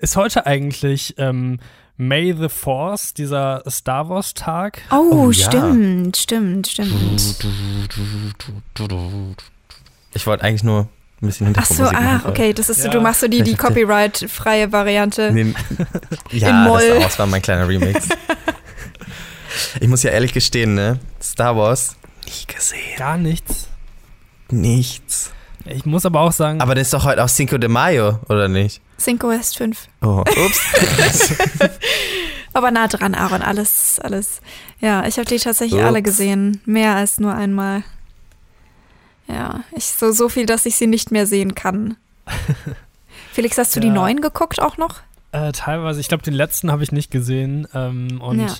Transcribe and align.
ist 0.00 0.16
heute 0.16 0.46
eigentlich 0.46 1.14
ähm, 1.18 1.58
May 1.96 2.34
the 2.38 2.48
Force, 2.48 3.14
dieser 3.14 3.62
Star 3.68 4.08
Wars 4.08 4.34
Tag? 4.34 4.82
Oh, 4.90 5.10
oh 5.12 5.30
ja. 5.30 5.48
stimmt, 5.48 6.16
stimmt, 6.16 6.66
stimmt. 6.66 7.44
Ich 10.14 10.26
wollte 10.26 10.44
eigentlich 10.44 10.64
nur 10.64 10.80
ein 10.80 11.26
bisschen 11.26 11.46
Hintergrundmusik 11.46 11.96
Ach 11.96 12.20
so, 12.20 12.28
ah, 12.28 12.30
okay, 12.30 12.52
das 12.52 12.70
ist 12.70 12.78
ja. 12.78 12.84
so, 12.84 12.90
du 12.90 13.00
machst 13.00 13.20
so 13.20 13.28
die, 13.28 13.42
die 13.42 13.54
Copyright-freie 13.54 14.72
Variante. 14.72 15.30
Nee, 15.32 15.54
ja. 16.30 16.66
Das, 16.66 16.82
das 17.02 17.18
war 17.18 17.26
mein 17.26 17.42
kleiner 17.42 17.68
Remix. 17.68 18.08
ich 19.80 19.88
muss 19.88 20.02
ja 20.02 20.10
ehrlich 20.10 20.32
gestehen, 20.32 20.74
ne? 20.74 20.98
Star 21.20 21.56
Wars 21.56 21.96
nie 22.30 22.54
gesehen. 22.54 22.96
Gar 22.96 23.18
nichts. 23.18 23.68
Nichts. 24.50 25.32
Ich 25.70 25.86
muss 25.86 26.04
aber 26.04 26.20
auch 26.20 26.32
sagen. 26.32 26.60
Aber 26.60 26.74
das 26.74 26.88
ist 26.88 26.94
doch 26.94 27.04
heute 27.04 27.22
auch 27.22 27.28
Cinco 27.28 27.58
de 27.58 27.68
Mayo, 27.68 28.18
oder 28.28 28.48
nicht? 28.48 28.80
Cinco 28.98 29.30
ist 29.30 29.56
fünf. 29.56 29.88
Oh, 30.02 30.20
ups. 30.20 30.60
aber 32.52 32.70
nah 32.70 32.88
dran, 32.88 33.14
Aaron. 33.14 33.42
Alles, 33.42 33.98
alles. 34.00 34.40
Ja, 34.80 35.06
ich 35.06 35.16
habe 35.18 35.26
die 35.26 35.38
tatsächlich 35.38 35.80
ups. 35.80 35.86
alle 35.86 36.02
gesehen. 36.02 36.60
Mehr 36.66 36.96
als 36.96 37.20
nur 37.20 37.34
einmal. 37.34 37.82
Ja, 39.28 39.60
ich 39.76 39.86
so, 39.86 40.12
so 40.12 40.28
viel, 40.28 40.46
dass 40.46 40.66
ich 40.66 40.76
sie 40.76 40.86
nicht 40.86 41.12
mehr 41.12 41.26
sehen 41.26 41.54
kann. 41.54 41.96
Felix, 43.32 43.56
hast 43.58 43.76
du 43.76 43.80
ja. 43.80 43.86
die 43.86 43.90
neuen 43.90 44.20
geguckt 44.20 44.60
auch 44.60 44.76
noch? 44.76 44.96
Äh, 45.32 45.52
teilweise. 45.52 46.00
Ich 46.00 46.08
glaube, 46.08 46.24
den 46.24 46.34
letzten 46.34 46.72
habe 46.72 46.82
ich 46.82 46.90
nicht 46.90 47.10
gesehen. 47.10 47.68
Ähm, 47.74 48.20
und 48.20 48.40
ja. 48.40 48.54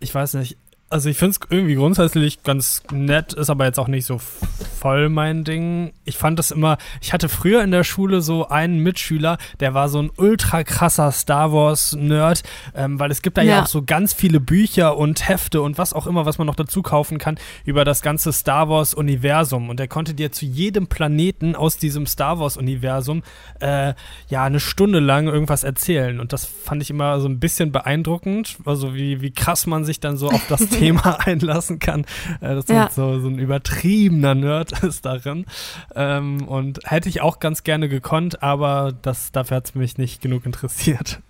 ich 0.00 0.14
weiß 0.14 0.34
nicht, 0.34 0.56
also 0.88 1.08
ich 1.08 1.18
finde 1.18 1.32
es 1.32 1.40
irgendwie 1.50 1.74
grundsätzlich 1.74 2.44
ganz 2.44 2.84
nett, 2.92 3.32
ist 3.32 3.50
aber 3.50 3.64
jetzt 3.64 3.78
auch 3.78 3.88
nicht 3.88 4.06
so 4.06 4.18
voll 4.18 5.08
mein 5.08 5.42
Ding. 5.42 5.92
Ich 6.04 6.16
fand 6.16 6.38
das 6.38 6.52
immer, 6.52 6.78
ich 7.00 7.12
hatte 7.12 7.28
früher 7.28 7.64
in 7.64 7.72
der 7.72 7.82
Schule 7.82 8.20
so 8.20 8.48
einen 8.48 8.78
Mitschüler, 8.78 9.38
der 9.58 9.74
war 9.74 9.88
so 9.88 10.00
ein 10.00 10.10
ultra 10.16 10.62
krasser 10.62 11.10
Star 11.10 11.52
Wars-Nerd, 11.52 12.44
ähm, 12.76 13.00
weil 13.00 13.10
es 13.10 13.22
gibt 13.22 13.36
da 13.36 13.42
ja. 13.42 13.56
ja. 13.56 13.62
auch 13.62 13.66
so 13.66 13.82
ganz 13.82 14.14
viele 14.14 14.38
Bücher 14.38 14.96
und 14.96 15.28
Hefte 15.28 15.60
und 15.60 15.76
was 15.76 15.92
auch 15.92 16.06
immer, 16.06 16.24
was 16.24 16.38
man 16.38 16.46
noch 16.46 16.54
dazu 16.54 16.82
kaufen 16.82 17.18
kann, 17.18 17.36
über 17.64 17.84
das 17.84 18.00
ganze 18.00 18.32
Star 18.32 18.68
Wars-Universum. 18.68 19.68
Und 19.68 19.80
er 19.80 19.88
konnte 19.88 20.14
dir 20.14 20.30
zu 20.30 20.46
jedem 20.46 20.86
Planeten 20.86 21.56
aus 21.56 21.78
diesem 21.78 22.06
Star 22.06 22.38
Wars-Universum 22.38 23.24
äh, 23.58 23.94
ja 24.28 24.44
eine 24.44 24.60
Stunde 24.60 25.00
lang 25.00 25.26
irgendwas 25.26 25.64
erzählen. 25.64 26.20
Und 26.20 26.32
das 26.32 26.44
fand 26.44 26.80
ich 26.80 26.90
immer 26.90 27.18
so 27.18 27.28
ein 27.28 27.40
bisschen 27.40 27.72
beeindruckend, 27.72 28.58
also 28.64 28.94
wie, 28.94 29.20
wie 29.20 29.32
krass 29.32 29.66
man 29.66 29.84
sich 29.84 29.98
dann 29.98 30.16
so 30.16 30.28
auf 30.28 30.46
das 30.48 30.68
Thema 30.78 31.18
einlassen 31.26 31.78
kann. 31.78 32.02
Äh, 32.40 32.54
das 32.54 32.68
ja. 32.68 32.88
so, 32.90 33.20
so 33.20 33.28
ein 33.28 33.38
übertriebener 33.38 34.34
Nerd 34.34 34.72
ist 34.82 35.04
darin. 35.04 35.46
Ähm, 35.94 36.46
und 36.46 36.80
hätte 36.84 37.08
ich 37.08 37.20
auch 37.20 37.40
ganz 37.40 37.62
gerne 37.62 37.88
gekonnt, 37.88 38.42
aber 38.42 38.92
das, 39.02 39.32
dafür 39.32 39.58
hat 39.58 39.66
es 39.66 39.74
mich 39.74 39.98
nicht 39.98 40.20
genug 40.20 40.46
interessiert. 40.46 41.20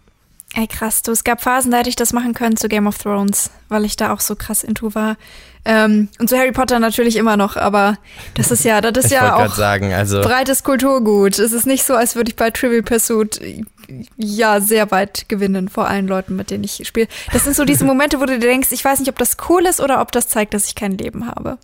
Ey, 0.58 0.66
krass, 0.66 1.02
du, 1.02 1.12
es 1.12 1.22
gab 1.22 1.42
Phasen, 1.42 1.70
da 1.70 1.76
hätte 1.76 1.90
ich 1.90 1.96
das 1.96 2.14
machen 2.14 2.32
können 2.32 2.56
zu 2.56 2.68
Game 2.68 2.86
of 2.86 2.96
Thrones, 2.96 3.50
weil 3.68 3.84
ich 3.84 3.96
da 3.96 4.10
auch 4.10 4.20
so 4.20 4.34
krass 4.36 4.64
into 4.64 4.94
war. 4.94 5.18
Ähm, 5.66 6.08
und 6.18 6.30
zu 6.30 6.38
Harry 6.38 6.52
Potter 6.52 6.78
natürlich 6.78 7.16
immer 7.16 7.36
noch, 7.36 7.58
aber 7.58 7.98
das 8.32 8.50
ist 8.50 8.64
ja, 8.64 8.80
das 8.80 9.04
ist 9.04 9.10
ja 9.10 9.36
auch 9.36 9.54
sagen, 9.54 9.92
also 9.92 10.22
breites 10.22 10.64
Kulturgut. 10.64 11.38
Es 11.38 11.52
ist 11.52 11.66
nicht 11.66 11.84
so, 11.84 11.94
als 11.94 12.16
würde 12.16 12.30
ich 12.30 12.36
bei 12.36 12.50
Trivial 12.50 12.82
Pursuit 12.82 13.38
ja 14.16 14.62
sehr 14.62 14.90
weit 14.90 15.28
gewinnen 15.28 15.68
vor 15.68 15.88
allen 15.88 16.08
Leuten, 16.08 16.36
mit 16.36 16.50
denen 16.50 16.64
ich 16.64 16.80
spiele. 16.86 17.08
Das 17.34 17.44
sind 17.44 17.54
so 17.54 17.66
diese 17.66 17.84
Momente, 17.94 18.18
wo 18.18 18.24
du 18.24 18.38
dir 18.38 18.46
denkst, 18.46 18.72
ich 18.72 18.82
weiß 18.82 19.00
nicht, 19.00 19.10
ob 19.10 19.18
das 19.18 19.36
cool 19.50 19.66
ist 19.66 19.82
oder 19.82 20.00
ob 20.00 20.10
das 20.10 20.28
zeigt, 20.28 20.54
dass 20.54 20.66
ich 20.68 20.74
kein 20.74 20.96
Leben 20.96 21.26
habe. 21.26 21.58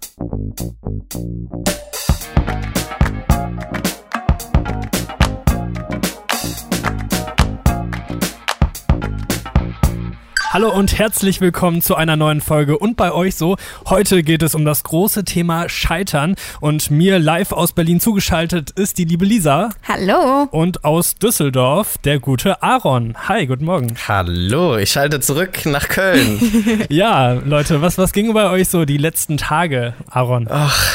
Hallo 10.52 10.70
und 10.70 10.98
herzlich 10.98 11.40
willkommen 11.40 11.80
zu 11.80 11.94
einer 11.94 12.14
neuen 12.16 12.42
Folge 12.42 12.76
und 12.76 12.98
bei 12.98 13.10
euch 13.10 13.36
so. 13.36 13.56
Heute 13.86 14.22
geht 14.22 14.42
es 14.42 14.54
um 14.54 14.66
das 14.66 14.82
große 14.82 15.24
Thema 15.24 15.70
Scheitern 15.70 16.36
und 16.60 16.90
mir 16.90 17.18
live 17.18 17.52
aus 17.52 17.72
Berlin 17.72 18.00
zugeschaltet 18.00 18.70
ist 18.72 18.98
die 18.98 19.06
liebe 19.06 19.24
Lisa. 19.24 19.70
Hallo. 19.88 20.48
Und 20.50 20.84
aus 20.84 21.14
Düsseldorf 21.14 21.96
der 22.04 22.20
gute 22.20 22.62
Aaron. 22.62 23.14
Hi, 23.28 23.46
guten 23.46 23.64
Morgen. 23.64 23.94
Hallo, 24.06 24.76
ich 24.76 24.90
schalte 24.90 25.20
zurück 25.20 25.64
nach 25.64 25.88
Köln. 25.88 26.38
ja, 26.90 27.32
Leute, 27.32 27.80
was, 27.80 27.96
was 27.96 28.12
ging 28.12 28.34
bei 28.34 28.50
euch 28.50 28.68
so 28.68 28.84
die 28.84 28.98
letzten 28.98 29.38
Tage, 29.38 29.94
Aaron? 30.10 30.48
Ach 30.50 30.92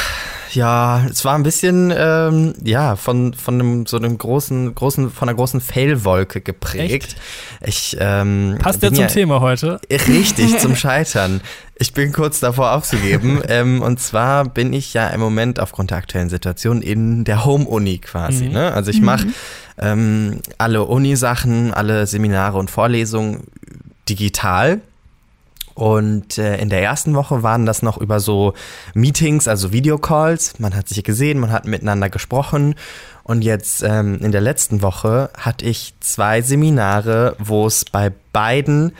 ja, 0.52 1.04
es 1.10 1.24
war 1.24 1.34
ein 1.34 1.42
bisschen, 1.42 1.92
ähm, 1.96 2.54
ja, 2.62 2.96
von, 2.96 3.34
von 3.34 3.54
einem, 3.54 3.86
so 3.86 3.96
einem 3.96 4.16
großen, 4.16 4.74
großen, 4.74 5.10
von 5.10 5.28
einer 5.28 5.36
großen 5.36 5.60
Fail-Wolke 5.60 6.40
geprägt. 6.40 6.90
Echt? 6.90 7.16
Ich, 7.64 7.96
ähm, 8.00 8.56
Passt 8.60 8.82
ja 8.82 8.88
zum 8.88 9.00
ja, 9.00 9.06
Thema 9.06 9.40
heute. 9.40 9.80
Richtig, 9.90 10.58
zum 10.58 10.76
Scheitern. 10.76 11.40
Ich 11.76 11.92
bin 11.92 12.12
kurz 12.12 12.40
davor 12.40 12.72
aufzugeben. 12.72 13.40
ähm, 13.48 13.82
und 13.82 14.00
zwar 14.00 14.44
bin 14.44 14.72
ich 14.72 14.94
ja 14.94 15.08
im 15.08 15.20
Moment 15.20 15.60
aufgrund 15.60 15.90
der 15.90 15.98
aktuellen 15.98 16.30
Situation 16.30 16.82
in 16.82 17.24
der 17.24 17.44
Home-Uni 17.44 17.98
quasi. 17.98 18.46
Mhm. 18.46 18.52
Ne? 18.52 18.72
Also 18.72 18.90
ich 18.90 19.00
mache 19.00 19.26
mhm. 19.26 19.34
ähm, 19.78 20.40
alle 20.58 20.84
Uni-Sachen, 20.84 21.72
alle 21.74 22.06
Seminare 22.06 22.58
und 22.58 22.70
Vorlesungen 22.70 23.44
digital. 24.08 24.80
Und 25.78 26.38
äh, 26.38 26.56
in 26.56 26.70
der 26.70 26.82
ersten 26.82 27.14
Woche 27.14 27.44
waren 27.44 27.64
das 27.64 27.82
noch 27.82 27.98
über 27.98 28.18
so 28.18 28.54
Meetings, 28.94 29.46
also 29.46 29.70
Videocalls. 29.70 30.58
Man 30.58 30.74
hat 30.74 30.88
sich 30.88 31.04
gesehen, 31.04 31.38
man 31.38 31.52
hat 31.52 31.66
miteinander 31.66 32.10
gesprochen. 32.10 32.74
Und 33.22 33.42
jetzt 33.42 33.84
ähm, 33.84 34.18
in 34.20 34.32
der 34.32 34.40
letzten 34.40 34.82
Woche 34.82 35.30
hatte 35.38 35.66
ich 35.66 35.94
zwei 36.00 36.42
Seminare, 36.42 37.36
wo 37.38 37.64
es 37.64 37.84
bei 37.84 38.10
beiden 38.32 38.90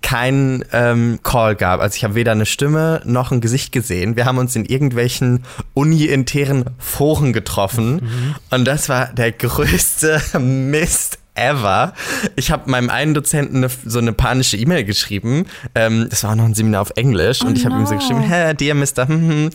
keinen 0.00 0.64
ähm, 0.72 1.18
Call 1.24 1.56
gab. 1.56 1.80
Also 1.80 1.96
ich 1.96 2.04
habe 2.04 2.14
weder 2.14 2.30
eine 2.30 2.46
Stimme 2.46 3.02
noch 3.04 3.32
ein 3.32 3.40
Gesicht 3.40 3.72
gesehen. 3.72 4.14
Wir 4.14 4.24
haben 4.24 4.38
uns 4.38 4.54
in 4.54 4.64
irgendwelchen 4.64 5.42
uni-internen 5.74 6.66
Foren 6.78 7.32
getroffen. 7.32 7.94
Mhm. 7.94 8.34
Und 8.50 8.64
das 8.64 8.88
war 8.88 9.06
der 9.06 9.32
größte 9.32 10.22
Mist 10.38 11.18
ever. 11.34 11.94
Ich 12.36 12.50
habe 12.50 12.70
meinem 12.70 12.90
einen 12.90 13.14
Dozenten 13.14 13.58
eine, 13.58 13.70
so 13.84 13.98
eine 13.98 14.12
panische 14.12 14.56
E-Mail 14.56 14.84
geschrieben. 14.84 15.46
Ähm, 15.74 16.06
das 16.10 16.24
war 16.24 16.32
auch 16.32 16.36
noch 16.36 16.44
ein 16.44 16.54
Seminar 16.54 16.82
auf 16.82 16.92
Englisch. 16.96 17.40
Oh 17.42 17.46
und 17.46 17.58
ich 17.58 17.64
habe 17.64 17.74
no. 17.74 17.82
ihm 17.82 17.86
so 17.86 17.94
geschrieben, 17.94 18.20
hey, 18.20 18.54
dear 18.54 18.74
Mr. 18.74 19.08
Hm, 19.08 19.28
hm, 19.28 19.50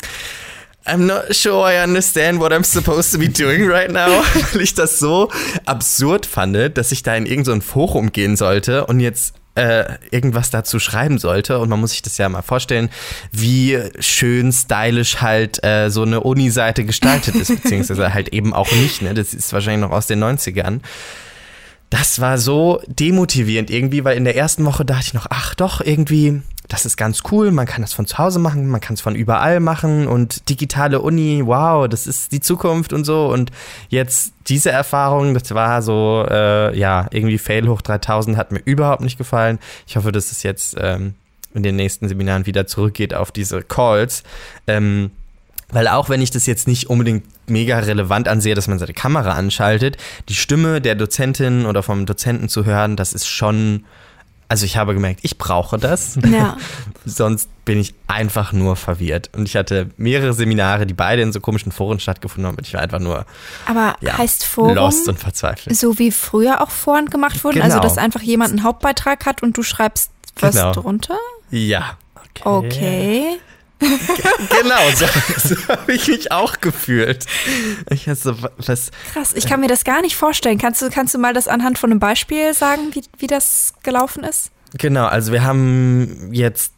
I'm 0.86 1.06
not 1.06 1.36
sure 1.36 1.70
I 1.70 1.84
understand 1.84 2.40
what 2.40 2.54
I'm 2.54 2.64
supposed 2.64 3.12
to 3.12 3.20
be 3.20 3.28
doing 3.28 3.70
right 3.70 3.92
now. 3.92 4.08
Weil 4.54 4.62
ich 4.62 4.74
das 4.74 5.00
so 5.00 5.30
absurd 5.66 6.26
fand, 6.26 6.78
dass 6.78 6.92
ich 6.92 7.04
da 7.04 7.16
in 7.16 7.26
irgendein 7.26 7.62
so 7.62 7.68
Forum 7.68 8.12
gehen 8.12 8.38
sollte 8.38 8.86
und 8.86 9.02
jetzt 9.02 9.34
äh, 9.56 9.98
irgendwas 10.12 10.50
dazu 10.50 10.80
schreiben 10.80 11.18
sollte. 11.18 11.60
Und 11.60 11.68
man 11.70 11.80
muss 11.80 11.92
sich 11.92 12.04
das 12.04 12.18
ja 12.18 12.30
mal 12.30 12.42
vorstellen, 12.42 12.90
wie 13.32 13.80
schön 14.00 14.54
stylisch 14.54 15.18
halt 15.20 15.62
äh, 15.64 15.90
so 15.90 16.04
eine 16.04 16.22
Uni-Seite 16.22 16.86
gestaltet 16.86 17.36
ist, 17.36 17.50
beziehungsweise 17.64 18.14
halt 18.14 18.30
eben 18.30 18.54
auch 18.54 18.72
nicht. 18.72 19.02
Ne? 19.02 19.14
Das 19.14 19.34
ist 19.34 19.52
wahrscheinlich 19.52 19.82
noch 19.82 19.96
aus 19.96 20.08
den 20.08 20.24
90ern 20.24 20.80
das 21.90 22.20
war 22.20 22.38
so 22.38 22.82
demotivierend 22.88 23.70
irgendwie, 23.70 24.04
weil 24.04 24.18
in 24.18 24.26
der 24.26 24.36
ersten 24.36 24.66
Woche 24.66 24.84
dachte 24.84 25.06
ich 25.08 25.14
noch, 25.14 25.28
ach 25.30 25.56
doch, 25.56 25.80
irgendwie, 25.80 26.42
das 26.68 26.86
ist 26.86 26.98
ganz 26.98 27.22
cool, 27.32 27.52
man 27.52 27.66
kann 27.66 27.82
das 27.82 27.94
von 27.94 28.06
zu 28.06 28.18
Hause 28.18 28.40
machen, 28.40 28.68
man 28.68 28.82
kann 28.82 28.96
es 28.96 29.02
von 29.02 29.16
überall 29.16 29.62
machen 29.62 30.08
und 30.08 30.50
digitale 30.50 31.00
Uni, 31.00 31.44
wow, 31.46 31.88
das 31.88 32.06
ist 32.06 32.34
die 32.34 32.42
Zukunft 32.42 32.92
und 32.92 33.06
so. 33.06 33.28
Und 33.28 33.52
jetzt 33.88 34.34
diese 34.48 34.70
Erfahrung, 34.70 35.34
das 35.34 35.54
war 35.54 35.82
so, 35.82 36.26
äh, 36.30 36.78
ja, 36.78 37.08
irgendwie 37.12 37.38
Fail 37.38 37.68
hoch 37.70 37.82
3000, 37.82 38.36
hat 38.36 38.52
mir 38.52 38.62
überhaupt 38.66 39.02
nicht 39.02 39.18
gefallen. 39.18 39.60
Ich 39.88 39.96
hoffe, 39.96 40.12
dass 40.12 40.32
es 40.32 40.44
jetzt 40.44 40.76
ähm, 40.80 41.16
in 41.54 41.64
den 41.64 41.78
nächsten 41.78 42.10
Seminaren 42.10 42.46
wieder 42.46 42.68
zurückgeht 42.68 43.14
auf 43.14 43.32
diese 43.32 43.62
Calls. 43.62 44.24
Ähm, 44.68 45.12
weil 45.70 45.88
auch 45.88 46.10
wenn 46.10 46.22
ich 46.22 46.32
das 46.32 46.46
jetzt 46.46 46.68
nicht 46.68 46.90
unbedingt 46.90 47.26
mega 47.50 47.80
relevant 47.80 48.28
ansehe, 48.28 48.56
dass 48.56 48.68
man 48.68 48.80
seine 48.80 48.94
Kamera 48.94 49.32
anschaltet, 49.32 49.98
die 50.30 50.36
Stimme 50.36 50.82
der 50.82 50.96
Dozentin 50.96 51.66
oder 51.66 51.84
vom 51.84 52.06
Dozenten 52.06 52.48
zu 52.48 52.66
hören, 52.66 52.96
das 52.96 53.12
ist 53.12 53.28
schon, 53.28 53.84
also 54.48 54.66
ich 54.66 54.78
habe 54.78 54.94
gemerkt, 54.94 55.20
ich 55.24 55.38
brauche 55.38 55.78
das. 55.78 56.18
Ja. 56.26 56.56
Sonst 57.06 57.50
bin 57.66 57.82
ich 57.82 57.96
einfach 58.08 58.54
nur 58.54 58.78
verwirrt. 58.78 59.30
Und 59.36 59.46
ich 59.46 59.58
hatte 59.58 59.90
mehrere 59.98 60.34
Seminare, 60.34 60.86
die 60.86 60.94
beide 60.94 61.22
in 61.22 61.34
so 61.34 61.42
komischen 61.42 61.74
Foren 61.74 62.00
stattgefunden 62.00 62.48
haben. 62.48 62.58
Und 62.58 62.66
ich 62.66 62.74
war 62.74 62.82
einfach 62.82 63.00
nur 63.00 63.26
Aber 63.66 63.96
ja, 64.00 64.18
heißt 64.18 64.46
Forum 64.46 64.76
lost 64.76 65.10
und 65.10 65.20
verzweifelt. 65.20 65.76
So 65.76 66.00
wie 66.00 66.12
früher 66.12 66.62
auch 66.62 66.72
Foren 66.72 67.08
gemacht 67.08 67.44
wurden? 67.44 67.62
Also, 67.62 67.76
genau. 67.76 67.84
Also, 67.84 67.96
dass 67.96 68.04
einfach 68.04 68.22
jemand 68.22 68.52
einen 68.52 68.64
Hauptbeitrag 68.64 69.26
hat 69.26 69.44
und 69.44 69.58
du 69.58 69.64
schreibst 69.64 70.12
was 70.40 70.56
genau. 70.56 70.72
drunter? 70.72 71.18
Ja. 71.52 71.98
Okay. 72.16 72.42
okay 72.46 73.40
genau, 73.80 74.90
so, 74.96 75.06
so 75.38 75.68
habe 75.68 75.94
ich 75.94 76.08
mich 76.08 76.32
auch 76.32 76.60
gefühlt. 76.60 77.26
Ich 77.92 78.10
so, 78.16 78.36
was, 78.58 78.92
Krass, 79.14 79.34
ich 79.34 79.46
kann 79.46 79.60
mir 79.60 79.68
das 79.68 79.84
gar 79.84 80.02
nicht 80.02 80.16
vorstellen. 80.16 80.58
Kannst 80.58 80.82
du, 80.82 80.90
kannst 80.90 81.14
du 81.14 81.20
mal 81.20 81.34
das 81.34 81.48
anhand 81.48 81.78
von 81.78 81.92
einem 81.92 82.00
Beispiel 82.00 82.54
sagen, 82.54 82.94
wie, 82.94 83.04
wie 83.20 83.28
das 83.28 83.74
gelaufen 83.84 84.24
ist? 84.24 84.52
Genau, 84.78 85.06
also 85.06 85.32
wir 85.32 85.44
haben 85.44 86.30
jetzt 86.34 86.74
äh, 86.74 86.77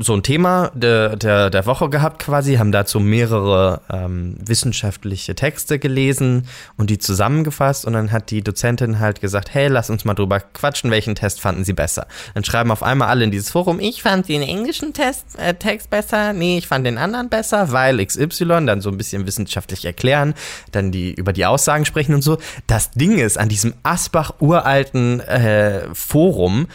so 0.00 0.14
ein 0.14 0.22
Thema 0.22 0.70
der, 0.74 1.16
der, 1.16 1.50
der 1.50 1.66
Woche 1.66 1.88
gehabt 1.88 2.20
quasi, 2.20 2.56
haben 2.56 2.72
dazu 2.72 3.00
mehrere 3.00 3.80
ähm, 3.90 4.36
wissenschaftliche 4.44 5.34
Texte 5.34 5.78
gelesen 5.78 6.46
und 6.76 6.90
die 6.90 6.98
zusammengefasst 6.98 7.86
und 7.86 7.94
dann 7.94 8.12
hat 8.12 8.30
die 8.30 8.42
Dozentin 8.42 8.98
halt 8.98 9.20
gesagt, 9.20 9.54
hey, 9.54 9.68
lass 9.68 9.88
uns 9.90 10.04
mal 10.04 10.14
drüber 10.14 10.40
quatschen, 10.40 10.90
welchen 10.90 11.14
Test 11.14 11.40
fanden 11.40 11.64
sie 11.64 11.72
besser. 11.72 12.06
Dann 12.34 12.44
schreiben 12.44 12.70
auf 12.70 12.82
einmal 12.82 13.08
alle 13.08 13.24
in 13.24 13.30
dieses 13.30 13.50
Forum, 13.50 13.80
ich 13.80 14.02
fand 14.02 14.28
den 14.28 14.42
englischen 14.42 14.92
Test, 14.92 15.38
äh, 15.38 15.54
Text 15.54 15.90
besser, 15.90 16.32
nee, 16.32 16.58
ich 16.58 16.66
fand 16.66 16.86
den 16.86 16.98
anderen 16.98 17.28
besser, 17.28 17.72
weil 17.72 18.04
XY, 18.04 18.66
dann 18.66 18.80
so 18.80 18.90
ein 18.90 18.98
bisschen 18.98 19.26
wissenschaftlich 19.26 19.84
erklären, 19.84 20.34
dann 20.72 20.92
die 20.92 21.14
über 21.14 21.32
die 21.32 21.46
Aussagen 21.46 21.84
sprechen 21.84 22.14
und 22.14 22.22
so. 22.22 22.38
Das 22.66 22.90
Ding 22.90 23.18
ist, 23.18 23.38
an 23.38 23.48
diesem 23.48 23.74
Asbach 23.82 24.34
uralten 24.40 25.20
äh, 25.20 25.82
Forum, 25.94 26.66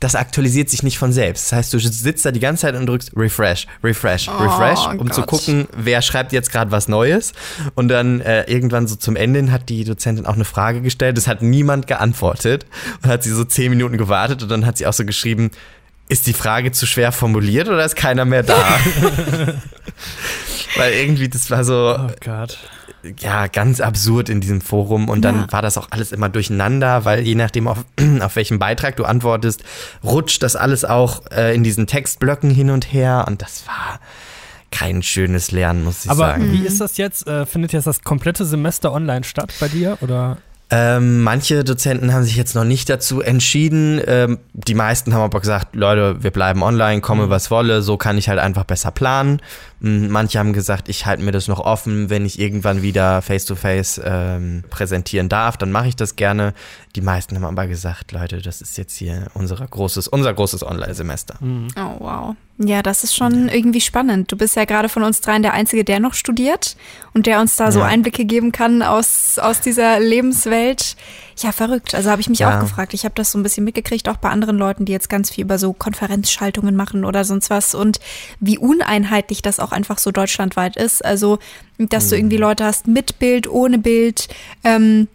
das 0.00 0.14
aktualisiert 0.14 0.70
sich 0.70 0.82
nicht 0.82 0.98
von 0.98 1.12
selbst. 1.12 1.46
Das 1.46 1.58
heißt, 1.58 1.74
du 1.74 1.78
sitzt 1.78 2.24
da 2.24 2.30
die 2.30 2.40
ganze 2.40 2.62
Zeit 2.62 2.76
und 2.76 2.86
drückst 2.86 3.12
Refresh, 3.16 3.66
Refresh, 3.82 4.28
oh, 4.28 4.42
Refresh, 4.42 4.86
um 4.86 4.98
Gott. 4.98 5.14
zu 5.14 5.22
gucken, 5.22 5.66
wer 5.76 6.02
schreibt 6.02 6.32
jetzt 6.32 6.52
gerade 6.52 6.70
was 6.70 6.86
Neues. 6.86 7.32
Und 7.74 7.88
dann 7.88 8.20
äh, 8.20 8.44
irgendwann 8.44 8.86
so 8.86 8.94
zum 8.94 9.16
Ende 9.16 9.50
hat 9.50 9.68
die 9.68 9.84
Dozentin 9.84 10.26
auch 10.26 10.34
eine 10.34 10.44
Frage 10.44 10.82
gestellt. 10.82 11.18
Es 11.18 11.26
hat 11.26 11.42
niemand 11.42 11.88
geantwortet 11.88 12.66
und 13.02 13.10
hat 13.10 13.24
sie 13.24 13.30
so 13.30 13.44
zehn 13.44 13.70
Minuten 13.70 13.98
gewartet 13.98 14.42
und 14.42 14.48
dann 14.50 14.66
hat 14.66 14.78
sie 14.78 14.86
auch 14.86 14.92
so 14.92 15.04
geschrieben, 15.04 15.50
ist 16.08 16.26
die 16.26 16.32
Frage 16.32 16.72
zu 16.72 16.86
schwer 16.86 17.12
formuliert 17.12 17.68
oder 17.68 17.84
ist 17.84 17.96
keiner 17.96 18.24
mehr 18.24 18.42
da? 18.42 18.56
Weil 20.76 20.92
irgendwie, 20.92 21.28
das 21.28 21.50
war 21.50 21.64
so. 21.64 21.96
Oh 21.98 22.10
Gott 22.24 22.58
ja, 23.20 23.46
ganz 23.46 23.80
absurd 23.80 24.28
in 24.28 24.40
diesem 24.40 24.60
Forum 24.60 25.08
und 25.08 25.22
dann 25.22 25.42
ja. 25.42 25.52
war 25.52 25.62
das 25.62 25.78
auch 25.78 25.88
alles 25.90 26.12
immer 26.12 26.28
durcheinander, 26.28 27.04
weil 27.04 27.20
je 27.20 27.34
nachdem, 27.34 27.68
auf, 27.68 27.84
auf 28.20 28.36
welchen 28.36 28.58
Beitrag 28.58 28.96
du 28.96 29.04
antwortest, 29.04 29.62
rutscht 30.02 30.42
das 30.42 30.56
alles 30.56 30.84
auch 30.84 31.22
äh, 31.30 31.54
in 31.54 31.62
diesen 31.62 31.86
Textblöcken 31.86 32.50
hin 32.50 32.70
und 32.70 32.92
her 32.92 33.24
und 33.28 33.42
das 33.42 33.66
war 33.66 34.00
kein 34.70 35.02
schönes 35.02 35.50
Lernen, 35.50 35.84
muss 35.84 36.04
ich 36.04 36.10
Aber 36.10 36.26
sagen. 36.26 36.44
Aber 36.44 36.52
wie 36.52 36.66
ist 36.66 36.80
das 36.80 36.96
jetzt? 36.98 37.26
Äh, 37.26 37.46
findet 37.46 37.72
jetzt 37.72 37.86
das 37.86 38.02
komplette 38.02 38.44
Semester 38.44 38.92
online 38.92 39.24
statt 39.24 39.52
bei 39.60 39.68
dir 39.68 39.98
oder? 40.00 40.38
Ähm, 40.70 41.22
manche 41.22 41.64
Dozenten 41.64 42.12
haben 42.12 42.24
sich 42.24 42.36
jetzt 42.36 42.54
noch 42.54 42.64
nicht 42.64 42.90
dazu 42.90 43.22
entschieden. 43.22 44.02
Ähm, 44.06 44.38
die 44.52 44.74
meisten 44.74 45.14
haben 45.14 45.22
aber 45.22 45.40
gesagt, 45.40 45.74
Leute, 45.74 46.22
wir 46.22 46.30
bleiben 46.30 46.62
online, 46.62 47.00
komme 47.00 47.26
mhm. 47.26 47.30
was 47.30 47.50
wolle, 47.50 47.80
so 47.80 47.96
kann 47.96 48.18
ich 48.18 48.28
halt 48.28 48.38
einfach 48.38 48.64
besser 48.64 48.90
planen. 48.90 49.40
Manche 49.80 50.38
haben 50.38 50.52
gesagt, 50.52 50.88
ich 50.88 51.06
halte 51.06 51.22
mir 51.22 51.32
das 51.32 51.46
noch 51.46 51.60
offen, 51.60 52.10
wenn 52.10 52.26
ich 52.26 52.38
irgendwann 52.38 52.82
wieder 52.82 53.22
face-to-face 53.22 54.00
-face, 54.00 54.36
ähm, 54.36 54.64
präsentieren 54.68 55.28
darf, 55.28 55.56
dann 55.56 55.70
mache 55.70 55.88
ich 55.88 55.96
das 55.96 56.16
gerne. 56.16 56.52
Die 56.96 57.00
meisten 57.00 57.36
haben 57.36 57.44
aber 57.44 57.66
gesagt, 57.66 58.12
Leute, 58.12 58.42
das 58.42 58.60
ist 58.60 58.76
jetzt 58.76 58.96
hier 58.96 59.28
unser 59.34 59.56
großes, 59.56 60.08
unser 60.08 60.34
großes 60.34 60.64
Online-Semester. 60.64 61.36
Mhm. 61.40 61.68
Oh, 61.76 61.96
wow. 62.00 62.36
Ja, 62.60 62.82
das 62.82 63.04
ist 63.04 63.14
schon 63.14 63.46
ja. 63.46 63.54
irgendwie 63.54 63.80
spannend. 63.80 64.32
Du 64.32 64.36
bist 64.36 64.56
ja 64.56 64.64
gerade 64.64 64.88
von 64.88 65.04
uns 65.04 65.20
dreien 65.20 65.42
der 65.42 65.52
Einzige, 65.52 65.84
der 65.84 66.00
noch 66.00 66.14
studiert 66.14 66.76
und 67.14 67.26
der 67.26 67.40
uns 67.40 67.54
da 67.54 67.66
ja. 67.66 67.70
so 67.70 67.82
Einblicke 67.82 68.24
geben 68.24 68.50
kann 68.50 68.82
aus, 68.82 69.38
aus 69.38 69.60
dieser 69.60 70.00
Lebenswelt. 70.00 70.96
Ja, 71.36 71.52
verrückt. 71.52 71.94
Also 71.94 72.10
habe 72.10 72.20
ich 72.20 72.28
mich 72.28 72.40
ja. 72.40 72.56
auch 72.56 72.60
gefragt. 72.60 72.94
Ich 72.94 73.04
habe 73.04 73.14
das 73.14 73.30
so 73.30 73.38
ein 73.38 73.44
bisschen 73.44 73.62
mitgekriegt, 73.62 74.08
auch 74.08 74.16
bei 74.16 74.30
anderen 74.30 74.58
Leuten, 74.58 74.86
die 74.86 74.92
jetzt 74.92 75.08
ganz 75.08 75.30
viel 75.30 75.44
über 75.44 75.56
so 75.56 75.72
Konferenzschaltungen 75.72 76.74
machen 76.74 77.04
oder 77.04 77.24
sonst 77.24 77.48
was 77.48 77.76
und 77.76 78.00
wie 78.40 78.58
uneinheitlich 78.58 79.40
das 79.40 79.60
auch 79.60 79.67
einfach 79.72 79.98
so 79.98 80.10
deutschlandweit 80.10 80.76
ist. 80.76 81.04
Also, 81.04 81.38
dass 81.78 82.06
mhm. 82.06 82.10
du 82.10 82.16
irgendwie 82.16 82.36
Leute 82.36 82.64
hast 82.64 82.86
mit 82.86 83.18
Bild, 83.18 83.48
ohne 83.48 83.78
Bild, 83.78 84.28
ähm, 84.64 85.08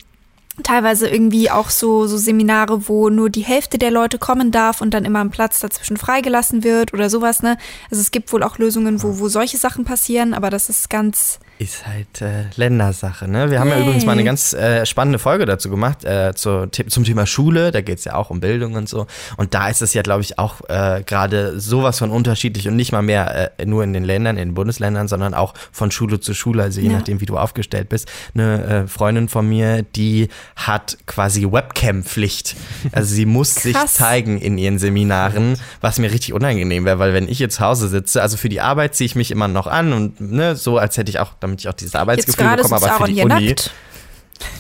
teilweise 0.62 1.10
irgendwie 1.10 1.50
auch 1.50 1.72
so, 1.72 2.06
so 2.06 2.18
Seminare, 2.18 2.88
wo 2.88 3.10
nur 3.10 3.30
die 3.32 3.42
Hälfte 3.42 3.80
der 3.80 3.90
Leute 3.90 4.20
kommen 4.20 4.52
darf 4.52 4.82
und 4.82 4.94
dann 4.94 5.04
immer 5.04 5.24
ein 5.24 5.32
Platz 5.32 5.60
dazwischen 5.60 5.98
freigelassen 5.98 6.64
wird 6.64 6.94
oder 6.94 7.10
sowas, 7.10 7.42
ne? 7.42 7.58
Also 7.90 8.02
es 8.02 8.12
gibt 8.12 8.32
wohl 8.32 8.44
auch 8.44 8.60
Lösungen, 8.60 9.02
wo, 9.02 9.20
wo 9.20 9.30
solche 9.30 9.58
Sachen 9.58 9.84
passieren, 9.84 10.36
aber 10.36 10.52
das 10.52 10.70
ist 10.70 10.92
ganz, 10.92 11.40
ist 11.64 11.88
halt 11.88 12.22
äh, 12.22 12.46
Ländersache. 12.56 13.28
Ne? 13.28 13.50
Wir 13.50 13.60
haben 13.60 13.70
hey. 13.70 13.80
ja 13.80 13.84
übrigens 13.84 14.06
mal 14.06 14.12
eine 14.12 14.24
ganz 14.24 14.54
äh, 14.54 14.86
spannende 14.86 15.20
Folge 15.20 15.46
dazu 15.46 15.70
gemacht, 15.70 16.04
äh, 16.04 16.34
zu, 16.36 16.70
zum 16.70 17.04
Thema 17.04 17.26
Schule. 17.26 17.72
Da 17.72 17.82
geht 17.82 18.00
es 18.00 18.06
ja 18.06 18.16
auch 18.16 18.30
um 18.30 18.40
Bildung 18.40 18.74
und 18.74 18.90
so. 18.90 19.08
Und 19.38 19.54
da 19.54 19.70
ist 19.70 19.82
es 19.82 19.94
ja, 19.94 20.02
glaube 20.02 20.22
ich, 20.22 20.38
auch 20.40 20.62
äh, 20.68 21.04
gerade 21.06 21.60
sowas 21.60 22.00
von 22.00 22.12
unterschiedlich 22.12 22.68
und 22.68 22.76
nicht 22.76 22.92
mal 22.92 23.02
mehr 23.02 23.52
äh, 23.58 23.66
nur 23.66 23.84
in 23.84 23.94
den 23.94 24.04
Ländern, 24.04 24.38
in 24.38 24.50
den 24.50 24.54
Bundesländern, 24.54 25.08
sondern 25.08 25.34
auch 25.34 25.54
von 25.72 25.92
Schule 25.92 26.20
zu 26.20 26.34
Schule, 26.34 26.64
also 26.64 26.82
je 26.82 26.88
ja. 26.88 26.98
nachdem, 26.98 27.22
wie 27.22 27.26
du 27.26 27.38
aufgestellt 27.38 27.90
bist. 27.90 28.12
Eine 28.34 28.64
äh, 28.64 28.88
Freundin 28.88 29.30
von 29.30 29.48
mir, 29.48 29.84
die 29.84 30.28
hat 30.56 30.98
quasi 31.06 31.50
Webcam-Pflicht. 31.50 32.56
Also 32.92 33.14
sie 33.14 33.26
muss 33.26 33.56
sich 33.64 33.78
zeigen 33.88 34.40
in 34.40 34.58
ihren 34.58 34.80
Seminaren, 34.80 35.58
was 35.82 36.00
mir 36.00 36.12
richtig 36.12 36.34
unangenehm 36.34 36.86
wäre, 36.86 37.00
weil 37.00 37.14
wenn 37.14 37.30
ich 37.30 37.40
jetzt 37.40 37.56
zu 37.56 37.64
Hause 37.64 37.88
sitze, 37.88 38.22
also 38.22 38.38
für 38.38 38.50
die 38.50 38.60
Arbeit 38.60 38.96
ziehe 38.96 39.06
ich 39.06 39.16
mich 39.16 39.32
immer 39.32 39.48
noch 39.48 39.68
an 39.68 39.94
und 39.94 40.20
ne, 40.20 40.56
so, 40.56 40.78
als 40.78 40.98
hätte 40.98 41.10
ich 41.10 41.20
auch 41.20 41.32
damit 41.40 41.53
ich 41.62 41.68
auch 41.70 41.74
dieses 41.74 41.96
Arbeitsgefühl 41.96 42.56
bekomme, 42.56 42.76
aber 42.76 43.06
für 43.06 43.12
die 43.12 43.22
Uni. 43.22 43.48
Nackt. 43.48 43.72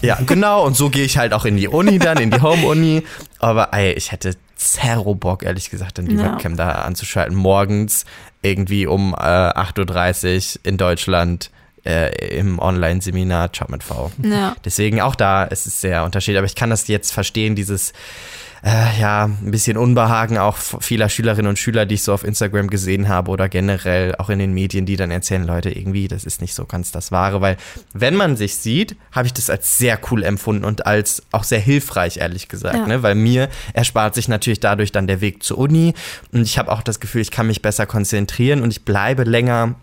Ja, 0.01 0.19
genau. 0.25 0.65
Und 0.65 0.75
so 0.75 0.89
gehe 0.89 1.05
ich 1.05 1.17
halt 1.17 1.33
auch 1.33 1.45
in 1.45 1.57
die 1.57 1.67
Uni 1.67 1.99
dann, 1.99 2.17
in 2.17 2.31
die 2.31 2.41
Home-Uni. 2.41 3.03
Aber 3.39 3.73
ey, 3.73 3.93
ich 3.93 4.11
hätte 4.11 4.35
zero 4.55 5.15
Bock, 5.15 5.43
ehrlich 5.43 5.69
gesagt, 5.69 5.97
dann 5.97 6.05
die 6.05 6.15
ja. 6.15 6.33
Webcam 6.33 6.55
da 6.55 6.69
anzuschalten. 6.69 7.35
Morgens 7.35 8.05
irgendwie 8.41 8.85
um 8.87 9.13
äh, 9.13 9.17
8.30 9.17 10.55
Uhr 10.57 10.61
in 10.63 10.77
Deutschland 10.77 11.51
äh, 11.85 12.37
im 12.37 12.59
Online-Seminar 12.59 13.49
Job 13.53 13.69
mit 13.69 13.83
V. 13.83 14.11
Ja. 14.21 14.55
Deswegen 14.63 15.01
auch 15.01 15.15
da 15.15 15.43
ist 15.43 15.65
es 15.65 15.81
sehr 15.81 16.03
unterschiedlich. 16.03 16.37
Aber 16.37 16.47
ich 16.47 16.55
kann 16.55 16.69
das 16.69 16.87
jetzt 16.87 17.11
verstehen, 17.11 17.55
dieses 17.55 17.93
äh, 18.65 18.99
ja, 18.99 19.25
ein 19.25 19.51
bisschen 19.51 19.75
Unbehagen 19.75 20.37
auch 20.37 20.55
vieler 20.57 21.09
Schülerinnen 21.09 21.49
und 21.49 21.59
Schüler, 21.59 21.85
die 21.85 21.95
ich 21.95 22.03
so 22.03 22.13
auf 22.13 22.23
Instagram 22.23 22.69
gesehen 22.69 23.09
habe 23.09 23.29
oder 23.29 23.49
generell 23.49 24.15
auch 24.15 24.29
in 24.29 24.39
den 24.39 24.53
Medien, 24.53 24.85
die 24.85 24.95
dann 24.95 25.11
erzählen, 25.11 25.43
Leute, 25.43 25.69
irgendwie, 25.69 26.07
das 26.07 26.23
ist 26.23 26.39
nicht 26.39 26.53
so 26.53 26.65
ganz 26.65 26.91
das 26.91 27.11
Wahre, 27.11 27.41
weil 27.41 27.57
wenn 27.93 28.15
man 28.15 28.37
sich 28.37 28.55
sieht, 28.55 28.95
habe 29.11 29.27
ich 29.27 29.33
das 29.33 29.49
als 29.49 29.77
sehr 29.77 29.99
cool 30.09 30.23
empfunden 30.23 30.63
und 30.63 30.85
als 30.85 31.23
auch 31.31 31.43
sehr 31.43 31.59
hilfreich, 31.59 32.17
ehrlich 32.17 32.47
gesagt, 32.47 32.75
ja. 32.75 32.87
ne? 32.87 33.03
weil 33.03 33.15
mir 33.15 33.49
erspart 33.73 34.15
sich 34.15 34.29
natürlich 34.29 34.61
dadurch 34.61 34.93
dann 34.93 35.07
der 35.07 35.19
Weg 35.19 35.43
zur 35.43 35.57
Uni 35.57 35.93
und 36.31 36.43
ich 36.43 36.57
habe 36.57 36.71
auch 36.71 36.81
das 36.81 37.01
Gefühl, 37.01 37.21
ich 37.21 37.31
kann 37.31 37.47
mich 37.47 37.61
besser 37.61 37.85
konzentrieren 37.85 38.61
und 38.61 38.71
ich 38.71 38.85
bleibe 38.85 39.23
länger 39.23 39.75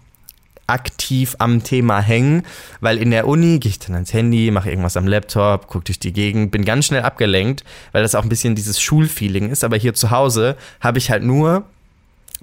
aktiv 0.70 1.36
am 1.38 1.62
Thema 1.62 2.00
hängen, 2.00 2.44
weil 2.80 2.98
in 2.98 3.10
der 3.10 3.26
Uni 3.26 3.58
gehe 3.58 3.70
ich 3.70 3.78
dann 3.78 3.94
ans 3.94 4.12
Handy, 4.12 4.50
mache 4.50 4.70
irgendwas 4.70 4.96
am 4.96 5.06
Laptop, 5.06 5.66
gucke 5.66 5.84
durch 5.84 5.98
die 5.98 6.12
Gegend, 6.12 6.50
bin 6.50 6.64
ganz 6.64 6.86
schnell 6.86 7.02
abgelenkt, 7.02 7.64
weil 7.92 8.02
das 8.02 8.14
auch 8.14 8.22
ein 8.22 8.28
bisschen 8.28 8.54
dieses 8.54 8.80
Schulfeeling 8.80 9.50
ist. 9.50 9.64
Aber 9.64 9.76
hier 9.76 9.94
zu 9.94 10.10
Hause 10.10 10.56
habe 10.80 10.98
ich 10.98 11.10
halt 11.10 11.22
nur 11.22 11.64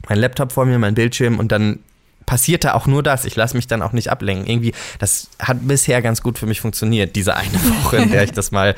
mein 0.08 0.20
Laptop 0.20 0.52
vor 0.52 0.66
mir, 0.66 0.78
mein 0.78 0.96
Bildschirm 0.96 1.40
und 1.40 1.52
dann 1.52 1.80
passiert 2.28 2.66
da 2.66 2.76
auch 2.76 2.86
nur 2.86 3.02
das. 3.02 3.26
Ich 3.26 3.36
lasse 3.36 3.56
mich 3.56 3.66
dann 3.66 3.82
auch 3.82 3.94
nicht 3.94 4.12
ablenken. 4.12 4.46
Irgendwie, 4.46 4.74
das 5.00 5.30
hat 5.40 5.58
bisher 5.62 6.04
ganz 6.04 6.22
gut 6.22 6.38
für 6.38 6.46
mich 6.46 6.62
funktioniert, 6.62 7.16
diese 7.16 7.36
eine 7.36 7.54
Woche, 7.84 7.98
in 7.98 8.12
der 8.12 8.24
ich 8.24 8.34
das 8.34 8.52
mal 8.52 8.76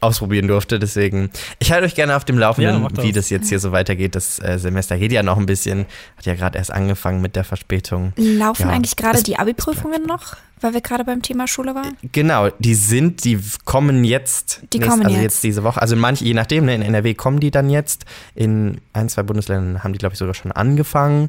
ausprobieren 0.00 0.46
durfte. 0.46 0.78
Deswegen, 0.78 1.30
ich 1.58 1.72
halte 1.72 1.84
euch 1.84 1.94
gerne 1.94 2.16
auf 2.16 2.24
dem 2.24 2.38
Laufenden, 2.38 2.82
ja, 2.82 2.88
das. 2.88 3.04
wie 3.04 3.12
das 3.12 3.28
jetzt 3.28 3.48
hier 3.48 3.58
so 3.58 3.72
weitergeht. 3.72 4.14
Das 4.14 4.38
äh, 4.38 4.58
Semester 4.58 4.96
geht 4.98 5.12
ja 5.12 5.22
noch 5.22 5.36
ein 5.36 5.46
bisschen, 5.46 5.86
hat 6.16 6.26
ja 6.26 6.34
gerade 6.34 6.58
erst 6.58 6.70
angefangen 6.70 7.20
mit 7.20 7.34
der 7.36 7.44
Verspätung. 7.44 8.12
Laufen 8.16 8.68
ja, 8.68 8.74
eigentlich 8.74 8.96
gerade 8.96 9.22
die 9.22 9.38
Abi-Prüfungen 9.38 10.06
noch? 10.06 10.36
Weil 10.60 10.72
wir 10.72 10.80
gerade 10.80 11.04
beim 11.04 11.20
Thema 11.20 11.46
Schule 11.46 11.74
waren? 11.74 11.96
Genau, 12.12 12.48
die 12.60 12.74
sind, 12.74 13.24
die 13.24 13.38
kommen 13.66 14.04
jetzt. 14.04 14.62
Die 14.72 14.78
nächst, 14.78 14.90
kommen 14.90 15.04
also 15.04 15.16
jetzt. 15.16 15.22
jetzt 15.22 15.44
diese 15.44 15.64
Woche. 15.64 15.82
Also 15.82 15.96
manche, 15.96 16.24
je 16.24 16.32
nachdem, 16.32 16.64
ne, 16.64 16.74
in 16.74 16.82
NRW 16.82 17.12
kommen 17.12 17.40
die 17.40 17.50
dann 17.50 17.68
jetzt. 17.68 18.06
In 18.34 18.80
ein, 18.94 19.10
zwei 19.10 19.22
Bundesländern 19.22 19.84
haben 19.84 19.92
die, 19.92 19.98
glaube 19.98 20.14
ich, 20.14 20.18
sogar 20.18 20.34
schon 20.34 20.52
angefangen. 20.52 21.28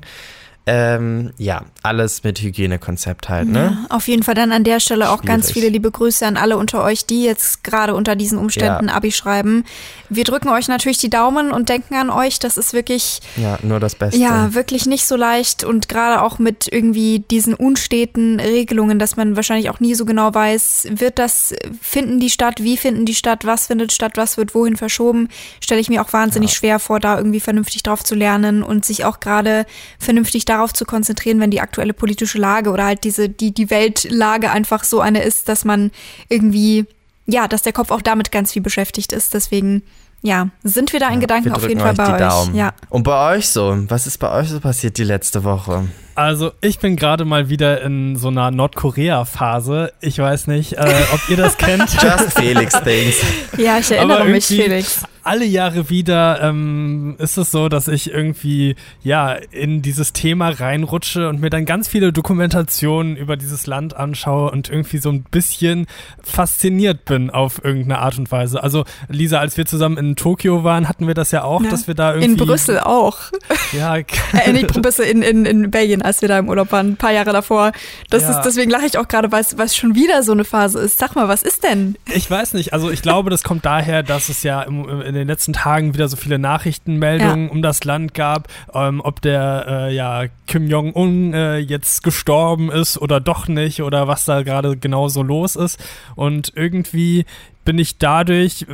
Ähm, 0.69 1.31
ja, 1.37 1.61
alles 1.81 2.25
mit 2.25 2.41
Hygienekonzept 2.41 3.29
halt, 3.29 3.47
ne? 3.47 3.77
Ja, 3.89 3.95
auf 3.95 4.09
jeden 4.09 4.23
Fall 4.23 4.35
dann 4.35 4.51
an 4.51 4.65
der 4.65 4.81
Stelle 4.81 5.09
auch 5.11 5.19
Schwierig. 5.19 5.27
ganz 5.27 5.51
viele 5.53 5.69
liebe 5.69 5.89
Grüße 5.89 6.27
an 6.27 6.35
alle 6.35 6.57
unter 6.57 6.83
euch, 6.83 7.05
die 7.05 7.23
jetzt 7.23 7.63
gerade 7.63 7.95
unter 7.95 8.17
diesen 8.17 8.37
Umständen 8.37 8.89
ja. 8.89 8.93
Abi 8.93 9.13
schreiben. 9.13 9.63
Wir 10.09 10.25
drücken 10.25 10.49
euch 10.49 10.67
natürlich 10.67 10.97
die 10.97 11.09
Daumen 11.09 11.51
und 11.51 11.69
denken 11.69 11.95
an 11.95 12.09
euch. 12.09 12.39
Das 12.39 12.57
ist 12.57 12.73
wirklich. 12.73 13.21
Ja, 13.37 13.57
nur 13.63 13.79
das 13.79 13.95
Beste. 13.95 14.19
Ja, 14.19 14.53
wirklich 14.53 14.85
nicht 14.85 15.07
so 15.07 15.15
leicht 15.15 15.63
und 15.63 15.87
gerade 15.87 16.21
auch 16.21 16.37
mit 16.37 16.67
irgendwie 16.69 17.19
diesen 17.19 17.53
unsteten 17.53 18.41
Regelungen, 18.41 18.99
dass 18.99 19.15
man 19.15 19.37
wahrscheinlich 19.37 19.69
auch 19.69 19.79
nie 19.79 19.95
so 19.95 20.03
genau 20.03 20.33
weiß, 20.33 20.89
wird 20.91 21.17
das, 21.17 21.55
finden 21.81 22.19
die 22.19 22.29
statt, 22.29 22.61
wie 22.61 22.75
finden 22.75 23.05
die 23.05 23.15
statt, 23.15 23.45
was 23.45 23.67
findet 23.67 23.93
statt, 23.93 24.13
was 24.15 24.35
wird 24.35 24.53
wohin 24.53 24.75
verschoben, 24.75 25.29
stelle 25.61 25.79
ich 25.79 25.87
mir 25.87 26.01
auch 26.01 26.11
wahnsinnig 26.11 26.51
ja. 26.51 26.55
schwer 26.57 26.79
vor, 26.79 26.99
da 26.99 27.17
irgendwie 27.17 27.39
vernünftig 27.39 27.83
drauf 27.83 28.03
zu 28.03 28.15
lernen 28.15 28.63
und 28.63 28.83
sich 28.83 29.05
auch 29.05 29.21
gerade 29.21 29.65
vernünftig 29.97 30.43
da 30.43 30.56
darauf 30.57 30.73
zu 30.73 30.85
konzentrieren, 30.85 31.39
wenn 31.39 31.51
die 31.51 31.61
aktuelle 31.61 31.93
politische 31.93 32.37
Lage 32.37 32.71
oder 32.71 32.85
halt 32.85 33.03
diese, 33.03 33.29
die, 33.29 33.53
die 33.53 33.69
Weltlage 33.69 34.49
einfach 34.51 34.83
so 34.83 34.99
eine 34.99 35.23
ist, 35.23 35.47
dass 35.49 35.65
man 35.65 35.91
irgendwie, 36.29 36.85
ja, 37.25 37.47
dass 37.47 37.61
der 37.61 37.73
Kopf 37.73 37.91
auch 37.91 38.01
damit 38.01 38.31
ganz 38.31 38.53
viel 38.53 38.61
beschäftigt 38.61 39.13
ist. 39.13 39.33
Deswegen, 39.33 39.83
ja, 40.23 40.49
sind 40.63 40.93
wir 40.93 40.99
da 40.99 41.07
in 41.07 41.15
ja, 41.15 41.19
Gedanken 41.19 41.51
auf 41.51 41.67
jeden 41.67 41.79
Fall 41.79 41.93
bei 41.93 42.13
euch. 42.13 42.19
Daumen. 42.19 42.55
Ja. 42.55 42.73
Und 42.89 43.03
bei 43.03 43.35
euch 43.35 43.47
so, 43.49 43.77
was 43.87 44.07
ist 44.07 44.17
bei 44.17 44.31
euch 44.31 44.49
so 44.49 44.59
passiert 44.59 44.97
die 44.97 45.03
letzte 45.03 45.43
Woche? 45.43 45.87
Also 46.15 46.51
ich 46.61 46.79
bin 46.79 46.95
gerade 46.95 47.25
mal 47.25 47.49
wieder 47.49 47.81
in 47.83 48.15
so 48.15 48.29
einer 48.29 48.49
Nordkorea-Phase. 48.49 49.93
Ich 50.01 50.17
weiß 50.17 50.47
nicht, 50.47 50.73
äh, 50.73 50.93
ob 51.13 51.29
ihr 51.29 51.37
das 51.37 51.57
kennt. 51.57 51.93
Just 52.01 52.33
Felix 52.33 52.73
Things. 52.81 53.15
Ja, 53.57 53.77
ich 53.77 53.91
erinnere 53.91 54.25
mich, 54.25 54.47
Felix 54.47 55.03
alle 55.27 55.45
Jahre 55.45 55.89
wieder 55.89 56.41
ähm, 56.41 57.15
ist 57.19 57.37
es 57.37 57.51
so, 57.51 57.67
dass 57.67 57.89
ich 57.89 58.11
irgendwie 58.11 58.75
ja 59.03 59.33
in 59.33 59.81
dieses 59.81 60.13
Thema 60.13 60.49
reinrutsche 60.49 61.27
und 61.27 61.41
mir 61.41 61.49
dann 61.49 61.65
ganz 61.65 61.89
viele 61.89 62.13
Dokumentationen 62.13 63.17
über 63.17 63.35
dieses 63.35 63.67
Land 63.67 63.95
anschaue 63.95 64.49
und 64.51 64.69
irgendwie 64.69 64.99
so 64.99 65.09
ein 65.09 65.23
bisschen 65.23 65.85
fasziniert 66.23 67.03
bin 67.03 67.29
auf 67.29 67.63
irgendeine 67.63 67.99
Art 67.99 68.17
und 68.17 68.31
Weise. 68.31 68.63
Also 68.63 68.85
Lisa, 69.09 69.39
als 69.39 69.57
wir 69.57 69.65
zusammen 69.65 69.97
in 69.97 70.15
Tokio 70.15 70.63
waren, 70.63 70.87
hatten 70.87 71.07
wir 71.07 71.13
das 71.13 71.31
ja 71.31 71.43
auch, 71.43 71.61
ja. 71.61 71.69
dass 71.69 71.87
wir 71.87 71.93
da 71.93 72.13
irgendwie 72.13 72.31
in 72.31 72.37
Brüssel 72.37 72.79
auch. 72.79 73.17
Ja, 73.73 73.97
äh, 73.97 74.53
nicht 74.53 74.71
Brüssel 74.81 75.05
in, 75.05 75.21
in, 75.21 75.45
in 75.45 75.69
Belgien, 75.69 76.01
als 76.01 76.21
wir 76.21 76.29
da 76.29 76.39
im 76.39 76.47
Urlaub 76.47 76.71
waren, 76.71 76.91
ein 76.91 76.97
paar 76.97 77.11
Jahre 77.11 77.33
davor. 77.33 77.73
Das 78.09 78.23
ja. 78.23 78.31
ist 78.31 78.45
deswegen 78.45 78.71
lache 78.71 78.85
ich 78.85 78.97
auch 78.97 79.09
gerade, 79.09 79.29
weil 79.31 79.43
es 79.43 79.75
schon 79.75 79.93
wieder 79.93 80.23
so 80.23 80.31
eine 80.31 80.45
Phase 80.45 80.79
ist. 80.79 80.97
Sag 80.97 81.15
mal, 81.15 81.27
was 81.27 81.43
ist 81.43 81.63
denn? 81.63 81.97
Ich 82.13 82.31
weiß 82.31 82.53
nicht. 82.53 82.71
Also 82.71 82.89
ich 82.89 83.01
glaube, 83.01 83.29
das 83.29 83.43
kommt 83.43 83.65
daher, 83.65 84.03
dass 84.03 84.29
es 84.29 84.43
ja 84.43 84.61
im, 84.61 84.87
in 85.01 85.16
den 85.17 85.27
letzten 85.27 85.53
Tagen 85.53 85.93
wieder 85.93 86.07
so 86.07 86.17
viele 86.17 86.39
Nachrichtenmeldungen 86.39 87.45
ja. 87.45 87.51
um 87.51 87.61
das 87.61 87.83
Land 87.83 88.13
gab, 88.13 88.47
ähm, 88.73 89.01
ob 89.03 89.21
der 89.21 89.65
äh, 89.67 89.95
ja 89.95 90.25
Kim 90.47 90.67
Jong 90.67 90.95
Un 90.95 91.33
äh, 91.33 91.57
jetzt 91.57 92.03
gestorben 92.03 92.71
ist 92.71 92.97
oder 92.97 93.19
doch 93.19 93.47
nicht 93.47 93.81
oder 93.81 94.07
was 94.07 94.25
da 94.25 94.43
gerade 94.43 94.77
genau 94.77 95.07
so 95.09 95.23
los 95.23 95.55
ist. 95.55 95.79
Und 96.15 96.53
irgendwie 96.55 97.25
bin 97.67 97.79
ich 97.79 97.97
dadurch 97.97 98.65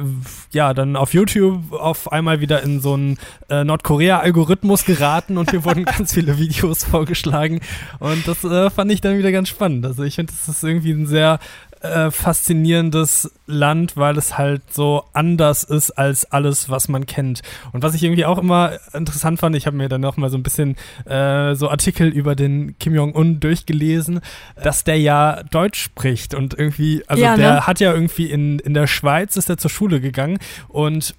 ja 0.51 0.75
dann 0.75 0.95
auf 0.95 1.15
YouTube 1.15 1.73
auf 1.73 2.11
einmal 2.11 2.41
wieder 2.41 2.61
in 2.61 2.79
so 2.79 2.93
einen 2.93 3.17
äh, 3.49 3.63
Nordkorea-Algorithmus 3.63 4.85
geraten 4.85 5.39
und 5.39 5.51
mir 5.51 5.65
wurden 5.65 5.85
ganz 5.85 6.13
viele 6.13 6.37
Videos 6.37 6.83
vorgeschlagen 6.83 7.61
und 7.97 8.27
das 8.27 8.43
äh, 8.43 8.69
fand 8.69 8.91
ich 8.91 9.01
dann 9.01 9.17
wieder 9.17 9.31
ganz 9.31 9.49
spannend. 9.49 9.83
Also 9.87 10.03
ich 10.03 10.13
finde, 10.13 10.31
das 10.31 10.47
ist 10.47 10.63
irgendwie 10.63 10.91
ein 10.91 11.07
sehr 11.07 11.39
äh, 11.83 12.11
faszinierendes 12.11 13.31
Land, 13.45 13.97
weil 13.97 14.17
es 14.17 14.37
halt 14.37 14.61
so 14.73 15.03
anders 15.13 15.63
ist 15.63 15.91
als 15.91 16.31
alles, 16.31 16.69
was 16.69 16.87
man 16.87 17.05
kennt. 17.05 17.41
Und 17.73 17.83
was 17.83 17.93
ich 17.93 18.03
irgendwie 18.03 18.25
auch 18.25 18.37
immer 18.37 18.79
interessant 18.93 19.39
fand, 19.39 19.55
ich 19.55 19.67
habe 19.67 19.75
mir 19.75 19.89
dann 19.89 20.01
noch 20.01 20.17
mal 20.17 20.29
so 20.29 20.37
ein 20.37 20.43
bisschen 20.43 20.75
äh, 21.05 21.55
so 21.55 21.69
Artikel 21.69 22.07
über 22.07 22.35
den 22.35 22.77
Kim 22.79 22.95
Jong-un 22.95 23.39
durchgelesen, 23.39 24.21
dass 24.61 24.83
der 24.83 24.99
ja 24.99 25.43
Deutsch 25.43 25.81
spricht 25.83 26.33
und 26.33 26.57
irgendwie, 26.57 27.03
also 27.07 27.21
ja, 27.21 27.35
der 27.35 27.53
ne? 27.53 27.67
hat 27.67 27.79
ja 27.79 27.93
irgendwie 27.93 28.31
in, 28.31 28.59
in 28.59 28.73
der 28.73 28.87
Schweiz 28.87 29.35
ist 29.35 29.49
er 29.49 29.57
zur 29.57 29.69
Schule 29.69 29.99
gegangen 29.99 30.39
und 30.69 31.15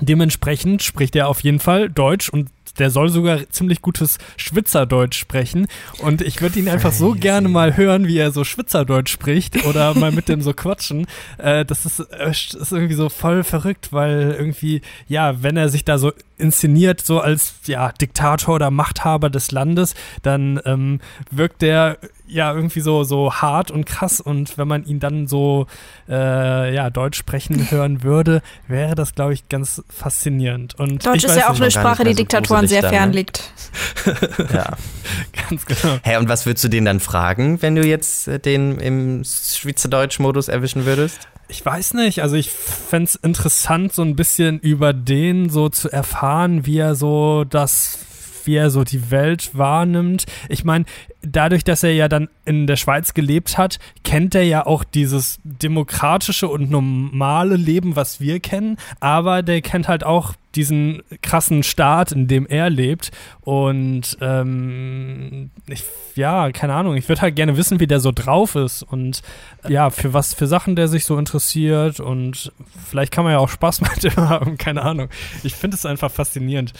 Dementsprechend 0.00 0.82
spricht 0.84 1.16
er 1.16 1.26
auf 1.26 1.40
jeden 1.40 1.58
Fall 1.58 1.90
Deutsch 1.90 2.28
und 2.28 2.50
der 2.78 2.90
soll 2.90 3.08
sogar 3.08 3.48
ziemlich 3.50 3.82
gutes 3.82 4.18
Schwitzerdeutsch 4.36 5.18
sprechen. 5.18 5.66
Und 6.00 6.22
ich 6.22 6.40
würde 6.40 6.58
ihn 6.58 6.68
einfach 6.68 6.92
so 6.92 7.12
gerne 7.12 7.48
mal 7.48 7.76
hören, 7.76 8.06
wie 8.06 8.18
er 8.18 8.30
so 8.30 8.44
Schwitzerdeutsch 8.44 9.10
spricht 9.10 9.64
oder 9.66 9.94
mal 9.94 10.12
mit 10.12 10.28
dem 10.28 10.42
so 10.42 10.52
quatschen. 10.52 11.06
Äh, 11.38 11.64
das 11.64 11.84
ist, 11.84 12.00
äh, 12.00 12.30
ist 12.30 12.72
irgendwie 12.72 12.94
so 12.94 13.08
voll 13.08 13.44
verrückt, 13.44 13.92
weil 13.92 14.34
irgendwie, 14.36 14.82
ja, 15.08 15.42
wenn 15.42 15.56
er 15.56 15.68
sich 15.68 15.84
da 15.84 15.98
so 15.98 16.12
inszeniert, 16.36 17.00
so 17.00 17.20
als 17.20 17.54
ja, 17.66 17.92
Diktator 17.92 18.56
oder 18.56 18.70
Machthaber 18.70 19.30
des 19.30 19.50
Landes, 19.50 19.94
dann 20.22 20.60
ähm, 20.64 21.00
wirkt 21.30 21.62
der 21.62 21.98
ja 22.28 22.54
irgendwie 22.54 22.80
so, 22.80 23.04
so 23.04 23.32
hart 23.32 23.70
und 23.70 23.86
krass 23.86 24.20
und 24.20 24.58
wenn 24.58 24.68
man 24.68 24.84
ihn 24.84 25.00
dann 25.00 25.26
so 25.26 25.66
äh, 26.08 26.74
ja, 26.74 26.90
Deutsch 26.90 27.18
sprechen 27.18 27.70
hören 27.70 28.02
würde, 28.02 28.42
wäre 28.66 28.94
das, 28.94 29.14
glaube 29.14 29.32
ich, 29.32 29.48
ganz 29.48 29.82
faszinierend. 29.88 30.78
Und 30.78 31.04
Deutsch 31.04 31.24
ist 31.24 31.36
ja 31.36 31.50
auch 31.50 31.56
eine 31.56 31.70
Sprache, 31.70 32.04
die 32.04 32.14
Diktatoren 32.14 32.66
sehr 32.66 32.82
fern 32.82 33.10
ne? 33.10 33.16
liegt. 33.16 33.52
ja. 34.52 34.76
ganz 35.48 35.66
genau. 35.66 35.94
Hä, 35.94 36.00
hey, 36.02 36.16
und 36.16 36.28
was 36.28 36.46
würdest 36.46 36.64
du 36.64 36.68
den 36.68 36.84
dann 36.84 37.00
fragen, 37.00 37.60
wenn 37.62 37.74
du 37.74 37.86
jetzt 37.86 38.28
äh, 38.28 38.38
den 38.38 38.78
im 38.78 39.22
Schweizerdeutsch-Modus 39.24 40.48
erwischen 40.48 40.86
würdest? 40.86 41.28
Ich 41.50 41.64
weiß 41.64 41.94
nicht, 41.94 42.22
also 42.22 42.36
ich 42.36 42.50
fände 42.50 43.04
es 43.04 43.14
interessant, 43.14 43.94
so 43.94 44.02
ein 44.02 44.16
bisschen 44.16 44.58
über 44.58 44.92
den 44.92 45.48
so 45.48 45.70
zu 45.70 45.90
erfahren, 45.90 46.66
wie 46.66 46.78
er 46.78 46.94
so 46.94 47.44
das 47.44 48.00
wie 48.48 48.56
er 48.56 48.70
so 48.70 48.82
die 48.82 49.10
Welt 49.10 49.50
wahrnimmt. 49.52 50.24
Ich 50.48 50.64
meine, 50.64 50.86
dadurch, 51.22 51.64
dass 51.64 51.82
er 51.82 51.92
ja 51.94 52.08
dann 52.08 52.28
in 52.44 52.66
der 52.66 52.76
Schweiz 52.76 53.14
gelebt 53.14 53.58
hat, 53.58 53.78
kennt 54.04 54.34
er 54.34 54.44
ja 54.44 54.66
auch 54.66 54.84
dieses 54.84 55.38
demokratische 55.44 56.48
und 56.48 56.70
normale 56.70 57.56
Leben, 57.56 57.96
was 57.96 58.20
wir 58.20 58.40
kennen, 58.40 58.76
aber 59.00 59.42
der 59.42 59.60
kennt 59.62 59.88
halt 59.88 60.04
auch 60.04 60.34
diesen 60.58 61.02
krassen 61.22 61.62
Staat, 61.62 62.10
in 62.10 62.26
dem 62.26 62.44
er 62.46 62.68
lebt. 62.68 63.12
Und 63.40 64.18
ähm, 64.20 65.50
ich, 65.68 65.84
ja, 66.16 66.50
keine 66.50 66.74
Ahnung, 66.74 66.96
ich 66.96 67.08
würde 67.08 67.22
halt 67.22 67.36
gerne 67.36 67.56
wissen, 67.56 67.78
wie 67.78 67.86
der 67.86 68.00
so 68.00 68.10
drauf 68.12 68.56
ist 68.56 68.82
und 68.82 69.22
ja, 69.68 69.90
für 69.90 70.12
was 70.12 70.34
für 70.34 70.46
Sachen 70.46 70.76
der 70.76 70.88
sich 70.88 71.04
so 71.04 71.16
interessiert 71.16 72.00
und 72.00 72.52
vielleicht 72.86 73.12
kann 73.12 73.24
man 73.24 73.32
ja 73.32 73.38
auch 73.38 73.48
Spaß 73.48 73.80
mit 73.82 74.02
dem 74.02 74.16
haben, 74.16 74.58
keine 74.58 74.82
Ahnung. 74.82 75.08
Ich 75.44 75.54
finde 75.54 75.76
es 75.76 75.86
einfach 75.86 76.10
faszinierend. 76.10 76.72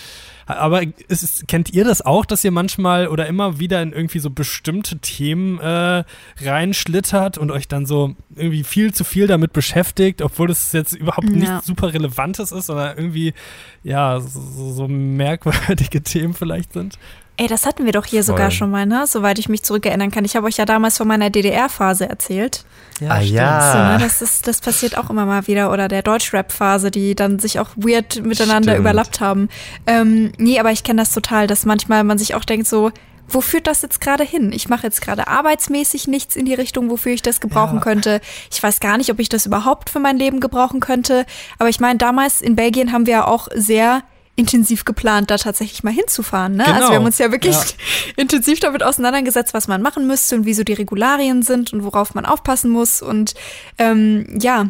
Aber 0.49 0.83
ist, 1.09 1.47
kennt 1.47 1.75
ihr 1.75 1.85
das 1.85 2.01
auch, 2.01 2.25
dass 2.25 2.43
ihr 2.43 2.51
manchmal 2.51 3.09
oder 3.09 3.27
immer 3.27 3.61
wieder 3.61 3.83
in 3.83 3.93
irgendwie 3.93 4.19
so 4.19 4.31
bestimmte 4.31 4.99
Themen 4.99 5.61
äh, 5.61 6.05
reinschlittert 6.41 7.37
und 7.37 7.51
euch 7.51 7.69
dann 7.69 7.85
so 7.85 8.17
irgendwie 8.35 8.65
viel 8.65 8.95
zu 8.95 9.05
viel 9.05 9.27
damit 9.27 9.53
beschäftigt, 9.53 10.23
obwohl 10.23 10.51
es 10.51 10.73
jetzt 10.73 10.95
überhaupt 10.95 11.29
ja. 11.29 11.37
nichts 11.37 11.67
super 11.67 11.93
Relevantes 11.93 12.51
ist, 12.51 12.67
sondern 12.67 12.97
irgendwie, 12.97 13.35
ja, 13.83 14.21
so, 14.21 14.73
so 14.73 14.89
merkwürdige 14.89 16.03
Themen 16.03 16.35
vielleicht 16.35 16.73
sind? 16.73 16.99
Ey, 17.41 17.47
das 17.47 17.67
hatten 17.67 17.85
wir 17.85 17.93
doch 17.93 18.05
hier 18.05 18.25
Voll. 18.25 18.35
sogar 18.35 18.51
schon 18.51 18.69
mal, 18.69 18.85
ne? 18.85 19.07
Soweit 19.07 19.39
ich 19.39 19.49
mich 19.49 19.63
zurückerinnern 19.63 20.11
kann. 20.11 20.25
Ich 20.25 20.35
habe 20.35 20.47
euch 20.49 20.57
ja 20.57 20.65
damals 20.65 20.99
von 20.99 21.07
meiner 21.07 21.31
DDR-Phase 21.31 22.09
erzählt. 22.09 22.65
Ja, 22.99 23.11
ah, 23.11 23.21
ja. 23.21 23.73
So, 23.73 23.79
ne? 23.79 23.99
das, 24.01 24.23
ist, 24.23 24.49
das 24.49 24.61
passiert 24.61 24.99
auch 24.99 25.09
immer 25.09 25.25
mal 25.25 25.47
wieder. 25.47 25.71
Oder 25.71 25.87
der 25.87 26.03
Deutschrap-Phase, 26.03 26.91
die 26.91 27.15
dann 27.15 27.39
sich 27.39 27.61
auch 27.61 27.69
weird 27.77 28.25
miteinander 28.25 28.73
stimmt. 28.73 28.81
überlappt 28.81 29.21
haben. 29.21 29.49
Ähm, 29.87 30.33
nee, 30.37 30.59
aber 30.59 30.73
ich 30.73 30.83
kenne 30.83 31.01
das 31.03 31.15
total, 31.15 31.47
dass 31.47 31.65
manchmal 31.65 32.03
man 32.03 32.19
sich 32.19 32.35
auch 32.35 32.45
denkt 32.45 32.67
so, 32.67 32.91
wo 33.29 33.41
führt 33.41 33.67
das 33.67 33.83
jetzt 33.83 34.01
gerade 34.01 34.25
hin? 34.25 34.53
Ich 34.53 34.69
mache 34.69 34.85
jetzt 34.85 35.01
gerade 35.01 35.29
arbeitsmäßig 35.29 36.09
nichts 36.09 36.37
in 36.37 36.47
die 36.47 36.55
Richtung, 36.55 36.91
wofür 36.91 37.13
ich 37.13 37.23
das 37.23 37.41
gebrauchen 37.41 37.77
ja. 37.77 37.83
könnte. 37.83 38.21
Ich 38.51 38.63
weiß 38.63 38.81
gar 38.81 38.97
nicht, 38.97 39.11
ob 39.11 39.19
ich 39.21 39.29
das 39.29 39.47
überhaupt 39.47 39.91
für 39.91 40.01
mein 40.01 40.19
Leben 40.19 40.41
gebrauchen 40.41 40.81
könnte. 40.81 41.27
Aber 41.59 41.69
ich 41.69 41.81
meine, 41.81 41.99
damals 41.99 42.41
in 42.41 42.57
Belgien 42.57 42.93
haben 42.93 43.07
wir 43.07 43.13
ja 43.13 43.27
auch 43.27 43.49
sehr 43.55 44.03
intensiv 44.37 44.85
geplant, 44.85 45.31
da 45.31 45.37
tatsächlich 45.37 45.83
mal 45.83 45.93
hinzufahren. 45.93 46.55
Ne? 46.55 46.65
Genau. 46.65 46.77
Also 46.77 46.89
wir 46.91 46.97
haben 46.97 47.05
uns 47.05 47.19
ja 47.19 47.33
wirklich 47.33 47.57
ja. 47.57 47.63
intensiv 48.17 48.61
damit 48.61 48.85
auseinandergesetzt, 48.85 49.53
was 49.53 49.67
man 49.67 49.83
machen 49.83 50.07
müsste 50.07 50.37
und 50.37 50.47
wie 50.47 50.55
so 50.55 50.63
die 50.63 50.75
Regularien 50.75 51.43
sind 51.43 51.73
und 51.73 51.83
worauf 51.83 52.15
man 52.15 52.25
aufpassen 52.25 52.71
muss. 52.71 53.03
Und 53.03 53.35
ähm, 53.79 54.39
ja, 54.41 54.69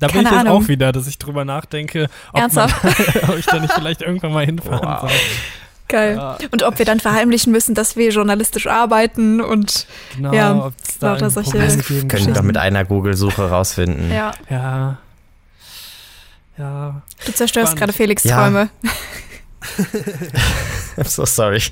da 0.00 0.06
bin 0.08 0.22
ich 0.22 0.30
jetzt 0.30 0.32
Ahnung. 0.32 0.64
auch 0.64 0.68
wieder, 0.68 0.90
dass 0.90 1.06
ich 1.06 1.18
drüber 1.18 1.44
nachdenke, 1.44 2.08
ob, 2.32 2.52
man, 2.54 2.72
ob 3.28 3.38
ich 3.38 3.46
da 3.46 3.60
nicht 3.60 3.72
vielleicht 3.72 4.02
irgendwann 4.02 4.32
mal 4.32 4.46
hinfahren 4.46 4.82
wow. 4.82 5.00
soll. 5.02 5.10
Geil. 5.92 6.16
Ja. 6.16 6.38
Und 6.50 6.62
ob 6.62 6.78
wir 6.78 6.86
dann 6.86 7.00
verheimlichen 7.00 7.52
müssen, 7.52 7.74
dass 7.74 7.96
wir 7.96 8.10
journalistisch 8.10 8.66
arbeiten 8.66 9.42
und 9.42 9.86
genau, 10.16 10.32
ja, 10.32 10.72
lauter 11.00 11.28
solche 11.28 11.52
Können 12.08 12.34
wir 12.34 12.42
mit 12.42 12.56
einer 12.56 12.84
Google-Suche 12.86 13.50
rausfinden. 13.50 14.10
Ja. 14.10 14.32
Ja. 14.48 14.98
Ja. 16.56 17.02
Du 17.26 17.32
zerstörst 17.32 17.76
gerade 17.76 17.92
Felix 17.92 18.22
Träume. 18.22 18.70
I'm 20.96 21.04
so 21.08 21.24
sorry. 21.24 21.62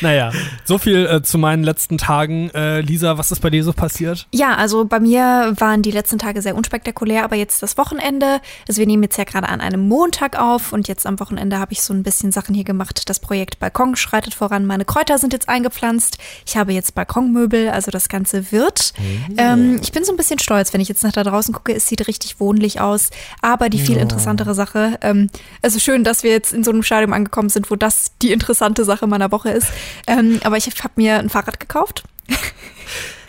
Naja, 0.00 0.32
so 0.64 0.78
viel 0.78 1.06
äh, 1.06 1.22
zu 1.22 1.38
meinen 1.38 1.62
letzten 1.62 1.98
Tagen. 1.98 2.50
Äh, 2.50 2.80
Lisa, 2.80 3.18
was 3.18 3.30
ist 3.30 3.40
bei 3.40 3.50
dir 3.50 3.64
so 3.64 3.72
passiert? 3.72 4.26
Ja, 4.32 4.54
also 4.54 4.84
bei 4.84 5.00
mir 5.00 5.54
waren 5.56 5.82
die 5.82 5.90
letzten 5.90 6.18
Tage 6.18 6.42
sehr 6.42 6.54
unspektakulär, 6.54 7.24
aber 7.24 7.36
jetzt 7.36 7.62
das 7.62 7.76
Wochenende. 7.78 8.40
Also 8.68 8.78
wir 8.78 8.86
nehmen 8.86 9.02
jetzt 9.02 9.16
ja 9.18 9.24
gerade 9.24 9.48
an 9.48 9.60
einem 9.60 9.88
Montag 9.88 10.38
auf 10.38 10.72
und 10.72 10.88
jetzt 10.88 11.06
am 11.06 11.20
Wochenende 11.20 11.58
habe 11.58 11.72
ich 11.72 11.82
so 11.82 11.92
ein 11.92 12.02
bisschen 12.02 12.32
Sachen 12.32 12.54
hier 12.54 12.64
gemacht. 12.64 13.08
Das 13.08 13.20
Projekt 13.20 13.58
Balkon 13.58 13.96
schreitet 13.96 14.34
voran. 14.34 14.66
Meine 14.66 14.84
Kräuter 14.84 15.18
sind 15.18 15.32
jetzt 15.32 15.48
eingepflanzt. 15.48 16.18
Ich 16.46 16.56
habe 16.56 16.72
jetzt 16.72 16.94
Balkonmöbel, 16.94 17.70
also 17.70 17.90
das 17.90 18.08
Ganze 18.08 18.52
wird. 18.52 18.92
Mhm. 18.98 19.34
Ähm, 19.36 19.80
ich 19.82 19.92
bin 19.92 20.04
so 20.04 20.12
ein 20.12 20.16
bisschen 20.16 20.38
stolz, 20.38 20.72
wenn 20.72 20.80
ich 20.80 20.88
jetzt 20.88 21.02
nach 21.02 21.12
da 21.12 21.24
draußen 21.24 21.52
gucke. 21.54 21.74
Es 21.74 21.86
sieht 21.86 22.06
richtig 22.06 22.40
wohnlich 22.40 22.80
aus. 22.80 23.10
Aber 23.42 23.68
die 23.68 23.78
viel 23.78 23.96
interessantere 23.96 24.54
Sache, 24.54 24.98
ähm, 25.02 25.30
also 25.62 25.78
schön, 25.78 26.04
dass 26.04 26.22
wir 26.22 26.30
jetzt 26.30 26.52
in 26.52 26.64
so 26.64 26.70
einem 26.70 26.82
Stadium 26.82 27.09
angekommen 27.12 27.48
sind, 27.48 27.70
wo 27.70 27.76
das 27.76 28.12
die 28.22 28.32
interessante 28.32 28.84
Sache 28.84 29.06
meiner 29.06 29.30
Woche 29.32 29.50
ist. 29.50 29.68
Ähm, 30.06 30.40
aber 30.44 30.56
ich 30.56 30.66
habe 30.66 30.94
mir 30.96 31.18
ein 31.18 31.28
Fahrrad 31.28 31.60
gekauft. 31.60 32.04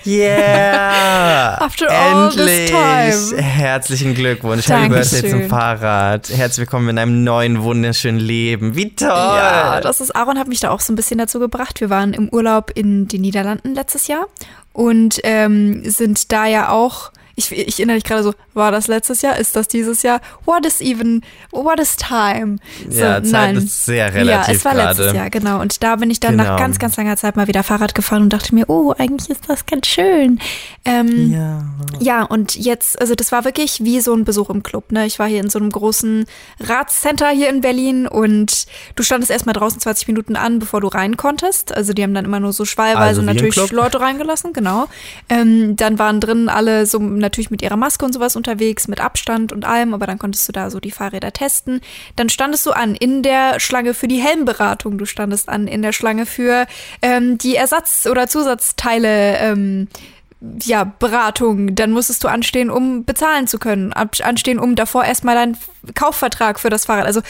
Yeah! 0.05 1.57
After 1.61 1.89
all 1.89 2.29
Endlich! 2.29 2.71
This 2.71 3.29
time. 3.29 3.41
Herzlichen 3.41 4.15
Glückwunsch. 4.15 4.67
Happy 4.67 4.89
Birthday 4.89 5.29
zum 5.29 5.49
Fahrrad. 5.49 6.29
Herzlich 6.29 6.65
willkommen 6.65 6.89
in 6.89 6.97
einem 6.97 7.23
neuen, 7.23 7.61
wunderschönen 7.61 8.19
Leben. 8.19 8.75
Wie 8.75 8.95
toll! 8.95 9.09
Ja, 9.09 9.79
das 9.79 10.01
ist, 10.01 10.15
Aaron 10.15 10.39
hat 10.39 10.47
mich 10.47 10.59
da 10.59 10.71
auch 10.71 10.79
so 10.79 10.91
ein 10.91 10.95
bisschen 10.95 11.19
dazu 11.19 11.39
gebracht. 11.39 11.81
Wir 11.81 11.89
waren 11.89 12.13
im 12.13 12.29
Urlaub 12.29 12.71
in 12.73 13.07
den 13.07 13.21
Niederlanden 13.21 13.75
letztes 13.75 14.07
Jahr 14.07 14.25
und 14.73 15.19
ähm, 15.23 15.83
sind 15.85 16.31
da 16.31 16.47
ja 16.47 16.69
auch 16.69 17.11
Ich, 17.35 17.51
ich 17.51 17.79
erinnere 17.79 17.95
mich 17.95 18.03
gerade 18.03 18.23
so, 18.23 18.33
war 18.53 18.71
das 18.71 18.87
letztes 18.87 19.21
Jahr? 19.21 19.37
Ist 19.37 19.55
das 19.55 19.67
dieses 19.67 20.03
Jahr? 20.03 20.21
What 20.45 20.65
is 20.65 20.81
even, 20.81 21.21
what 21.51 21.79
is 21.79 21.95
time? 21.95 22.57
So, 22.89 22.99
ja, 22.99 23.23
Zeit 23.23 23.31
nein. 23.31 23.57
ist 23.57 23.85
sehr 23.85 24.13
relativ 24.13 24.47
Ja, 24.47 24.53
es 24.53 24.65
war 24.65 24.73
grade. 24.73 24.87
letztes 24.87 25.13
Jahr, 25.13 25.29
genau. 25.29 25.61
Und 25.61 25.83
da 25.83 25.95
bin 25.95 26.09
ich 26.11 26.19
dann 26.19 26.37
genau. 26.37 26.51
nach 26.51 26.57
ganz, 26.57 26.79
ganz 26.79 26.97
langer 26.97 27.17
Zeit 27.17 27.35
mal 27.35 27.47
wieder 27.47 27.63
Fahrrad 27.63 27.95
gefahren 27.95 28.23
und 28.23 28.33
dachte 28.33 28.53
mir, 28.55 28.69
oh, 28.69 28.93
eigentlich 28.97 29.29
ist 29.29 29.49
das 29.49 29.65
ganz 29.65 29.87
schön. 29.87 30.39
Ähm, 30.85 31.31
ja. 31.31 31.63
Ja, 31.99 32.23
und 32.23 32.55
jetzt, 32.55 32.99
also 32.99 33.15
das 33.15 33.31
war 33.31 33.45
wirklich 33.45 33.83
wie 33.83 34.01
so 34.01 34.13
ein 34.13 34.23
Besuch 34.23 34.49
im 34.49 34.63
Club. 34.63 34.91
Ne? 34.91 35.05
Ich 35.05 35.19
war 35.19 35.27
hier 35.27 35.39
in 35.39 35.49
so 35.49 35.59
einem 35.59 35.69
großen 35.69 36.25
Ratscenter 36.59 37.29
hier 37.29 37.49
in 37.49 37.61
Berlin 37.61 38.07
und 38.07 38.65
du 38.95 39.03
standest 39.03 39.31
erstmal 39.31 39.53
draußen 39.53 39.79
20 39.79 40.07
Minuten 40.07 40.35
an, 40.35 40.59
bevor 40.59 40.81
du 40.81 40.87
rein 40.87 41.17
konntest. 41.17 41.73
Also 41.75 41.93
die 41.93 42.03
haben 42.03 42.13
dann 42.13 42.25
immer 42.25 42.39
nur 42.39 42.53
so 42.53 42.65
schwallweise 42.65 43.21
also 43.21 43.21
natürlich 43.21 43.71
Leute 43.71 43.99
reingelassen, 44.01 44.53
genau. 44.53 44.87
Ähm, 45.29 45.75
dann 45.75 45.99
waren 45.99 46.19
drin 46.19 46.49
alle 46.49 46.85
so 46.85 46.99
natürlich 47.21 47.51
mit 47.51 47.61
ihrer 47.61 47.77
Maske 47.77 48.05
und 48.05 48.13
sowas 48.13 48.35
unterwegs, 48.35 48.87
mit 48.87 48.99
Abstand 48.99 49.53
und 49.53 49.65
allem, 49.65 49.93
aber 49.93 50.07
dann 50.07 50.19
konntest 50.19 50.47
du 50.47 50.51
da 50.51 50.69
so 50.69 50.79
die 50.79 50.91
Fahrräder 50.91 51.31
testen. 51.31 51.81
Dann 52.15 52.29
standest 52.29 52.65
du 52.65 52.71
an 52.71 52.95
in 52.95 53.23
der 53.23 53.59
Schlange 53.59 53.93
für 53.93 54.07
die 54.07 54.19
Helmberatung, 54.19 54.97
du 54.97 55.05
standest 55.05 55.49
an 55.49 55.67
in 55.67 55.81
der 55.81 55.93
Schlange 55.93 56.25
für 56.25 56.65
ähm, 57.01 57.37
die 57.37 57.55
Ersatz- 57.55 58.07
oder 58.07 58.27
Zusatzteile. 58.27 59.37
Ähm, 59.37 59.87
ja, 60.63 60.85
Beratung, 60.85 61.75
dann 61.75 61.91
musstest 61.91 62.23
du 62.23 62.27
anstehen, 62.27 62.71
um 62.71 63.05
bezahlen 63.05 63.45
zu 63.45 63.59
können, 63.59 63.93
anstehen, 63.93 64.57
um 64.57 64.75
davor 64.75 65.05
erstmal 65.05 65.35
deinen 65.35 65.55
Kaufvertrag 65.93 66.59
für 66.59 66.71
das 66.71 66.85
Fahrrad. 66.85 67.05
Also 67.05 67.21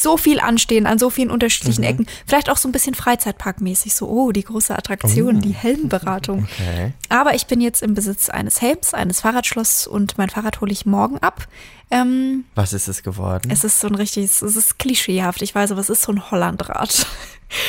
so 0.00 0.16
viel 0.16 0.40
anstehen 0.40 0.86
an 0.86 0.98
so 0.98 1.10
vielen 1.10 1.30
unterschiedlichen 1.30 1.82
mhm. 1.82 1.90
Ecken. 1.90 2.06
Vielleicht 2.26 2.48
auch 2.48 2.56
so 2.56 2.66
ein 2.66 2.72
bisschen 2.72 2.94
Freizeitparkmäßig, 2.94 3.94
so, 3.94 4.08
oh, 4.08 4.32
die 4.32 4.44
große 4.44 4.74
Attraktion, 4.74 5.36
oh. 5.36 5.40
die 5.40 5.52
Helmberatung. 5.52 6.44
Okay. 6.44 6.94
Aber 7.10 7.34
ich 7.34 7.46
bin 7.46 7.60
jetzt 7.60 7.82
im 7.82 7.92
Besitz 7.92 8.30
eines 8.30 8.62
Helms, 8.62 8.94
eines 8.94 9.20
Fahrradschlosses 9.20 9.86
und 9.86 10.16
mein 10.16 10.30
Fahrrad 10.30 10.62
hole 10.62 10.72
ich 10.72 10.86
morgen 10.86 11.18
ab. 11.18 11.46
Ähm, 11.90 12.44
was 12.54 12.72
ist 12.72 12.88
es 12.88 13.02
geworden? 13.02 13.50
Es 13.50 13.64
ist 13.64 13.80
so 13.80 13.88
ein 13.88 13.96
richtiges, 13.96 14.42
es 14.42 14.56
ist 14.56 14.78
klischeehaft. 14.78 15.42
Ich 15.42 15.54
weiß 15.54 15.72
aber, 15.72 15.80
es 15.80 15.90
ist 15.90 16.02
so 16.02 16.12
ein 16.12 16.30
Hollandrad. 16.30 17.06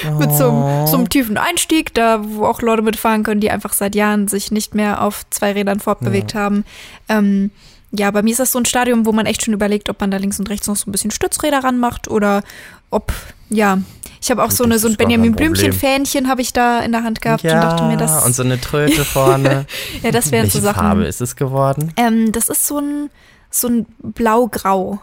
Oh. 0.07 0.11
mit 0.19 0.31
so 0.33 0.49
einem, 0.49 0.87
so 0.87 0.97
einem, 0.97 1.09
tiefen 1.09 1.37
Einstieg, 1.37 1.93
da 1.93 2.21
wo 2.23 2.45
auch 2.45 2.61
Leute 2.61 2.81
mitfahren 2.81 3.23
können, 3.23 3.41
die 3.41 3.51
einfach 3.51 3.73
seit 3.73 3.95
Jahren 3.95 4.27
sich 4.27 4.51
nicht 4.51 4.75
mehr 4.75 5.01
auf 5.01 5.25
zwei 5.29 5.53
Rädern 5.53 5.79
fortbewegt 5.79 6.33
ja. 6.33 6.41
haben. 6.41 6.65
Ähm, 7.09 7.51
ja, 7.91 8.09
bei 8.11 8.21
mir 8.21 8.31
ist 8.31 8.39
das 8.39 8.51
so 8.53 8.59
ein 8.59 8.65
Stadium, 8.65 9.05
wo 9.05 9.11
man 9.11 9.25
echt 9.25 9.43
schon 9.43 9.53
überlegt, 9.53 9.89
ob 9.89 9.99
man 9.99 10.11
da 10.11 10.17
links 10.17 10.39
und 10.39 10.49
rechts 10.49 10.67
noch 10.67 10.77
so 10.77 10.89
ein 10.89 10.91
bisschen 10.93 11.11
Stützräder 11.11 11.63
ranmacht 11.63 12.07
oder 12.07 12.41
ob, 12.89 13.11
ja, 13.49 13.79
ich 14.21 14.29
habe 14.29 14.43
auch 14.43 14.51
so, 14.51 14.63
eine, 14.63 14.77
so 14.77 14.87
ein 14.87 14.95
Benjamin 14.97 15.33
Blümchen-Fähnchen 15.33 16.27
habe 16.29 16.41
ich 16.41 16.53
da 16.53 16.81
in 16.81 16.91
der 16.91 17.03
Hand 17.03 17.21
gehabt 17.21 17.41
ja, 17.41 17.55
und 17.55 17.61
dachte 17.61 17.83
mir, 17.85 17.97
das. 17.97 18.23
Und 18.23 18.35
so 18.35 18.43
eine 18.43 18.61
Tröte 18.61 19.03
vorne. 19.03 19.65
ja, 20.03 20.11
das 20.11 20.31
wären 20.31 20.47
so 20.47 20.59
Sachen. 20.59 20.77
Welche 20.77 20.89
Farbe 20.89 21.05
ist 21.05 21.21
es 21.21 21.35
geworden? 21.35 21.91
Ähm, 21.97 22.31
das 22.31 22.47
ist 22.47 22.67
so 22.67 22.77
ein, 22.77 23.09
so 23.49 23.67
ein 23.67 23.87
blau-grau-Ton. 23.99 24.99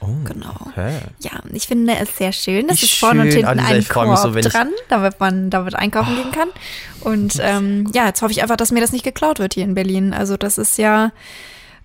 Oh, 0.00 0.06
genau. 0.24 0.54
Okay. 0.68 0.98
Ja, 1.20 1.32
ich 1.52 1.66
finde 1.66 1.96
es 1.96 2.16
sehr 2.16 2.32
schön. 2.32 2.68
Das 2.68 2.82
ist 2.82 2.94
vorne 2.94 3.22
und 3.22 3.28
hinten 3.28 3.46
Alisa, 3.46 3.66
ein 3.68 3.88
Korb 3.88 4.18
so, 4.18 4.30
dran, 4.32 4.70
damit 4.88 5.18
man 5.20 5.50
damit 5.50 5.74
einkaufen 5.74 6.14
oh. 6.18 6.22
gehen 6.22 6.32
kann. 6.32 6.48
Und 7.00 7.38
ähm, 7.40 7.90
ja, 7.94 8.06
jetzt 8.06 8.20
hoffe 8.20 8.32
ich 8.32 8.42
einfach, 8.42 8.56
dass 8.56 8.70
mir 8.70 8.80
das 8.80 8.92
nicht 8.92 9.04
geklaut 9.04 9.38
wird 9.38 9.54
hier 9.54 9.64
in 9.64 9.74
Berlin. 9.74 10.12
Also 10.12 10.36
das 10.36 10.58
ist 10.58 10.78
ja, 10.78 11.12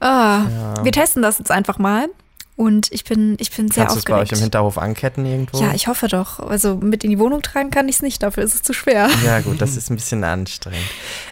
oh, 0.01 0.05
ja. 0.05 0.83
wir 0.83 0.91
testen 0.91 1.21
das 1.21 1.39
jetzt 1.39 1.51
einfach 1.51 1.77
mal. 1.77 2.09
Und 2.59 2.91
ich 2.91 3.05
bin, 3.05 3.37
ich 3.39 3.51
bin 3.51 3.71
sehr 3.71 3.85
Kannst 3.85 3.99
aufgeregt. 3.99 4.05
Kannst 4.05 4.05
du 4.05 4.09
es 4.09 4.29
bei 4.29 4.35
euch 4.35 4.37
im 4.37 4.43
Hinterhof 4.43 4.77
anketten 4.77 5.25
irgendwo? 5.25 5.61
Ja, 5.61 5.71
ich 5.73 5.87
hoffe 5.87 6.09
doch. 6.09 6.41
Also 6.41 6.75
mit 6.75 7.05
in 7.05 7.09
die 7.09 7.17
Wohnung 7.17 7.41
tragen 7.41 7.71
kann 7.71 7.87
ich 7.87 7.95
es 7.95 8.01
nicht, 8.01 8.21
dafür 8.21 8.43
ist 8.43 8.53
es 8.53 8.63
zu 8.63 8.73
schwer. 8.73 9.09
Ja 9.23 9.39
gut, 9.39 9.61
das 9.61 9.77
ist 9.77 9.89
ein 9.89 9.95
bisschen 9.95 10.25
anstrengend. 10.25 10.83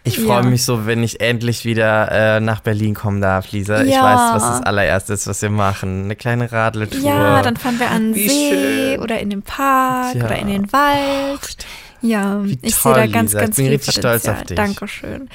Ich 0.06 0.20
freue 0.26 0.44
ja. 0.44 0.50
mich 0.50 0.64
so, 0.64 0.86
wenn 0.86 1.04
ich 1.04 1.20
endlich 1.20 1.66
wieder 1.66 2.38
äh, 2.38 2.40
nach 2.40 2.62
Berlin 2.62 2.94
kommen 2.94 3.20
darf, 3.20 3.52
Lisa. 3.52 3.84
Ja. 3.84 3.84
Ich 3.84 4.02
weiß, 4.02 4.36
was 4.36 4.44
das 4.44 4.62
allererste 4.62 5.12
ist, 5.12 5.28
was 5.28 5.42
wir 5.42 5.50
machen. 5.50 6.06
Eine 6.06 6.16
kleine 6.16 6.50
Radletour. 6.50 7.02
Ja, 7.02 7.42
dann 7.42 7.58
fahren 7.58 7.78
wir 7.78 7.92
an 7.92 8.14
den 8.14 8.30
See 8.30 8.94
schön. 8.94 9.00
oder 9.02 9.20
in 9.20 9.30
den 9.30 9.42
Park 9.42 10.16
ja. 10.16 10.24
oder 10.24 10.38
in 10.38 10.48
den 10.48 10.72
Wald. 10.72 11.58
Ja, 12.02 12.42
Wie 12.46 12.58
ich 12.62 12.74
sehe 12.74 12.94
da 12.94 13.06
ganz, 13.06 13.34
Lisa. 13.34 13.42
ganz 13.42 13.58
ich 13.58 13.66
bin 13.66 13.74
richtig 13.74 13.96
Potenzial. 13.96 14.20
stolz 14.22 14.34
auf 14.34 14.44
dich. 14.46 14.56
Dankeschön. 14.56 15.30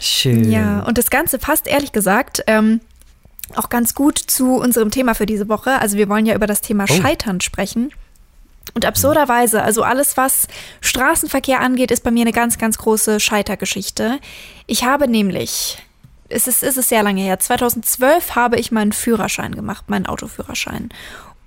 Schön. 0.00 0.50
Ja, 0.50 0.80
und 0.80 0.98
das 0.98 1.10
Ganze 1.10 1.38
passt 1.38 1.68
ehrlich 1.68 1.92
gesagt 1.92 2.42
ähm, 2.48 2.80
auch 3.54 3.68
ganz 3.68 3.94
gut 3.94 4.18
zu 4.18 4.56
unserem 4.56 4.90
Thema 4.90 5.14
für 5.14 5.26
diese 5.26 5.48
Woche. 5.48 5.80
Also 5.80 5.96
wir 5.96 6.08
wollen 6.08 6.26
ja 6.26 6.34
über 6.34 6.46
das 6.46 6.60
Thema 6.60 6.84
oh. 6.88 6.92
Scheitern 6.92 7.40
sprechen. 7.40 7.90
Und 8.74 8.84
absurderweise, 8.84 9.62
also 9.62 9.82
alles, 9.82 10.16
was 10.16 10.46
Straßenverkehr 10.80 11.60
angeht, 11.60 11.90
ist 11.90 12.04
bei 12.04 12.10
mir 12.10 12.22
eine 12.22 12.32
ganz, 12.32 12.58
ganz 12.58 12.78
große 12.78 13.18
Scheitergeschichte. 13.18 14.18
Ich 14.66 14.84
habe 14.84 15.08
nämlich, 15.08 15.78
es 16.28 16.46
ist, 16.46 16.62
es 16.62 16.76
ist 16.76 16.90
sehr 16.90 17.02
lange 17.02 17.22
her, 17.22 17.38
2012 17.38 18.34
habe 18.34 18.58
ich 18.58 18.70
meinen 18.70 18.92
Führerschein 18.92 19.54
gemacht, 19.54 19.88
meinen 19.88 20.06
Autoführerschein 20.06 20.90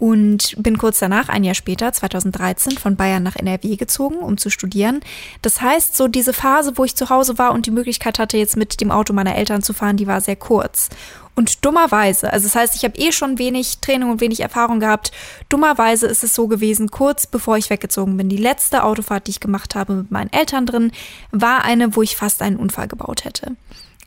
und 0.02 0.56
bin 0.58 0.80
kurz 0.80 0.98
danach, 0.98 1.30
ein 1.30 1.44
Jahr 1.44 1.54
später, 1.54 1.94
2013, 1.94 2.80
von 2.80 2.96
Bayern 2.96 3.22
nach 3.22 3.36
NRW 3.36 3.76
gezogen, 3.76 4.16
um 4.16 4.40
zu 4.40 4.50
studieren. 4.50 5.02
Das 5.44 5.62
heißt, 5.62 5.96
so 5.96 6.08
diese 6.08 6.34
Phase, 6.34 6.74
wo 6.76 6.84
ich 6.84 6.96
zu 6.96 7.12
Hause 7.12 7.38
war 7.38 7.52
und 7.52 7.68
die 7.68 7.72
Möglichkeit 7.72 8.18
hatte, 8.18 8.36
jetzt 8.36 8.58
mit 8.58 8.82
dem 8.82 8.90
Auto 8.90 9.14
meiner 9.14 9.36
Eltern 9.36 9.62
zu 9.62 9.74
fahren, 9.74 9.98
die 9.98 10.08
war 10.08 10.20
sehr 10.20 10.38
kurz. 10.38 10.90
Und 11.36 11.64
dummerweise, 11.64 12.34
also 12.34 12.48
das 12.48 12.56
heißt, 12.56 12.76
ich 12.76 12.84
habe 12.84 12.98
eh 12.98 13.12
schon 13.12 13.38
wenig 13.38 13.78
Training 13.78 14.10
und 14.10 14.22
wenig 14.22 14.40
Erfahrung 14.40 14.80
gehabt. 14.80 15.12
Dummerweise 15.50 16.08
ist 16.08 16.24
es 16.24 16.34
so 16.34 16.48
gewesen, 16.48 16.90
kurz 16.90 17.28
bevor 17.28 17.58
ich 17.58 17.70
weggezogen 17.70 18.18
bin. 18.18 18.28
Die 18.28 18.38
letzte 18.38 18.84
Autofahrt, 18.84 19.28
die 19.28 19.32
ich 19.32 19.40
gemacht 19.40 19.76
habe 19.76 19.94
mit 19.94 20.10
meinen 20.10 20.34
Eltern 20.34 20.66
drin, 20.66 20.92
war 21.30 21.64
eine, 21.64 21.96
wo 21.96 22.02
ich 22.02 22.16
fast 22.16 22.42
einen 22.42 22.58
Unfall 22.58 22.88
gebaut 22.88 23.24
hätte. 23.24 23.56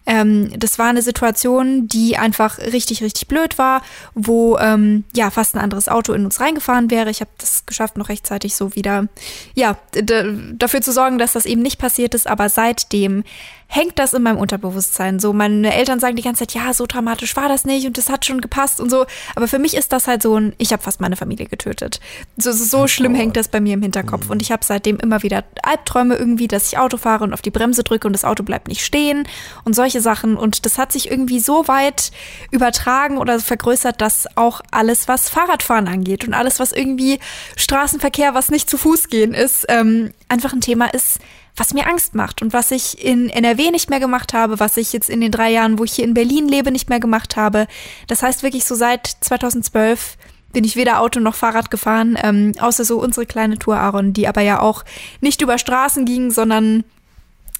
Ähm, 0.07 0.51
das 0.59 0.79
war 0.79 0.87
eine 0.88 1.03
Situation, 1.03 1.88
die 1.88 2.17
einfach 2.17 2.59
richtig, 2.59 3.03
richtig 3.03 3.27
blöd 3.27 3.57
war, 3.59 3.83
wo 4.14 4.59
ähm, 4.59 5.05
ja 5.14 5.31
fast 5.31 5.55
ein 5.55 5.61
anderes 5.61 5.88
Auto 5.88 6.12
in 6.12 6.25
uns 6.25 6.40
reingefahren 6.40 6.90
wäre. 6.90 7.11
Ich 7.11 7.21
habe 7.21 7.31
das 7.38 7.64
geschafft, 7.67 7.97
noch 7.97 8.09
rechtzeitig 8.09 8.55
so 8.55 8.75
wieder 8.75 9.09
ja 9.55 9.77
dafür 9.93 10.83
zu 10.83 10.93
sorgen, 10.93 11.19
dass 11.19 11.33
das 11.33 11.47
eben 11.47 11.62
nicht 11.62 11.79
passiert 11.79 12.14
ist. 12.14 12.27
Aber 12.27 12.49
seitdem 12.49 13.25
hängt 13.74 13.98
das 13.98 14.12
in 14.12 14.22
meinem 14.22 14.38
Unterbewusstsein. 14.38 15.18
So, 15.18 15.32
meine 15.32 15.74
Eltern 15.74 15.98
sagen 15.98 16.14
die 16.14 16.22
ganze 16.22 16.46
Zeit, 16.46 16.54
ja, 16.54 16.72
so 16.72 16.87
dramatisch 16.87 17.34
war 17.34 17.48
das 17.48 17.64
nicht 17.64 17.88
und 17.88 17.98
das 17.98 18.08
hat 18.08 18.24
schon 18.24 18.40
gepasst 18.40 18.80
und 18.80 18.88
so. 18.88 19.04
Aber 19.34 19.48
für 19.48 19.58
mich 19.58 19.74
ist 19.74 19.92
das 19.92 20.06
halt 20.06 20.22
so 20.22 20.38
ein, 20.38 20.54
ich 20.58 20.72
habe 20.72 20.80
fast 20.80 21.00
meine 21.00 21.16
Familie 21.16 21.46
getötet. 21.46 21.98
So, 22.37 22.52
so 22.52 22.87
schlimm 22.87 23.16
hängt 23.16 23.37
das 23.37 23.48
bei 23.48 23.60
mir 23.60 23.74
im 23.74 23.82
Hinterkopf. 23.82 24.26
Mhm. 24.26 24.30
Und 24.30 24.42
ich 24.42 24.52
habe 24.52 24.64
seitdem 24.64 24.98
immer 24.98 25.24
wieder 25.24 25.42
Albträume 25.64 26.14
irgendwie, 26.14 26.46
dass 26.46 26.68
ich 26.68 26.78
Auto 26.78 26.98
fahre 26.98 27.24
und 27.24 27.32
auf 27.32 27.42
die 27.42 27.50
Bremse 27.50 27.82
drücke 27.82 28.06
und 28.06 28.12
das 28.12 28.24
Auto 28.24 28.44
bleibt 28.44 28.68
nicht 28.68 28.84
stehen 28.84 29.26
und 29.64 29.74
solche 29.74 30.00
Sachen. 30.00 30.37
Und 30.37 30.66
das 30.66 30.78
hat 30.78 30.92
sich 30.92 31.10
irgendwie 31.10 31.40
so 31.40 31.66
weit 31.66 32.12
übertragen 32.52 33.18
oder 33.18 33.40
vergrößert, 33.40 34.00
dass 34.00 34.28
auch 34.37 34.60
alles, 34.70 35.08
was 35.08 35.28
Fahrradfahren 35.28 35.88
angeht 35.88 36.24
und 36.24 36.34
alles, 36.34 36.60
was 36.60 36.70
irgendwie 36.70 37.18
Straßenverkehr, 37.56 38.34
was 38.34 38.50
nicht 38.50 38.70
zu 38.70 38.78
Fuß 38.78 39.08
gehen 39.08 39.34
ist, 39.34 39.66
ähm, 39.68 40.12
einfach 40.28 40.52
ein 40.52 40.60
Thema 40.60 40.87
ist, 40.94 41.18
was 41.57 41.73
mir 41.73 41.87
Angst 41.87 42.14
macht 42.14 42.43
und 42.43 42.53
was 42.53 42.71
ich 42.71 43.05
in 43.05 43.31
NRW 43.31 43.71
nicht 43.71 43.90
mehr 43.90 44.01
gemacht 44.01 44.35
habe, 44.35 44.59
was 44.61 44.77
ich 44.77 44.93
jetzt 44.93 45.09
in 45.09 45.21
den 45.21 45.31
drei 45.31 45.51
Jahren, 45.51 45.79
wo 45.79 45.85
ich 45.85 45.93
hier 45.93 46.05
in 46.05 46.14
Berlin 46.14 46.49
lebe, 46.49 46.73
nicht 46.73 46.88
mehr 46.88 47.01
gemacht 47.01 47.37
habe. 47.37 47.67
Das 48.09 48.23
heißt 48.23 48.43
wirklich 48.43 48.64
so 48.64 48.75
seit 48.75 49.07
2012 49.07 50.17
bin 50.53 50.64
ich 50.64 50.77
weder 50.77 51.01
Auto 51.01 51.21
noch 51.21 51.35
Fahrrad 51.35 51.71
gefahren, 51.71 52.17
ähm, 52.23 52.53
außer 52.61 52.85
so 52.85 53.01
unsere 53.01 53.27
kleine 53.27 53.59
Tour 53.59 53.77
Aaron, 53.77 54.12
die 54.12 54.29
aber 54.29 54.40
ja 54.40 54.61
auch 54.61 54.85
nicht 55.21 55.43
über 55.43 55.59
Straßen 55.59 56.05
ging, 56.05 56.31
sondern 56.31 56.85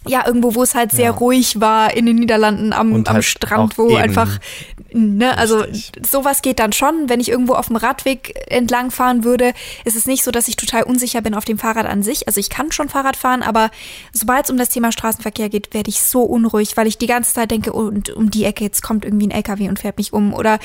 ja, 0.07 0.27
irgendwo, 0.27 0.55
wo 0.55 0.62
es 0.62 0.75
halt 0.75 0.93
sehr 0.93 1.07
ja. 1.07 1.11
ruhig 1.12 1.61
war 1.61 1.95
in 1.97 2.07
den 2.07 2.17
Niederlanden 2.17 2.73
am, 2.73 2.95
am 2.95 3.05
halt 3.07 3.25
Strand, 3.25 3.79
wo 3.79 3.97
einfach, 3.97 4.38
ne, 4.93 5.37
also 5.38 5.61
Richtig. 5.61 6.07
sowas 6.07 6.43
geht 6.43 6.59
dann 6.59 6.73
schon. 6.73 7.09
Wenn 7.09 7.21
ich 7.21 7.31
irgendwo 7.31 7.55
auf 7.55 7.69
dem 7.69 7.77
Radweg 7.77 8.35
entlang 8.49 8.90
fahren 8.90 9.25
würde, 9.25 9.53
ist 9.85 9.97
es 9.97 10.07
nicht 10.07 10.23
so, 10.23 10.31
dass 10.31 10.49
ich 10.49 10.57
total 10.57 10.83
unsicher 10.83 11.23
bin 11.23 11.35
auf 11.35 11.45
dem 11.45 11.59
Fahrrad 11.59 11.87
an 11.87 12.03
sich. 12.03 12.27
Also 12.29 12.38
ich 12.38 12.51
kann 12.51 12.71
schon 12.71 12.88
Fahrrad 12.88 13.17
fahren, 13.17 13.43
aber 13.43 13.71
sobald 14.12 14.45
es 14.45 14.51
um 14.51 14.59
das 14.59 14.69
Thema 14.69 14.93
Straßenverkehr 14.93 15.49
geht, 15.49 15.73
werde 15.73 15.88
ich 15.88 16.03
so 16.03 16.23
unruhig, 16.23 16.77
weil 16.77 16.87
ich 16.87 16.99
die 16.99 17.07
ganze 17.07 17.33
Zeit 17.33 17.51
denke, 17.51 17.75
oh, 17.75 17.87
und 17.87 18.11
um 18.11 18.31
die 18.31 18.45
Ecke 18.45 18.64
jetzt 18.64 18.83
kommt 18.83 19.05
irgendwie 19.05 19.27
ein 19.27 19.31
LKW 19.31 19.69
und 19.69 19.79
fährt 19.79 19.97
mich 19.97 20.12
um 20.12 20.35
oder 20.35 20.59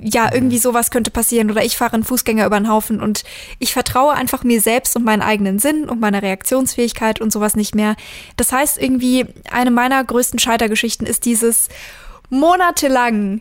ja, 0.00 0.32
irgendwie 0.32 0.58
sowas 0.58 0.90
könnte 0.90 1.10
passieren 1.10 1.50
oder 1.50 1.64
ich 1.64 1.76
fahre 1.76 1.94
einen 1.94 2.04
Fußgänger 2.04 2.44
über 2.44 2.58
den 2.58 2.68
Haufen 2.68 3.00
und 3.00 3.24
ich 3.58 3.72
vertraue 3.72 4.12
einfach 4.12 4.44
mir 4.44 4.60
selbst 4.60 4.96
und 4.96 5.04
meinen 5.04 5.22
eigenen 5.22 5.58
Sinn 5.58 5.88
und 5.88 6.00
meiner 6.00 6.22
Reaktionsfähigkeit 6.22 7.20
und 7.20 7.32
sowas 7.32 7.56
nicht 7.56 7.74
mehr. 7.74 7.96
Das 8.36 8.52
heißt, 8.52 8.65
heißt 8.66 8.82
irgendwie, 8.82 9.26
eine 9.50 9.70
meiner 9.70 10.02
größten 10.02 10.38
Scheitergeschichten 10.40 11.06
ist 11.06 11.24
dieses 11.24 11.68
monatelang 12.30 13.40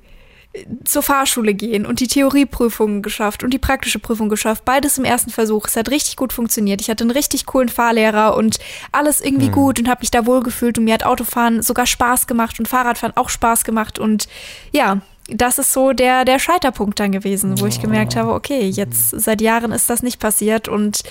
zur 0.86 1.04
Fahrschule 1.04 1.54
gehen 1.54 1.86
und 1.86 2.00
die 2.00 2.08
Theorieprüfung 2.08 3.02
geschafft 3.02 3.44
und 3.44 3.52
die 3.54 3.60
praktische 3.60 4.00
Prüfung 4.00 4.30
geschafft. 4.30 4.64
Beides 4.64 4.98
im 4.98 5.04
ersten 5.04 5.32
Versuch. 5.32 5.68
Es 5.68 5.76
hat 5.76 5.90
richtig 5.90 6.16
gut 6.16 6.32
funktioniert. 6.32 6.80
Ich 6.80 6.90
hatte 6.90 7.04
einen 7.04 7.12
richtig 7.12 7.46
coolen 7.46 7.68
Fahrlehrer 7.68 8.38
und 8.38 8.60
alles 8.94 9.20
irgendwie 9.20 9.48
hm. 9.48 9.52
gut 9.52 9.80
und 9.80 9.90
habe 9.90 10.02
mich 10.02 10.12
da 10.12 10.26
wohl 10.26 10.44
gefühlt 10.44 10.78
und 10.78 10.86
mir 10.86 10.94
hat 10.94 11.06
Autofahren 11.06 11.62
sogar 11.62 11.88
Spaß 11.88 12.28
gemacht 12.28 12.58
und 12.60 12.70
Fahrradfahren 12.70 13.18
auch 13.18 13.28
Spaß 13.28 13.66
gemacht 13.66 14.00
und 14.00 14.30
ja, 14.72 15.02
das 15.28 15.58
ist 15.58 15.74
so 15.74 15.92
der, 15.92 16.24
der 16.24 16.38
Scheiterpunkt 16.38 17.00
dann 17.00 17.12
gewesen, 17.12 17.60
wo 17.60 17.66
ich 17.66 17.82
gemerkt 17.82 18.16
habe, 18.16 18.34
okay, 18.34 18.68
jetzt 18.68 19.10
seit 19.10 19.42
Jahren 19.42 19.72
ist 19.72 19.90
das 19.90 20.04
nicht 20.04 20.20
passiert 20.20 20.68
und 20.68 21.02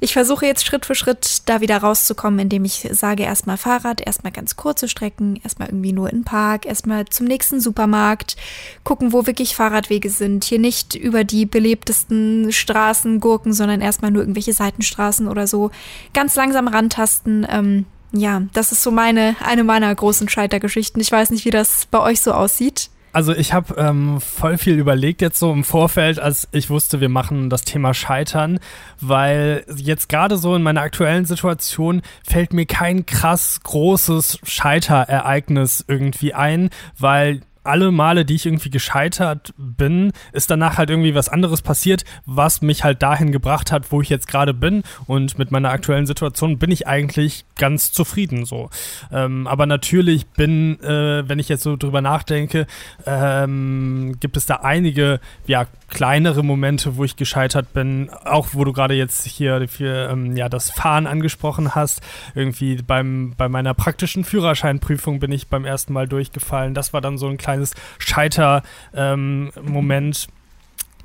ich 0.00 0.12
versuche 0.12 0.44
jetzt 0.44 0.66
Schritt 0.66 0.86
für 0.86 0.96
Schritt 0.96 1.42
da 1.46 1.60
wieder 1.60 1.76
rauszukommen, 1.76 2.40
indem 2.40 2.64
ich 2.64 2.88
sage, 2.90 3.22
erstmal 3.22 3.56
Fahrrad, 3.56 4.04
erstmal 4.04 4.32
ganz 4.32 4.56
kurze 4.56 4.88
Strecken, 4.88 5.40
erstmal 5.44 5.68
irgendwie 5.68 5.92
nur 5.92 6.10
in 6.10 6.20
den 6.20 6.24
Park, 6.24 6.66
erstmal 6.66 7.04
zum 7.06 7.26
nächsten 7.26 7.60
Supermarkt, 7.60 8.36
gucken, 8.82 9.12
wo 9.12 9.26
wirklich 9.26 9.54
Fahrradwege 9.54 10.10
sind, 10.10 10.42
hier 10.42 10.58
nicht 10.58 10.96
über 10.96 11.22
die 11.22 11.46
belebtesten 11.46 12.50
Straßen 12.50 13.20
gurken, 13.20 13.52
sondern 13.52 13.82
erstmal 13.82 14.10
nur 14.10 14.22
irgendwelche 14.22 14.52
Seitenstraßen 14.52 15.28
oder 15.28 15.46
so, 15.46 15.70
ganz 16.12 16.34
langsam 16.34 16.66
rantasten, 16.66 17.46
ähm, 17.48 17.86
ja, 18.12 18.42
das 18.52 18.72
ist 18.72 18.82
so 18.82 18.90
meine, 18.90 19.36
eine 19.40 19.62
meiner 19.62 19.94
großen 19.94 20.28
Scheitergeschichten. 20.28 21.00
Ich 21.00 21.12
weiß 21.12 21.30
nicht, 21.30 21.44
wie 21.44 21.50
das 21.50 21.86
bei 21.88 22.00
euch 22.00 22.20
so 22.20 22.32
aussieht. 22.32 22.90
Also 23.12 23.34
ich 23.34 23.52
habe 23.52 23.74
ähm, 23.76 24.20
voll 24.20 24.56
viel 24.56 24.78
überlegt 24.78 25.20
jetzt 25.20 25.38
so 25.38 25.52
im 25.52 25.64
Vorfeld, 25.64 26.20
als 26.20 26.48
ich 26.52 26.70
wusste, 26.70 27.00
wir 27.00 27.08
machen 27.08 27.50
das 27.50 27.62
Thema 27.62 27.92
Scheitern, 27.92 28.60
weil 29.00 29.64
jetzt 29.74 30.08
gerade 30.08 30.36
so 30.36 30.54
in 30.54 30.62
meiner 30.62 30.82
aktuellen 30.82 31.24
Situation 31.24 32.02
fällt 32.24 32.52
mir 32.52 32.66
kein 32.66 33.06
krass 33.06 33.60
großes 33.64 34.38
Scheiterereignis 34.44 35.84
irgendwie 35.88 36.34
ein, 36.34 36.70
weil 36.98 37.40
alle 37.62 37.90
Male, 37.90 38.24
die 38.24 38.34
ich 38.34 38.46
irgendwie 38.46 38.70
gescheitert 38.70 39.52
bin, 39.56 40.12
ist 40.32 40.50
danach 40.50 40.78
halt 40.78 40.90
irgendwie 40.90 41.14
was 41.14 41.28
anderes 41.28 41.62
passiert, 41.62 42.04
was 42.26 42.62
mich 42.62 42.84
halt 42.84 43.02
dahin 43.02 43.32
gebracht 43.32 43.72
hat, 43.72 43.92
wo 43.92 44.00
ich 44.00 44.08
jetzt 44.08 44.28
gerade 44.28 44.54
bin. 44.54 44.82
Und 45.06 45.38
mit 45.38 45.50
meiner 45.50 45.70
aktuellen 45.70 46.06
Situation 46.06 46.58
bin 46.58 46.70
ich 46.70 46.86
eigentlich 46.86 47.44
ganz 47.56 47.92
zufrieden 47.92 48.44
so. 48.44 48.70
Ähm, 49.12 49.46
aber 49.46 49.66
natürlich 49.66 50.26
bin, 50.26 50.80
äh, 50.80 51.28
wenn 51.28 51.38
ich 51.38 51.48
jetzt 51.48 51.62
so 51.62 51.76
drüber 51.76 52.00
nachdenke, 52.00 52.66
ähm, 53.06 54.16
gibt 54.20 54.36
es 54.36 54.46
da 54.46 54.56
einige, 54.56 55.20
ja, 55.46 55.66
kleinere 55.88 56.42
Momente, 56.42 56.96
wo 56.96 57.04
ich 57.04 57.16
gescheitert 57.16 57.72
bin, 57.72 58.10
auch 58.24 58.48
wo 58.52 58.64
du 58.64 58.72
gerade 58.72 58.94
jetzt 58.94 59.26
hier 59.26 59.68
für, 59.68 60.10
ähm, 60.10 60.36
ja, 60.36 60.48
das 60.48 60.70
Fahren 60.70 61.06
angesprochen 61.06 61.74
hast. 61.74 62.00
Irgendwie 62.34 62.76
beim, 62.76 63.34
bei 63.36 63.48
meiner 63.48 63.74
praktischen 63.74 64.24
Führerscheinprüfung 64.24 65.18
bin 65.18 65.32
ich 65.32 65.48
beim 65.48 65.64
ersten 65.64 65.92
Mal 65.92 66.08
durchgefallen. 66.08 66.74
Das 66.74 66.92
war 66.92 67.00
dann 67.00 67.18
so 67.18 67.28
ein 67.28 67.36
kleines 67.50 67.74
Scheiter-Moment. 67.98 70.28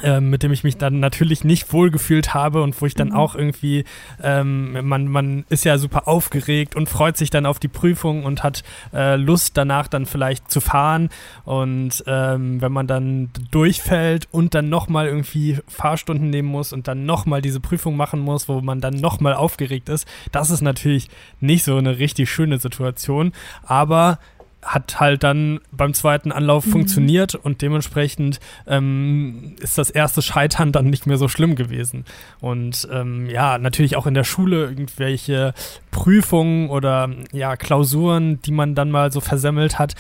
Ähm, 0.04 0.30
mit 0.30 0.44
dem 0.44 0.52
ich 0.52 0.66
mich 0.66 0.76
dann 0.76 1.00
natürlich 1.00 1.46
nicht 1.46 1.72
wohlgefühlt 1.72 2.34
habe 2.34 2.62
und 2.62 2.82
wo 2.82 2.86
ich 2.86 2.96
dann 2.96 3.12
mhm. 3.12 3.16
auch 3.16 3.34
irgendwie, 3.34 3.86
ähm, 4.22 4.86
man, 4.86 5.08
man 5.08 5.46
ist 5.48 5.64
ja 5.64 5.78
super 5.78 6.10
aufgeregt 6.10 6.76
und 6.76 6.90
freut 6.90 7.16
sich 7.16 7.30
dann 7.30 7.46
auf 7.46 7.60
die 7.60 7.70
Prüfung 7.70 8.26
und 8.26 8.44
hat 8.44 8.66
äh, 8.94 9.16
Lust 9.16 9.56
danach 9.56 9.88
dann 9.88 10.06
vielleicht 10.06 10.52
zu 10.52 10.60
fahren 10.60 11.08
und 11.46 12.04
ähm, 12.08 12.62
wenn 12.62 12.74
man 12.74 12.88
dann 12.88 13.30
durchfällt 13.52 14.28
und 14.32 14.54
dann 14.54 14.68
nochmal 14.68 15.08
irgendwie 15.08 15.60
Fahrstunden 15.70 16.30
nehmen 16.30 16.50
muss 16.50 16.74
und 16.74 16.90
dann 16.90 17.06
nochmal 17.06 17.42
diese 17.42 17.62
Prüfung 17.62 17.96
machen 17.96 18.20
muss, 18.20 18.50
wo 18.50 18.60
man 18.60 18.82
dann 18.82 18.96
nochmal 18.96 19.34
aufgeregt 19.34 19.88
ist, 19.88 20.06
das 20.34 20.50
ist 20.50 20.60
natürlich 20.60 21.08
nicht 21.40 21.64
so 21.64 21.78
eine 21.78 22.00
richtig 22.00 22.30
schöne 22.30 22.58
Situation, 22.58 23.32
aber 23.64 24.20
hat 24.66 25.00
halt 25.00 25.24
dann 25.24 25.60
beim 25.72 25.94
zweiten 25.94 26.32
Anlauf 26.32 26.66
mhm. 26.66 26.72
funktioniert 26.72 27.36
und 27.36 27.62
dementsprechend 27.62 28.40
ähm, 28.68 29.56
ist 29.60 29.78
das 29.78 29.90
erste 29.90 30.22
Scheitern 30.22 30.72
dann 30.72 30.90
nicht 30.90 31.06
mehr 31.06 31.18
so 31.18 31.28
schlimm 31.28 31.56
gewesen. 31.56 32.04
Und 32.42 32.88
ähm, 32.92 33.30
ja, 33.30 33.58
natürlich 33.58 33.96
auch 33.96 34.08
in 34.08 34.16
der 34.16 34.24
Schule 34.24 34.66
irgendwelche 34.66 35.54
Prüfungen 35.92 36.70
oder 36.70 37.10
ja, 37.32 37.56
Klausuren, 37.56 38.42
die 38.42 38.52
man 38.52 38.76
dann 38.76 38.92
mal 38.92 39.12
so 39.12 39.22
versemmelt 39.22 39.78
hat, 39.78 39.94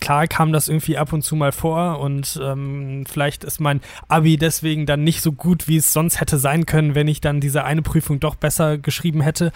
klar 0.00 0.26
kam 0.26 0.52
das 0.52 0.68
irgendwie 0.68 0.98
ab 0.98 1.12
und 1.12 1.22
zu 1.22 1.36
mal 1.36 1.52
vor 1.52 2.00
und 2.00 2.40
ähm, 2.42 3.04
vielleicht 3.08 3.44
ist 3.44 3.60
mein 3.60 3.80
Abi 4.08 4.36
deswegen 4.36 4.86
dann 4.86 5.04
nicht 5.04 5.20
so 5.20 5.32
gut, 5.32 5.68
wie 5.68 5.76
es 5.76 5.92
sonst 5.92 6.20
hätte 6.20 6.38
sein 6.38 6.66
können, 6.66 6.94
wenn 6.94 7.08
ich 7.08 7.20
dann 7.20 7.40
diese 7.40 7.64
eine 7.64 7.82
Prüfung 7.82 8.20
doch 8.20 8.34
besser 8.34 8.78
geschrieben 8.78 9.20
hätte. 9.20 9.52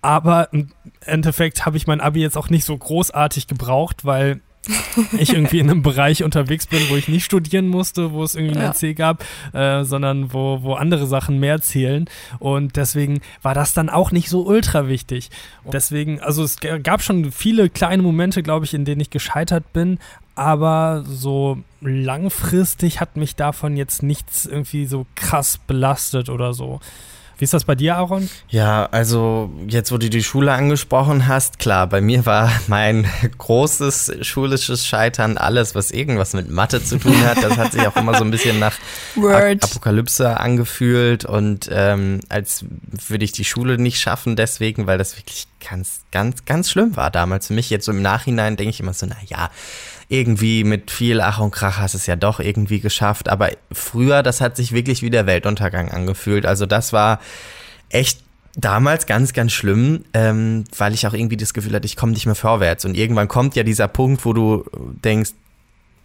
Aber 0.00 0.52
im 0.52 0.70
Endeffekt 1.00 1.66
habe 1.66 1.76
ich 1.76 1.86
mein 1.86 2.00
Abi 2.00 2.20
jetzt 2.20 2.38
auch 2.38 2.50
nicht 2.50 2.64
so 2.64 2.76
großartig 2.76 3.46
gebraucht, 3.46 4.04
weil 4.04 4.40
ich 5.18 5.32
irgendwie 5.32 5.58
in 5.58 5.70
einem 5.70 5.82
Bereich 5.82 6.24
unterwegs 6.24 6.66
bin, 6.66 6.80
wo 6.88 6.96
ich 6.96 7.08
nicht 7.08 7.24
studieren 7.24 7.68
musste, 7.68 8.12
wo 8.12 8.22
es 8.22 8.34
irgendwie 8.34 8.58
ja. 8.60 8.72
C 8.72 8.94
gab, 8.94 9.24
äh, 9.52 9.84
sondern 9.84 10.32
wo, 10.32 10.62
wo 10.62 10.74
andere 10.74 11.06
Sachen 11.06 11.38
mehr 11.38 11.60
zählen. 11.60 12.06
Und 12.38 12.76
deswegen 12.76 13.20
war 13.42 13.54
das 13.54 13.74
dann 13.74 13.88
auch 13.88 14.12
nicht 14.12 14.28
so 14.28 14.46
ultra 14.46 14.88
wichtig. 14.88 15.30
Deswegen, 15.70 16.20
also 16.20 16.42
es 16.42 16.56
gab 16.82 17.02
schon 17.02 17.32
viele 17.32 17.68
kleine 17.68 18.02
Momente, 18.02 18.42
glaube 18.42 18.64
ich, 18.64 18.74
in 18.74 18.84
denen 18.84 19.00
ich 19.00 19.10
gescheitert 19.10 19.72
bin, 19.72 19.98
aber 20.34 21.04
so 21.06 21.58
langfristig 21.80 23.00
hat 23.00 23.16
mich 23.16 23.36
davon 23.36 23.76
jetzt 23.76 24.02
nichts 24.02 24.46
irgendwie 24.46 24.86
so 24.86 25.06
krass 25.14 25.58
belastet 25.66 26.28
oder 26.28 26.54
so. 26.54 26.80
Wie 27.38 27.44
ist 27.44 27.54
das 27.54 27.64
bei 27.64 27.76
dir, 27.76 27.96
Aaron? 27.96 28.28
Ja, 28.48 28.86
also 28.86 29.50
jetzt, 29.68 29.92
wo 29.92 29.98
du 29.98 30.10
die 30.10 30.24
Schule 30.24 30.52
angesprochen 30.52 31.28
hast, 31.28 31.60
klar, 31.60 31.86
bei 31.86 32.00
mir 32.00 32.26
war 32.26 32.50
mein 32.66 33.06
großes 33.38 34.12
schulisches 34.22 34.84
Scheitern 34.84 35.38
alles, 35.38 35.76
was 35.76 35.92
irgendwas 35.92 36.34
mit 36.34 36.50
Mathe 36.50 36.82
zu 36.82 36.98
tun 36.98 37.14
hat. 37.24 37.40
Das 37.42 37.56
hat 37.56 37.72
sich 37.72 37.86
auch 37.86 37.94
immer 37.94 38.18
so 38.18 38.24
ein 38.24 38.32
bisschen 38.32 38.58
nach 38.58 38.74
Word. 39.14 39.62
Apokalypse 39.62 40.40
angefühlt 40.40 41.24
und 41.24 41.68
ähm, 41.70 42.20
als 42.28 42.64
würde 43.06 43.24
ich 43.24 43.30
die 43.30 43.44
Schule 43.44 43.78
nicht 43.78 44.00
schaffen 44.00 44.34
deswegen, 44.34 44.88
weil 44.88 44.98
das 44.98 45.16
wirklich 45.16 45.46
ganz, 45.68 46.00
ganz, 46.10 46.44
ganz 46.44 46.70
schlimm 46.70 46.96
war 46.96 47.12
damals 47.12 47.46
für 47.46 47.54
mich. 47.54 47.70
Jetzt 47.70 47.84
so 47.84 47.92
im 47.92 48.02
Nachhinein 48.02 48.56
denke 48.56 48.70
ich 48.70 48.80
immer 48.80 48.94
so, 48.94 49.06
na 49.06 49.16
ja, 49.26 49.50
irgendwie 50.08 50.64
mit 50.64 50.90
viel 50.90 51.20
Ach 51.20 51.38
und 51.38 51.50
Krach 51.50 51.78
hast 51.78 51.94
es 51.94 52.06
ja 52.06 52.16
doch 52.16 52.40
irgendwie 52.40 52.80
geschafft. 52.80 53.28
Aber 53.28 53.50
früher, 53.70 54.22
das 54.22 54.40
hat 54.40 54.56
sich 54.56 54.72
wirklich 54.72 55.02
wie 55.02 55.10
der 55.10 55.26
Weltuntergang 55.26 55.90
angefühlt. 55.90 56.46
Also 56.46 56.64
das 56.64 56.92
war 56.92 57.20
echt 57.90 58.20
damals 58.56 59.06
ganz, 59.06 59.34
ganz 59.34 59.52
schlimm, 59.52 60.04
ähm, 60.14 60.64
weil 60.76 60.94
ich 60.94 61.06
auch 61.06 61.12
irgendwie 61.12 61.36
das 61.36 61.52
Gefühl 61.52 61.74
hatte, 61.74 61.86
ich 61.86 61.96
komme 61.96 62.12
nicht 62.12 62.26
mehr 62.26 62.34
vorwärts. 62.34 62.84
Und 62.84 62.96
irgendwann 62.96 63.28
kommt 63.28 63.54
ja 63.54 63.62
dieser 63.62 63.86
Punkt, 63.86 64.24
wo 64.24 64.32
du 64.32 64.64
denkst, 65.04 65.30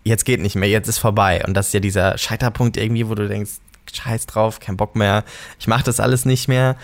jetzt 0.04 0.26
geht 0.26 0.42
nicht 0.42 0.56
mehr, 0.56 0.70
jetzt 0.70 0.89
ist 0.89 1.00
vorbei. 1.00 1.44
Und 1.48 1.56
das 1.56 1.68
ist 1.68 1.74
ja 1.74 1.80
dieser 1.80 2.18
Scheiterpunkt 2.18 2.76
irgendwie, 2.76 3.08
wo 3.08 3.16
du 3.16 3.28
denkst, 3.28 3.52
scheiß 3.92 4.26
drauf, 4.26 4.60
kein 4.60 4.78
Bock 4.78 4.96
mehr, 4.96 5.24
ich 5.60 5.68
mache 5.68 5.84
das 5.84 6.00
alles 6.00 6.26
nicht 6.26 6.48
mehr. 6.48 6.76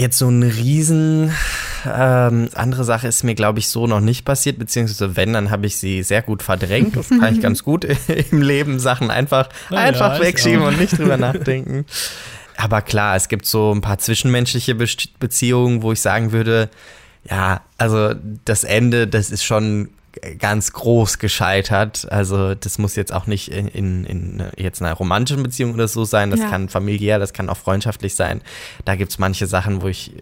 Jetzt 0.00 0.16
so 0.16 0.30
ein 0.30 0.42
Riesen, 0.42 1.30
ähm, 1.84 2.48
andere 2.54 2.84
Sache 2.84 3.06
ist 3.06 3.22
mir, 3.22 3.34
glaube 3.34 3.58
ich, 3.58 3.68
so 3.68 3.86
noch 3.86 4.00
nicht 4.00 4.24
passiert, 4.24 4.58
beziehungsweise 4.58 5.14
wenn, 5.14 5.34
dann 5.34 5.50
habe 5.50 5.66
ich 5.66 5.76
sie 5.76 6.02
sehr 6.02 6.22
gut 6.22 6.42
verdrängt. 6.42 6.96
Das 6.96 7.10
kann 7.10 7.34
ich 7.34 7.42
ganz 7.42 7.62
gut 7.62 7.84
im 8.30 8.40
Leben, 8.40 8.78
Sachen 8.78 9.10
einfach, 9.10 9.50
ja, 9.68 9.76
einfach 9.76 10.14
ja, 10.14 10.24
wegschieben 10.24 10.62
und 10.62 10.80
nicht 10.80 10.96
drüber 10.96 11.18
nachdenken. 11.18 11.84
Aber 12.56 12.80
klar, 12.80 13.14
es 13.14 13.28
gibt 13.28 13.44
so 13.44 13.74
ein 13.74 13.82
paar 13.82 13.98
zwischenmenschliche 13.98 14.74
Be 14.74 14.86
Beziehungen, 15.18 15.82
wo 15.82 15.92
ich 15.92 16.00
sagen 16.00 16.32
würde, 16.32 16.70
ja, 17.28 17.60
also 17.76 18.14
das 18.46 18.64
Ende, 18.64 19.06
das 19.06 19.30
ist 19.30 19.44
schon 19.44 19.90
ganz 20.38 20.72
groß 20.72 21.18
gescheitert. 21.18 22.10
Also 22.10 22.54
das 22.54 22.78
muss 22.78 22.96
jetzt 22.96 23.12
auch 23.12 23.26
nicht 23.26 23.48
in, 23.48 23.68
in, 23.68 24.04
in 24.04 24.44
jetzt 24.56 24.82
einer 24.82 24.94
romantischen 24.94 25.42
Beziehung 25.42 25.74
oder 25.74 25.88
so 25.88 26.04
sein. 26.04 26.30
Das 26.30 26.40
ja. 26.40 26.48
kann 26.48 26.68
familiär, 26.68 27.18
das 27.18 27.32
kann 27.32 27.48
auch 27.48 27.56
freundschaftlich 27.56 28.14
sein. 28.14 28.40
Da 28.84 28.96
gibt 28.96 29.12
es 29.12 29.18
manche 29.18 29.46
Sachen, 29.46 29.82
wo 29.82 29.88
ich 29.88 30.12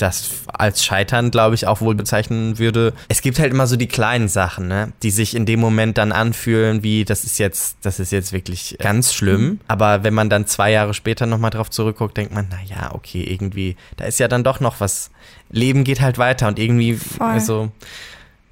das 0.00 0.30
als 0.46 0.84
Scheitern, 0.84 1.30
glaube 1.30 1.54
ich, 1.54 1.66
auch 1.66 1.80
wohl 1.80 1.94
bezeichnen 1.94 2.58
würde. 2.58 2.94
Es 3.08 3.20
gibt 3.22 3.38
halt 3.38 3.52
immer 3.52 3.66
so 3.66 3.76
die 3.76 3.86
kleinen 3.86 4.28
Sachen, 4.28 4.68
ne, 4.68 4.92
die 5.02 5.10
sich 5.10 5.34
in 5.34 5.46
dem 5.46 5.60
Moment 5.60 5.98
dann 5.98 6.12
anfühlen, 6.12 6.82
wie 6.82 7.04
das 7.04 7.24
ist 7.24 7.38
jetzt, 7.38 7.76
das 7.82 8.00
ist 8.00 8.10
jetzt 8.12 8.32
wirklich 8.32 8.76
ganz 8.80 9.12
schlimm. 9.12 9.42
Mhm. 9.42 9.60
Aber 9.68 10.02
wenn 10.02 10.14
man 10.14 10.30
dann 10.30 10.46
zwei 10.46 10.72
Jahre 10.72 10.94
später 10.94 11.26
nochmal 11.26 11.50
drauf 11.50 11.70
zurückguckt, 11.70 12.16
denkt 12.16 12.32
man, 12.34 12.48
na 12.50 12.58
ja, 12.64 12.94
okay, 12.94 13.22
irgendwie, 13.22 13.76
da 13.96 14.06
ist 14.06 14.18
ja 14.18 14.28
dann 14.28 14.44
doch 14.44 14.60
noch 14.60 14.80
was. 14.80 15.10
Leben 15.50 15.84
geht 15.84 16.00
halt 16.00 16.16
weiter 16.16 16.48
und 16.48 16.58
irgendwie, 16.58 16.94
Voll. 16.94 17.26
also 17.26 17.72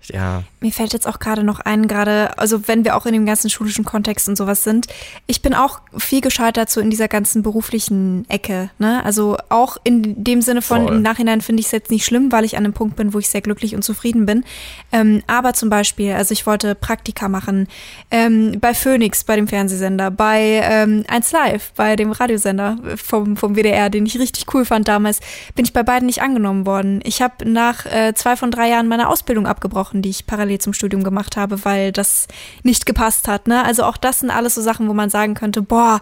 ja. 0.06 0.42
Mir 0.60 0.72
fällt 0.72 0.92
jetzt 0.92 1.06
auch 1.06 1.18
gerade 1.18 1.44
noch 1.44 1.60
ein, 1.60 1.86
gerade, 1.86 2.36
also 2.38 2.66
wenn 2.66 2.84
wir 2.84 2.96
auch 2.96 3.06
in 3.06 3.12
dem 3.12 3.26
ganzen 3.26 3.50
schulischen 3.50 3.84
Kontext 3.84 4.28
und 4.28 4.36
sowas 4.36 4.64
sind, 4.64 4.86
ich 5.26 5.42
bin 5.42 5.54
auch 5.54 5.80
viel 5.96 6.20
gescheitert 6.20 6.70
so 6.70 6.80
in 6.80 6.90
dieser 6.90 7.08
ganzen 7.08 7.42
beruflichen 7.42 8.24
Ecke, 8.28 8.70
ne? 8.78 9.04
Also 9.04 9.36
auch 9.50 9.76
in 9.84 10.24
dem 10.24 10.42
Sinne 10.42 10.62
von, 10.62 10.84
Voll. 10.84 10.96
im 10.96 11.02
Nachhinein 11.02 11.40
finde 11.40 11.60
ich 11.60 11.66
es 11.66 11.72
jetzt 11.72 11.90
nicht 11.90 12.04
schlimm, 12.04 12.32
weil 12.32 12.44
ich 12.44 12.56
an 12.56 12.64
einem 12.64 12.72
Punkt 12.72 12.96
bin, 12.96 13.14
wo 13.14 13.18
ich 13.18 13.28
sehr 13.28 13.40
glücklich 13.40 13.74
und 13.74 13.82
zufrieden 13.82 14.26
bin. 14.26 14.44
Ähm, 14.92 15.22
aber 15.26 15.52
zum 15.52 15.70
Beispiel, 15.70 16.12
also 16.12 16.32
ich 16.32 16.46
wollte 16.46 16.74
Praktika 16.74 17.28
machen 17.28 17.68
ähm, 18.10 18.58
bei 18.60 18.74
Phoenix, 18.74 19.24
bei 19.24 19.36
dem 19.36 19.46
Fernsehsender, 19.46 20.10
bei 20.10 20.60
ähm, 20.64 21.04
1 21.08 21.32
Live, 21.32 21.72
bei 21.76 21.96
dem 21.96 22.12
Radiosender 22.12 22.78
vom, 22.96 23.36
vom 23.36 23.54
WDR, 23.54 23.90
den 23.90 24.06
ich 24.06 24.18
richtig 24.18 24.52
cool 24.54 24.64
fand 24.64 24.88
damals, 24.88 25.20
bin 25.54 25.64
ich 25.64 25.72
bei 25.72 25.82
beiden 25.82 26.06
nicht 26.06 26.22
angenommen 26.22 26.66
worden. 26.66 27.00
Ich 27.04 27.22
habe 27.22 27.48
nach 27.48 27.86
äh, 27.86 28.14
zwei 28.14 28.36
von 28.36 28.50
drei 28.50 28.70
Jahren 28.70 28.88
meine 28.88 29.08
Ausbildung 29.08 29.46
abgebrochen 29.46 29.87
abgebrochen, 29.88 30.02
die 30.02 30.10
ich 30.10 30.26
parallel 30.26 30.58
zum 30.58 30.72
Studium 30.72 31.02
gemacht 31.02 31.36
habe, 31.36 31.64
weil 31.64 31.92
das 31.92 32.28
nicht 32.62 32.86
gepasst 32.86 33.28
hat. 33.28 33.48
Ne? 33.48 33.64
Also 33.64 33.84
auch 33.84 33.96
das 33.96 34.20
sind 34.20 34.30
alles 34.30 34.54
so 34.54 34.62
Sachen, 34.62 34.88
wo 34.88 34.94
man 34.94 35.10
sagen 35.10 35.34
könnte, 35.34 35.62
boah, 35.62 36.00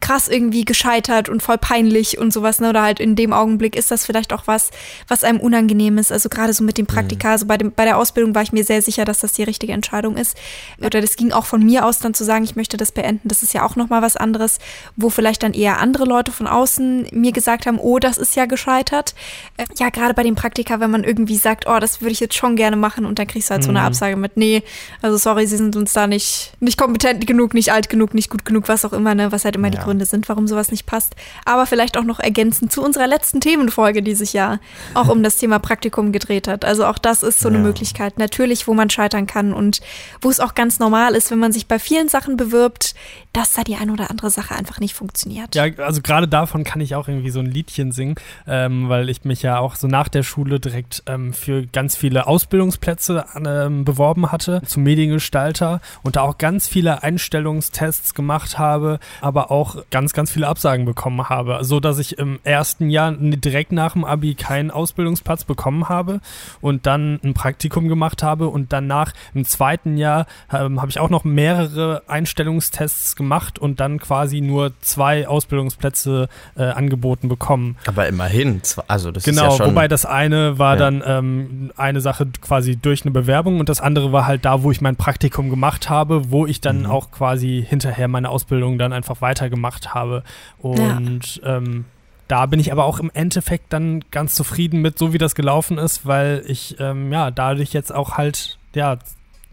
krass 0.00 0.26
irgendwie 0.28 0.64
gescheitert 0.64 1.28
und 1.28 1.42
voll 1.42 1.58
peinlich 1.58 2.18
und 2.18 2.32
sowas, 2.32 2.60
ne? 2.60 2.70
Oder 2.70 2.82
halt 2.82 2.98
in 2.98 3.14
dem 3.14 3.32
Augenblick 3.32 3.76
ist 3.76 3.90
das 3.90 4.04
vielleicht 4.04 4.32
auch 4.32 4.46
was, 4.46 4.70
was 5.06 5.22
einem 5.22 5.38
unangenehm 5.40 5.98
ist. 5.98 6.10
Also 6.10 6.28
gerade 6.28 6.52
so 6.52 6.64
mit 6.64 6.76
dem. 6.76 6.88
Praktika, 6.88 7.28
mhm. 7.28 7.32
also 7.32 7.46
bei, 7.46 7.56
dem, 7.58 7.72
bei 7.72 7.84
der 7.84 7.96
Ausbildung 7.96 8.34
war 8.34 8.42
ich 8.42 8.52
mir 8.52 8.64
sehr 8.64 8.82
sicher, 8.82 9.04
dass 9.04 9.20
das 9.20 9.34
die 9.34 9.44
richtige 9.44 9.72
Entscheidung 9.72 10.16
ist. 10.16 10.36
Oder 10.82 11.00
das 11.00 11.16
ging 11.16 11.32
auch 11.32 11.44
von 11.44 11.64
mir 11.64 11.84
aus 11.84 12.00
dann 12.00 12.14
zu 12.14 12.24
sagen, 12.24 12.44
ich 12.44 12.56
möchte 12.56 12.76
das 12.76 12.90
beenden. 12.90 13.28
Das 13.28 13.42
ist 13.42 13.54
ja 13.54 13.64
auch 13.64 13.76
nochmal 13.76 14.02
was 14.02 14.16
anderes, 14.16 14.58
wo 14.96 15.10
vielleicht 15.10 15.42
dann 15.42 15.52
eher 15.52 15.78
andere 15.78 16.04
Leute 16.04 16.32
von 16.32 16.46
außen 16.46 17.08
mir 17.12 17.32
gesagt 17.32 17.66
haben, 17.66 17.78
oh, 17.78 17.98
das 17.98 18.18
ist 18.18 18.34
ja 18.34 18.46
gescheitert. 18.46 19.14
Äh, 19.56 19.66
ja, 19.78 19.90
gerade 19.90 20.14
bei 20.14 20.22
dem 20.22 20.34
Praktika, 20.34 20.80
wenn 20.80 20.90
man 20.90 21.04
irgendwie 21.04 21.36
sagt, 21.36 21.66
oh, 21.68 21.78
das 21.78 22.00
würde 22.00 22.12
ich 22.12 22.20
jetzt 22.20 22.34
schon 22.34 22.56
gerne 22.56 22.76
machen 22.76 23.04
und 23.04 23.18
dann 23.18 23.26
kriegst 23.26 23.50
du 23.50 23.52
halt 23.52 23.62
mhm. 23.62 23.66
so 23.66 23.70
eine 23.70 23.80
mhm. 23.80 23.86
Absage 23.86 24.16
mit, 24.16 24.36
nee, 24.36 24.62
also 25.02 25.16
sorry, 25.18 25.46
sie 25.46 25.58
sind 25.58 25.76
uns 25.76 25.92
da 25.92 26.06
nicht, 26.06 26.52
nicht 26.60 26.78
kompetent 26.78 27.26
genug, 27.26 27.54
nicht 27.54 27.72
alt 27.72 27.88
genug, 27.88 28.14
nicht 28.14 28.30
gut 28.30 28.44
genug, 28.44 28.68
was 28.68 28.84
auch 28.84 28.92
immer, 28.92 29.14
ne? 29.14 29.30
Was 29.30 29.44
halt 29.44 29.56
immer 29.56 29.67
immer 29.68 29.78
die 29.78 29.84
Gründe 29.84 30.06
sind, 30.06 30.28
warum 30.28 30.46
sowas 30.46 30.70
nicht 30.70 30.86
passt. 30.86 31.14
Aber 31.44 31.66
vielleicht 31.66 31.96
auch 31.96 32.04
noch 32.04 32.20
ergänzend 32.20 32.72
zu 32.72 32.82
unserer 32.82 33.06
letzten 33.06 33.40
Themenfolge, 33.40 34.02
die 34.02 34.14
sich 34.14 34.32
ja 34.32 34.58
auch 34.94 35.08
um 35.08 35.22
das 35.22 35.36
Thema 35.36 35.58
Praktikum 35.58 36.12
gedreht 36.12 36.48
hat. 36.48 36.64
Also 36.64 36.86
auch 36.86 36.98
das 36.98 37.22
ist 37.22 37.40
so 37.40 37.48
eine 37.48 37.58
ja. 37.58 37.64
Möglichkeit, 37.64 38.18
natürlich, 38.18 38.66
wo 38.66 38.74
man 38.74 38.90
scheitern 38.90 39.26
kann 39.26 39.52
und 39.52 39.80
wo 40.20 40.30
es 40.30 40.40
auch 40.40 40.54
ganz 40.54 40.78
normal 40.78 41.14
ist, 41.14 41.30
wenn 41.30 41.38
man 41.38 41.52
sich 41.52 41.66
bei 41.66 41.78
vielen 41.78 42.08
Sachen 42.08 42.36
bewirbt, 42.36 42.94
dass 43.32 43.54
da 43.54 43.62
die 43.62 43.76
eine 43.76 43.92
oder 43.92 44.10
andere 44.10 44.30
Sache 44.30 44.54
einfach 44.54 44.80
nicht 44.80 44.94
funktioniert. 44.94 45.54
Ja, 45.54 45.64
also 45.78 46.02
gerade 46.02 46.28
davon 46.28 46.64
kann 46.64 46.80
ich 46.80 46.94
auch 46.94 47.08
irgendwie 47.08 47.30
so 47.30 47.40
ein 47.40 47.46
Liedchen 47.46 47.92
singen, 47.92 48.16
ähm, 48.46 48.88
weil 48.88 49.08
ich 49.08 49.24
mich 49.24 49.42
ja 49.42 49.58
auch 49.58 49.76
so 49.76 49.86
nach 49.86 50.08
der 50.08 50.22
Schule 50.22 50.60
direkt 50.60 51.02
ähm, 51.06 51.32
für 51.32 51.66
ganz 51.66 51.96
viele 51.96 52.26
Ausbildungsplätze 52.26 53.24
ähm, 53.44 53.84
beworben 53.84 54.32
hatte 54.32 54.62
zum 54.66 54.82
Mediengestalter 54.82 55.80
und 56.02 56.16
da 56.16 56.22
auch 56.22 56.38
ganz 56.38 56.68
viele 56.68 57.02
Einstellungstests 57.02 58.14
gemacht 58.14 58.58
habe, 58.58 58.98
aber 59.20 59.50
auch 59.58 59.76
ganz, 59.90 60.12
ganz 60.12 60.30
viele 60.30 60.46
Absagen 60.46 60.84
bekommen 60.84 61.28
habe. 61.28 61.58
So 61.62 61.80
dass 61.80 61.98
ich 61.98 62.18
im 62.18 62.38
ersten 62.44 62.90
Jahr 62.90 63.12
direkt 63.12 63.72
nach 63.72 63.94
dem 63.94 64.04
Abi 64.04 64.34
keinen 64.34 64.70
Ausbildungsplatz 64.70 65.44
bekommen 65.44 65.88
habe 65.88 66.20
und 66.60 66.86
dann 66.86 67.18
ein 67.24 67.34
Praktikum 67.34 67.88
gemacht 67.88 68.22
habe 68.22 68.48
und 68.48 68.72
danach 68.72 69.12
im 69.34 69.44
zweiten 69.44 69.96
Jahr 69.96 70.26
ähm, 70.52 70.80
habe 70.80 70.90
ich 70.90 71.00
auch 71.00 71.10
noch 71.10 71.24
mehrere 71.24 72.02
Einstellungstests 72.06 73.16
gemacht 73.16 73.58
und 73.58 73.80
dann 73.80 73.98
quasi 73.98 74.40
nur 74.40 74.72
zwei 74.80 75.26
Ausbildungsplätze 75.26 76.28
äh, 76.56 76.62
angeboten 76.62 77.28
bekommen. 77.28 77.76
Aber 77.86 78.06
immerhin, 78.06 78.62
also 78.86 79.10
das 79.10 79.24
genau, 79.24 79.46
ist 79.46 79.58
ja 79.58 79.64
schon 79.64 79.74
wobei 79.74 79.88
das 79.88 80.06
eine 80.06 80.58
war 80.58 80.74
ja. 80.74 80.78
dann 80.78 81.02
ähm, 81.04 81.72
eine 81.76 82.00
Sache 82.00 82.28
quasi 82.40 82.76
durch 82.76 83.02
eine 83.02 83.10
Bewerbung 83.10 83.58
und 83.58 83.68
das 83.68 83.80
andere 83.80 84.12
war 84.12 84.26
halt 84.26 84.44
da, 84.44 84.62
wo 84.62 84.70
ich 84.70 84.80
mein 84.80 84.96
Praktikum 84.96 85.50
gemacht 85.50 85.90
habe, 85.90 86.30
wo 86.30 86.46
ich 86.46 86.60
dann 86.60 86.80
mhm. 86.80 86.86
auch 86.86 87.10
quasi 87.10 87.64
hinterher 87.68 88.08
meine 88.08 88.28
Ausbildung 88.28 88.78
dann 88.78 88.92
einfach 88.92 89.20
weiter 89.20 89.47
weitergemacht 89.48 89.94
habe. 89.94 90.22
Und 90.58 91.36
ja. 91.36 91.56
ähm, 91.56 91.84
da 92.28 92.46
bin 92.46 92.60
ich 92.60 92.72
aber 92.72 92.84
auch 92.84 93.00
im 93.00 93.10
Endeffekt 93.14 93.72
dann 93.72 94.04
ganz 94.10 94.34
zufrieden 94.34 94.82
mit, 94.82 94.98
so 94.98 95.12
wie 95.12 95.18
das 95.18 95.34
gelaufen 95.34 95.78
ist, 95.78 96.06
weil 96.06 96.42
ich 96.46 96.76
ähm, 96.78 97.12
ja 97.12 97.30
dadurch 97.30 97.72
jetzt 97.72 97.94
auch 97.94 98.16
halt 98.16 98.58
ja 98.74 98.98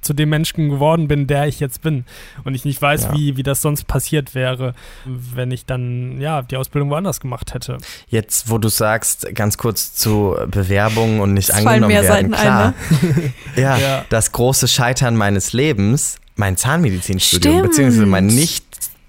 zu 0.01 0.13
dem 0.13 0.29
Menschen 0.29 0.69
geworden 0.69 1.07
bin, 1.07 1.25
der 1.25 1.47
ich 1.47 1.59
jetzt 1.59 1.81
bin. 1.81 2.05
Und 2.43 2.53
ich 2.53 2.63
nicht 2.63 2.79
weiß, 2.79 3.05
ja. 3.05 3.13
wie, 3.15 3.37
wie 3.37 3.43
das 3.43 3.63
sonst 3.63 3.87
passiert 3.87 4.35
wäre, 4.35 4.75
wenn 5.05 5.49
ich 5.49 5.65
dann 5.65 6.21
ja 6.21 6.43
die 6.43 6.57
Ausbildung 6.57 6.91
woanders 6.91 7.19
gemacht 7.19 7.55
hätte. 7.55 7.77
Jetzt, 8.07 8.51
wo 8.51 8.59
du 8.59 8.69
sagst, 8.69 9.33
ganz 9.33 9.57
kurz 9.57 9.95
zu 9.95 10.35
Bewerbungen 10.47 11.21
und 11.21 11.33
nicht 11.33 11.49
es 11.49 11.55
angenommen 11.55 11.91
werden, 11.91 12.05
Seiten 12.05 12.31
klar. 12.33 12.73
Ein, 13.01 13.07
ne? 13.15 13.33
ja, 13.55 13.77
ja, 13.77 14.05
das 14.09 14.31
große 14.31 14.67
Scheitern 14.67 15.15
meines 15.15 15.53
Lebens, 15.53 16.19
mein 16.35 16.57
Zahnmedizinstudium, 16.57 17.53
Stimmt. 17.55 17.69
beziehungsweise 17.69 18.05
mein 18.05 18.27
nicht 18.27 18.64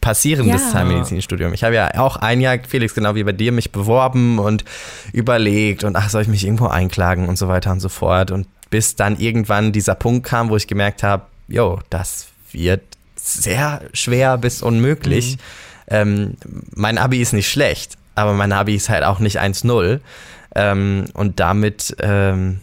passierendes 0.07 0.63
ja. 0.63 0.71
Zahnmedizinstudium. 0.71 1.53
Ich 1.53 1.65
habe 1.65 1.75
ja 1.75 1.91
auch 1.99 2.17
ein 2.17 2.41
Jahr, 2.41 2.59
Felix, 2.67 2.95
genau 2.95 3.17
wie 3.17 3.25
bei 3.25 3.33
dir, 3.33 3.51
mich 3.51 3.73
beworben 3.73 4.39
und 4.39 4.65
überlegt 5.13 5.83
und 5.83 5.97
ach, 5.97 6.11
soll 6.11 6.23
ich 6.23 6.29
mich 6.29 6.45
irgendwo 6.45 6.69
einklagen 6.69 7.29
und 7.29 7.37
so 7.37 7.49
weiter 7.49 7.73
und 7.73 7.81
so 7.81 7.89
fort. 7.89 8.31
Und 8.31 8.47
bis 8.71 8.95
dann 8.95 9.19
irgendwann 9.19 9.73
dieser 9.73 9.97
Punkt 9.97 10.25
kam, 10.25 10.49
wo 10.49 10.57
ich 10.57 10.69
gemerkt 10.69 11.03
habe, 11.03 11.25
jo, 11.49 11.81
das 11.91 12.29
wird 12.53 12.83
sehr 13.17 13.81
schwer 13.95 14.39
bis 14.39 14.63
unmöglich. 14.63 15.39
Mhm. 15.39 15.41
Ähm, 15.89 16.37
mein 16.71 16.99
Abi 16.99 17.21
ist 17.21 17.33
nicht 17.33 17.51
schlecht, 17.51 17.99
aber 18.15 18.33
mein 18.33 18.53
Abi 18.53 18.77
ist 18.77 18.89
halt 18.89 19.03
auch 19.03 19.19
nicht 19.19 19.41
1-0. 19.41 19.99
Ähm, 20.55 21.07
und 21.15 21.41
damit 21.41 21.97
ähm, 21.99 22.61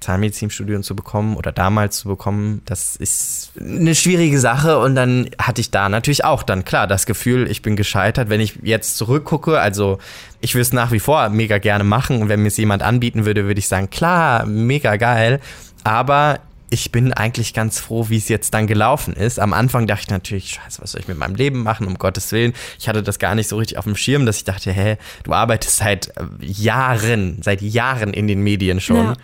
Zahnmedizinstudium 0.00 0.82
zu 0.82 0.96
bekommen 0.96 1.36
oder 1.36 1.52
damals 1.52 1.98
zu 1.98 2.08
bekommen, 2.08 2.62
das 2.64 2.96
ist 2.96 3.52
eine 3.58 3.94
schwierige 3.94 4.38
Sache. 4.38 4.78
Und 4.78 4.94
dann 4.94 5.28
hatte 5.38 5.60
ich 5.60 5.70
da 5.70 5.88
natürlich 5.88 6.24
auch 6.24 6.42
dann 6.42 6.64
klar 6.64 6.86
das 6.86 7.04
Gefühl, 7.06 7.50
ich 7.50 7.60
bin 7.62 7.76
gescheitert. 7.76 8.30
Wenn 8.30 8.40
ich 8.40 8.58
jetzt 8.62 8.96
zurückgucke, 8.96 9.60
also 9.60 9.98
ich 10.40 10.54
würde 10.54 10.62
es 10.62 10.72
nach 10.72 10.90
wie 10.90 11.00
vor 11.00 11.28
mega 11.28 11.58
gerne 11.58 11.84
machen. 11.84 12.22
Und 12.22 12.28
wenn 12.28 12.40
mir 12.40 12.48
es 12.48 12.56
jemand 12.56 12.82
anbieten 12.82 13.26
würde, 13.26 13.44
würde 13.44 13.58
ich 13.58 13.68
sagen, 13.68 13.90
klar, 13.90 14.46
mega 14.46 14.96
geil. 14.96 15.40
Aber 15.84 16.40
ich 16.70 16.90
bin 16.90 17.12
eigentlich 17.12 17.52
ganz 17.52 17.78
froh, 17.78 18.08
wie 18.08 18.16
es 18.16 18.28
jetzt 18.28 18.54
dann 18.54 18.66
gelaufen 18.66 19.14
ist. 19.14 19.38
Am 19.38 19.52
Anfang 19.52 19.86
dachte 19.86 20.04
ich 20.04 20.10
natürlich, 20.10 20.48
scheiße, 20.48 20.80
was 20.80 20.92
soll 20.92 21.02
ich 21.02 21.08
mit 21.08 21.18
meinem 21.18 21.34
Leben 21.34 21.62
machen, 21.62 21.86
um 21.86 21.98
Gottes 21.98 22.32
Willen. 22.32 22.54
Ich 22.78 22.88
hatte 22.88 23.02
das 23.02 23.18
gar 23.18 23.34
nicht 23.34 23.48
so 23.48 23.58
richtig 23.58 23.76
auf 23.76 23.84
dem 23.84 23.96
Schirm, 23.96 24.24
dass 24.24 24.38
ich 24.38 24.44
dachte, 24.44 24.72
hä, 24.72 24.96
du 25.24 25.34
arbeitest 25.34 25.76
seit 25.76 26.12
Jahren, 26.40 27.42
seit 27.42 27.60
Jahren 27.60 28.14
in 28.14 28.26
den 28.26 28.40
Medien 28.40 28.80
schon. 28.80 29.08
Ja 29.08 29.16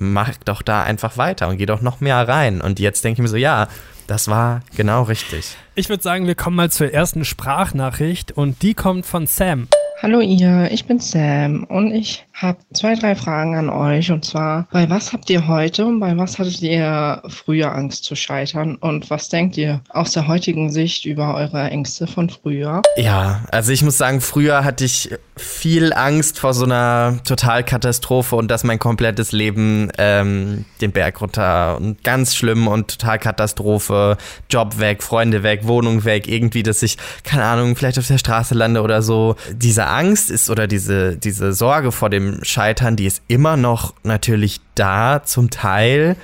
mach 0.00 0.34
doch 0.46 0.62
da 0.62 0.82
einfach 0.82 1.18
weiter 1.18 1.48
und 1.48 1.58
geh 1.58 1.66
doch 1.66 1.82
noch 1.82 2.00
mehr 2.00 2.26
rein. 2.26 2.60
Und 2.60 2.80
jetzt 2.80 3.04
denke 3.04 3.20
ich 3.20 3.22
mir 3.22 3.28
so, 3.28 3.36
ja, 3.36 3.68
das 4.06 4.28
war 4.28 4.62
genau 4.74 5.02
richtig. 5.02 5.56
Ich 5.74 5.88
würde 5.88 6.02
sagen, 6.02 6.26
wir 6.26 6.34
kommen 6.34 6.56
mal 6.56 6.70
zur 6.70 6.92
ersten 6.92 7.24
Sprachnachricht 7.24 8.32
und 8.32 8.62
die 8.62 8.74
kommt 8.74 9.06
von 9.06 9.26
Sam. 9.26 9.68
Hallo 10.02 10.20
ihr, 10.20 10.70
ich 10.72 10.86
bin 10.86 10.98
Sam 10.98 11.64
und 11.64 11.92
ich 11.92 12.24
habe 12.40 12.58
zwei, 12.72 12.94
drei 12.94 13.14
Fragen 13.14 13.54
an 13.54 13.68
euch. 13.68 14.10
Und 14.10 14.24
zwar, 14.24 14.66
bei 14.72 14.88
was 14.88 15.12
habt 15.12 15.28
ihr 15.30 15.46
heute 15.46 15.84
und 15.86 16.00
bei 16.00 16.16
was 16.16 16.38
hattet 16.38 16.62
ihr 16.62 17.22
früher 17.28 17.74
Angst 17.74 18.04
zu 18.04 18.16
scheitern? 18.16 18.76
Und 18.76 19.10
was 19.10 19.28
denkt 19.28 19.56
ihr 19.58 19.82
aus 19.90 20.12
der 20.12 20.26
heutigen 20.26 20.70
Sicht 20.70 21.04
über 21.04 21.34
eure 21.34 21.68
Ängste 21.70 22.06
von 22.06 22.30
früher? 22.30 22.82
Ja, 22.96 23.44
also 23.50 23.72
ich 23.72 23.82
muss 23.82 23.98
sagen, 23.98 24.20
früher 24.20 24.64
hatte 24.64 24.84
ich 24.84 25.10
viel 25.36 25.92
Angst 25.92 26.38
vor 26.38 26.54
so 26.54 26.64
einer 26.64 27.18
Totalkatastrophe 27.24 28.36
und 28.36 28.50
dass 28.50 28.64
mein 28.64 28.78
komplettes 28.78 29.32
Leben 29.32 29.90
ähm, 29.98 30.64
den 30.80 30.92
Berg 30.92 31.20
runter 31.20 31.76
und 31.76 32.02
ganz 32.04 32.34
schlimm 32.34 32.68
und 32.68 32.88
Totalkatastrophe, 32.88 34.16
Job 34.48 34.78
weg, 34.78 35.02
Freunde 35.02 35.42
weg, 35.42 35.60
Wohnung 35.64 36.04
weg, 36.04 36.26
irgendwie, 36.28 36.62
dass 36.62 36.82
ich, 36.82 36.96
keine 37.24 37.44
Ahnung, 37.44 37.76
vielleicht 37.76 37.98
auf 37.98 38.06
der 38.06 38.18
Straße 38.18 38.54
lande 38.54 38.82
oder 38.82 39.02
so. 39.02 39.36
Diese 39.52 39.86
Angst 39.86 40.30
ist 40.30 40.50
oder 40.50 40.66
diese, 40.66 41.16
diese 41.16 41.52
Sorge 41.52 41.92
vor 41.92 42.10
dem 42.10 42.29
Scheitern, 42.42 42.96
die 42.96 43.06
ist 43.06 43.22
immer 43.28 43.56
noch 43.56 43.94
natürlich 44.02 44.60
da, 44.74 45.22
zum 45.24 45.50
Teil. 45.50 46.16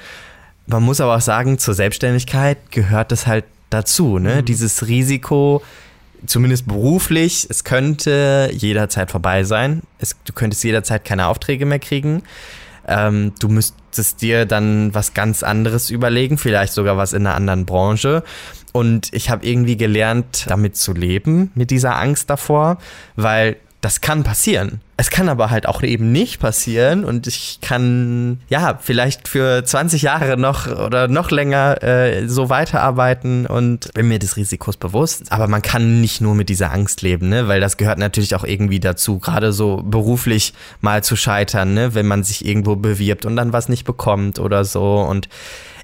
Man 0.66 0.82
muss 0.82 1.00
aber 1.00 1.16
auch 1.16 1.20
sagen, 1.20 1.58
zur 1.58 1.74
Selbstständigkeit 1.74 2.70
gehört 2.70 3.12
das 3.12 3.26
halt 3.26 3.44
dazu, 3.70 4.18
ne? 4.18 4.36
Mhm. 4.36 4.44
Dieses 4.44 4.86
Risiko, 4.86 5.62
zumindest 6.26 6.66
beruflich, 6.66 7.46
es 7.48 7.64
könnte 7.64 8.50
jederzeit 8.52 9.10
vorbei 9.10 9.44
sein. 9.44 9.82
Es, 9.98 10.16
du 10.24 10.32
könntest 10.32 10.64
jederzeit 10.64 11.04
keine 11.04 11.26
Aufträge 11.26 11.66
mehr 11.66 11.78
kriegen. 11.78 12.22
Ähm, 12.88 13.32
du 13.40 13.48
müsstest 13.48 14.22
dir 14.22 14.46
dann 14.46 14.94
was 14.94 15.14
ganz 15.14 15.42
anderes 15.42 15.90
überlegen, 15.90 16.38
vielleicht 16.38 16.72
sogar 16.72 16.96
was 16.96 17.12
in 17.12 17.26
einer 17.26 17.34
anderen 17.34 17.66
Branche. 17.66 18.22
Und 18.72 19.12
ich 19.12 19.30
habe 19.30 19.46
irgendwie 19.46 19.76
gelernt, 19.76 20.44
damit 20.48 20.76
zu 20.76 20.92
leben, 20.92 21.50
mit 21.54 21.70
dieser 21.70 21.96
Angst 21.96 22.30
davor, 22.30 22.78
weil 23.16 23.56
das 23.86 24.00
kann 24.00 24.24
passieren. 24.24 24.80
Es 24.96 25.10
kann 25.10 25.28
aber 25.28 25.50
halt 25.50 25.68
auch 25.68 25.80
eben 25.84 26.10
nicht 26.10 26.40
passieren 26.40 27.04
und 27.04 27.28
ich 27.28 27.60
kann, 27.62 28.40
ja, 28.48 28.80
vielleicht 28.82 29.28
für 29.28 29.64
20 29.64 30.02
Jahre 30.02 30.36
noch 30.36 30.66
oder 30.66 31.06
noch 31.06 31.30
länger 31.30 31.84
äh, 31.84 32.26
so 32.26 32.48
weiterarbeiten 32.48 33.46
und 33.46 33.94
bin 33.94 34.08
mir 34.08 34.18
des 34.18 34.36
Risikos 34.36 34.76
bewusst. 34.76 35.30
Aber 35.30 35.46
man 35.46 35.62
kann 35.62 36.00
nicht 36.00 36.20
nur 36.20 36.34
mit 36.34 36.48
dieser 36.48 36.72
Angst 36.72 37.02
leben, 37.02 37.28
ne? 37.28 37.46
weil 37.46 37.60
das 37.60 37.76
gehört 37.76 38.00
natürlich 38.00 38.34
auch 38.34 38.42
irgendwie 38.42 38.80
dazu, 38.80 39.20
gerade 39.20 39.52
so 39.52 39.84
beruflich 39.84 40.52
mal 40.80 41.04
zu 41.04 41.14
scheitern, 41.14 41.72
ne? 41.72 41.94
wenn 41.94 42.06
man 42.06 42.24
sich 42.24 42.44
irgendwo 42.44 42.74
bewirbt 42.74 43.24
und 43.24 43.36
dann 43.36 43.52
was 43.52 43.68
nicht 43.68 43.84
bekommt 43.84 44.40
oder 44.40 44.64
so. 44.64 44.96
Und 44.98 45.28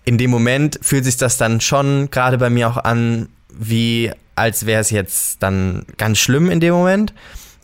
in 0.04 0.18
dem 0.18 0.32
Moment 0.32 0.80
fühlt 0.82 1.04
sich 1.04 1.18
das 1.18 1.36
dann 1.36 1.60
schon 1.60 2.10
gerade 2.10 2.36
bei 2.36 2.50
mir 2.50 2.68
auch 2.68 2.78
an, 2.78 3.28
wie 3.48 4.10
als 4.34 4.66
wäre 4.66 4.80
es 4.80 4.90
jetzt 4.90 5.40
dann 5.40 5.86
ganz 5.98 6.18
schlimm 6.18 6.50
in 6.50 6.58
dem 6.58 6.74
Moment. 6.74 7.14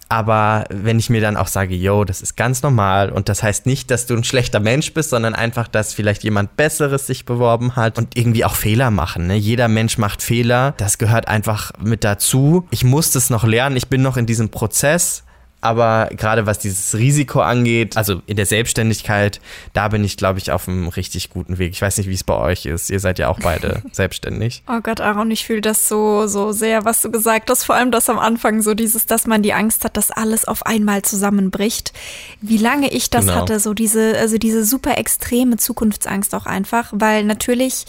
Aber 0.08 0.64
wenn 0.70 0.98
ich 0.98 1.10
mir 1.10 1.20
dann 1.20 1.36
auch 1.36 1.48
sage, 1.48 1.74
yo, 1.74 2.04
das 2.04 2.22
ist 2.22 2.36
ganz 2.36 2.62
normal 2.62 3.10
und 3.10 3.28
das 3.28 3.42
heißt 3.42 3.66
nicht, 3.66 3.90
dass 3.90 4.06
du 4.06 4.14
ein 4.14 4.24
schlechter 4.24 4.58
Mensch 4.58 4.94
bist, 4.94 5.10
sondern 5.10 5.34
einfach, 5.34 5.68
dass 5.68 5.92
vielleicht 5.92 6.24
jemand 6.24 6.56
Besseres 6.56 7.06
sich 7.06 7.26
beworben 7.26 7.76
hat 7.76 7.98
und 7.98 8.16
irgendwie 8.16 8.44
auch 8.44 8.54
Fehler 8.54 8.90
machen. 8.90 9.26
Ne? 9.26 9.36
Jeder 9.36 9.68
Mensch 9.68 9.98
macht 9.98 10.22
Fehler. 10.22 10.74
Das 10.78 10.96
gehört 10.96 11.28
einfach 11.28 11.72
mit 11.82 12.04
dazu. 12.04 12.66
Ich 12.70 12.84
muss 12.84 13.10
das 13.10 13.28
noch 13.28 13.44
lernen. 13.44 13.76
Ich 13.76 13.88
bin 13.88 14.00
noch 14.00 14.16
in 14.16 14.24
diesem 14.24 14.48
Prozess. 14.48 15.24
Aber 15.60 16.08
gerade 16.12 16.46
was 16.46 16.60
dieses 16.60 16.94
Risiko 16.94 17.40
angeht, 17.40 17.96
also 17.96 18.22
in 18.26 18.36
der 18.36 18.46
Selbstständigkeit, 18.46 19.40
da 19.72 19.88
bin 19.88 20.04
ich, 20.04 20.16
glaube 20.16 20.38
ich, 20.38 20.52
auf 20.52 20.68
einem 20.68 20.86
richtig 20.86 21.30
guten 21.30 21.58
Weg. 21.58 21.72
Ich 21.72 21.82
weiß 21.82 21.98
nicht, 21.98 22.08
wie 22.08 22.14
es 22.14 22.22
bei 22.22 22.36
euch 22.36 22.64
ist. 22.66 22.90
Ihr 22.90 23.00
seid 23.00 23.18
ja 23.18 23.28
auch 23.28 23.40
beide 23.40 23.82
selbstständig. 23.92 24.62
Oh 24.68 24.80
Gott, 24.80 25.00
Aaron, 25.00 25.30
ich 25.32 25.44
fühle 25.44 25.60
das 25.60 25.88
so, 25.88 26.28
so 26.28 26.52
sehr, 26.52 26.84
was 26.84 27.02
du 27.02 27.10
gesagt 27.10 27.50
hast. 27.50 27.64
Vor 27.64 27.74
allem 27.74 27.90
das 27.90 28.08
am 28.08 28.20
Anfang, 28.20 28.62
so 28.62 28.74
dieses, 28.74 29.06
dass 29.06 29.26
man 29.26 29.42
die 29.42 29.52
Angst 29.52 29.84
hat, 29.84 29.96
dass 29.96 30.12
alles 30.12 30.44
auf 30.44 30.64
einmal 30.64 31.02
zusammenbricht. 31.02 31.92
Wie 32.40 32.58
lange 32.58 32.92
ich 32.92 33.10
das 33.10 33.26
genau. 33.26 33.38
hatte, 33.38 33.58
so 33.58 33.74
diese, 33.74 34.16
also 34.16 34.38
diese 34.38 34.64
super 34.64 34.96
extreme 34.96 35.56
Zukunftsangst 35.56 36.36
auch 36.36 36.46
einfach, 36.46 36.92
weil 36.92 37.24
natürlich 37.24 37.84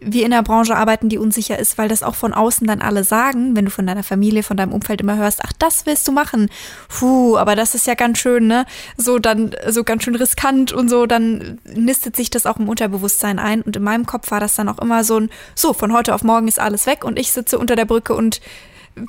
wir 0.00 0.26
in 0.26 0.32
einer 0.32 0.42
Branche 0.42 0.76
arbeiten, 0.76 1.08
die 1.08 1.18
unsicher 1.18 1.58
ist, 1.58 1.78
weil 1.78 1.88
das 1.88 2.02
auch 2.02 2.14
von 2.14 2.32
außen 2.32 2.66
dann 2.66 2.80
alle 2.80 3.04
sagen, 3.04 3.54
wenn 3.54 3.66
du 3.66 3.70
von 3.70 3.86
deiner 3.86 4.02
Familie, 4.02 4.42
von 4.42 4.56
deinem 4.56 4.72
Umfeld 4.72 5.00
immer 5.00 5.16
hörst, 5.16 5.40
ach, 5.44 5.52
das 5.58 5.86
willst 5.86 6.08
du 6.08 6.12
machen. 6.12 6.50
Puh, 6.88 7.36
aber 7.36 7.54
das 7.54 7.74
ist 7.74 7.86
ja 7.86 7.94
ganz 7.94 8.18
schön, 8.18 8.48
ne? 8.48 8.66
So 8.96 9.18
dann, 9.18 9.54
so 9.68 9.84
ganz 9.84 10.02
schön 10.02 10.16
riskant 10.16 10.72
und 10.72 10.88
so, 10.88 11.06
dann 11.06 11.58
nistet 11.64 12.16
sich 12.16 12.30
das 12.30 12.46
auch 12.46 12.58
im 12.58 12.68
Unterbewusstsein 12.68 13.38
ein. 13.38 13.62
Und 13.62 13.76
in 13.76 13.82
meinem 13.82 14.06
Kopf 14.06 14.30
war 14.30 14.40
das 14.40 14.56
dann 14.56 14.68
auch 14.68 14.78
immer 14.78 15.04
so 15.04 15.20
ein, 15.20 15.30
so, 15.54 15.72
von 15.72 15.92
heute 15.92 16.14
auf 16.14 16.24
morgen 16.24 16.48
ist 16.48 16.58
alles 16.58 16.86
weg 16.86 17.04
und 17.04 17.18
ich 17.18 17.32
sitze 17.32 17.58
unter 17.58 17.76
der 17.76 17.84
Brücke 17.84 18.14
und 18.14 18.40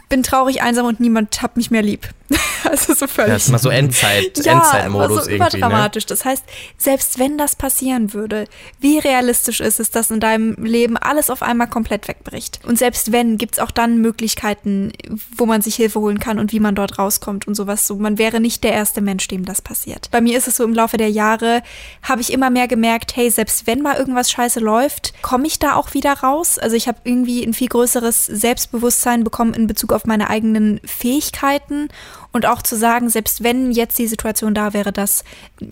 bin 0.09 0.21
traurig, 0.21 0.61
einsam 0.61 0.85
und 0.85 0.99
niemand 0.99 1.41
hat 1.41 1.57
mich 1.57 1.71
mehr 1.71 1.81
lieb. 1.81 2.09
also 2.71 2.93
so 2.93 3.07
völlig. 3.07 3.33
Das 3.33 3.45
ist 3.45 3.51
mal 3.51 3.57
so 3.57 3.69
Endzeit, 3.77 4.37
ja, 4.43 4.53
Endzeitmodus 4.53 5.25
so 5.25 5.29
irgendwie. 5.29 5.59
Dramatisch. 5.59 6.05
Ne? 6.05 6.09
Das 6.09 6.25
heißt, 6.25 6.43
selbst 6.77 7.19
wenn 7.19 7.37
das 7.37 7.55
passieren 7.55 8.13
würde, 8.13 8.45
wie 8.79 8.99
realistisch 8.99 9.59
ist 9.59 9.79
es, 9.79 9.91
dass 9.91 10.11
in 10.11 10.19
deinem 10.19 10.55
Leben 10.63 10.97
alles 10.97 11.29
auf 11.29 11.41
einmal 11.41 11.67
komplett 11.67 12.07
wegbricht? 12.07 12.59
Und 12.65 12.77
selbst 12.77 13.11
wenn, 13.11 13.37
gibt's 13.37 13.59
auch 13.59 13.71
dann 13.71 13.99
Möglichkeiten, 13.99 14.91
wo 15.35 15.45
man 15.45 15.61
sich 15.61 15.75
Hilfe 15.75 15.99
holen 15.99 16.19
kann 16.19 16.39
und 16.39 16.51
wie 16.51 16.59
man 16.59 16.75
dort 16.75 16.99
rauskommt 16.99 17.47
und 17.47 17.55
sowas. 17.55 17.87
So, 17.87 17.95
man 17.95 18.17
wäre 18.17 18.39
nicht 18.39 18.63
der 18.63 18.73
erste 18.73 19.01
Mensch, 19.01 19.27
dem 19.27 19.45
das 19.45 19.61
passiert. 19.61 20.09
Bei 20.11 20.21
mir 20.21 20.37
ist 20.37 20.47
es 20.47 20.57
so, 20.57 20.63
im 20.63 20.73
Laufe 20.73 20.97
der 20.97 21.09
Jahre 21.09 21.61
habe 22.01 22.21
ich 22.21 22.33
immer 22.33 22.49
mehr 22.49 22.67
gemerkt, 22.67 23.15
hey, 23.15 23.29
selbst 23.29 23.67
wenn 23.67 23.81
mal 23.81 23.97
irgendwas 23.97 24.31
scheiße 24.31 24.59
läuft, 24.59 25.13
komme 25.21 25.47
ich 25.47 25.59
da 25.59 25.75
auch 25.75 25.93
wieder 25.93 26.13
raus. 26.13 26.59
Also 26.59 26.75
ich 26.75 26.87
habe 26.87 26.99
irgendwie 27.03 27.43
ein 27.43 27.53
viel 27.53 27.67
größeres 27.67 28.25
Selbstbewusstsein 28.25 29.23
bekommen 29.23 29.53
in 29.53 29.67
Bezug 29.67 29.93
auf 29.93 30.05
meine 30.05 30.29
eigenen 30.29 30.79
Fähigkeiten 30.85 31.89
und 32.31 32.45
auch 32.45 32.61
zu 32.61 32.75
sagen, 32.75 33.09
selbst 33.09 33.43
wenn 33.43 33.71
jetzt 33.71 33.97
die 33.99 34.07
Situation 34.07 34.53
da 34.53 34.73
wäre, 34.73 34.91
dass, 34.91 35.23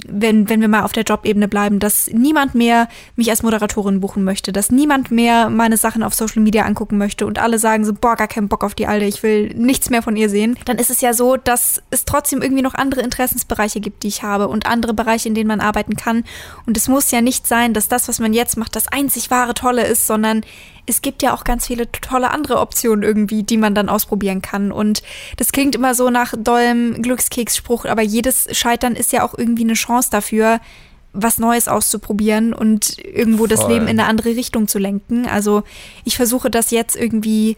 wenn, 0.08 0.50
wenn 0.50 0.62
wir 0.62 0.68
mal 0.68 0.84
auf 0.84 0.92
der 0.92 1.04
Jobebene 1.04 1.48
bleiben, 1.48 1.80
dass 1.80 2.08
niemand 2.08 2.56
mehr 2.56 2.88
mich 3.16 3.30
als 3.30 3.44
Moderatorin 3.44 4.00
buchen 4.00 4.24
möchte, 4.24 4.52
dass 4.52 4.72
niemand 4.72 5.12
mehr 5.12 5.50
meine 5.50 5.78
Sachen 5.78 6.04
auf 6.04 6.14
Social 6.14 6.42
Media 6.42 6.66
angucken 6.66 6.98
möchte 6.98 7.26
und 7.26 7.40
alle 7.40 7.60
sagen 7.60 7.86
so, 7.86 7.94
boah, 7.94 8.16
gar 8.16 8.28
keinen 8.28 8.48
Bock 8.48 8.64
auf 8.64 8.76
die 8.76 8.88
Alte, 8.88 9.06
ich 9.06 9.24
will 9.24 9.54
nichts 9.56 9.90
mehr 9.90 10.02
von 10.02 10.16
ihr 10.16 10.30
sehen, 10.30 10.58
dann 10.66 10.78
ist 10.78 10.90
es 10.90 11.02
ja 11.02 11.14
so, 11.14 11.38
dass 11.38 11.82
es 11.90 12.06
trotzdem 12.06 12.42
irgendwie 12.42 12.64
noch 12.64 12.74
andere 12.74 13.02
Interessensbereiche 13.02 13.80
gibt, 13.80 14.04
die 14.04 14.08
ich 14.08 14.24
habe 14.24 14.48
und 14.48 14.66
andere 14.66 14.94
Bereiche, 14.94 15.28
in 15.28 15.36
denen 15.36 15.48
man 15.48 15.62
arbeiten 15.62 15.96
kann. 15.96 16.24
Und 16.66 16.78
es 16.78 16.88
muss 16.88 17.12
ja 17.12 17.22
nicht 17.22 17.48
sein, 17.48 17.74
dass 17.74 17.88
das, 17.88 18.08
was 18.08 18.20
man 18.20 18.34
jetzt 18.34 18.58
macht, 18.58 18.76
das 18.76 18.88
einzig 18.88 19.32
wahre 19.32 19.54
Tolle 19.54 19.86
ist, 19.86 20.08
sondern 20.08 20.42
es 20.86 21.02
gibt 21.02 21.24
ja 21.24 21.34
auch 21.34 21.44
ganz 21.44 21.68
viele 21.68 21.92
tolle 21.92 22.32
andere 22.32 22.60
Optionen 22.60 23.04
irgendwie, 23.04 23.44
die 23.44 23.58
man 23.58 23.76
dann 23.76 23.90
ausprobieren 23.90 24.42
kann. 24.42 24.72
Und 24.72 25.02
das 25.38 25.52
klingt 25.52 25.76
immer 25.76 25.96
so 25.96 26.10
nach 26.10 26.34
dollem 26.38 27.02
Glückskeksspruch, 27.02 27.86
aber 27.86 28.02
jedes 28.02 28.48
Scheitern 28.52 28.96
ist 28.96 29.12
ja 29.12 29.24
auch 29.24 29.38
irgendwie 29.38 29.64
eine 29.64 29.74
Chance 29.74 30.10
dafür, 30.12 30.60
was 31.14 31.38
Neues 31.38 31.68
auszuprobieren 31.68 32.54
und 32.54 33.00
irgendwo 33.00 33.48
das 33.48 33.68
Leben 33.68 33.88
in 33.88 34.00
eine 34.00 34.10
andere 34.10 34.36
Richtung 34.36 34.68
zu 34.68 34.80
lenken. 34.80 35.26
Also 35.26 35.64
ich 36.04 36.18
versuche 36.18 36.50
das 36.50 36.72
jetzt 36.72 36.96
irgendwie 36.96 37.56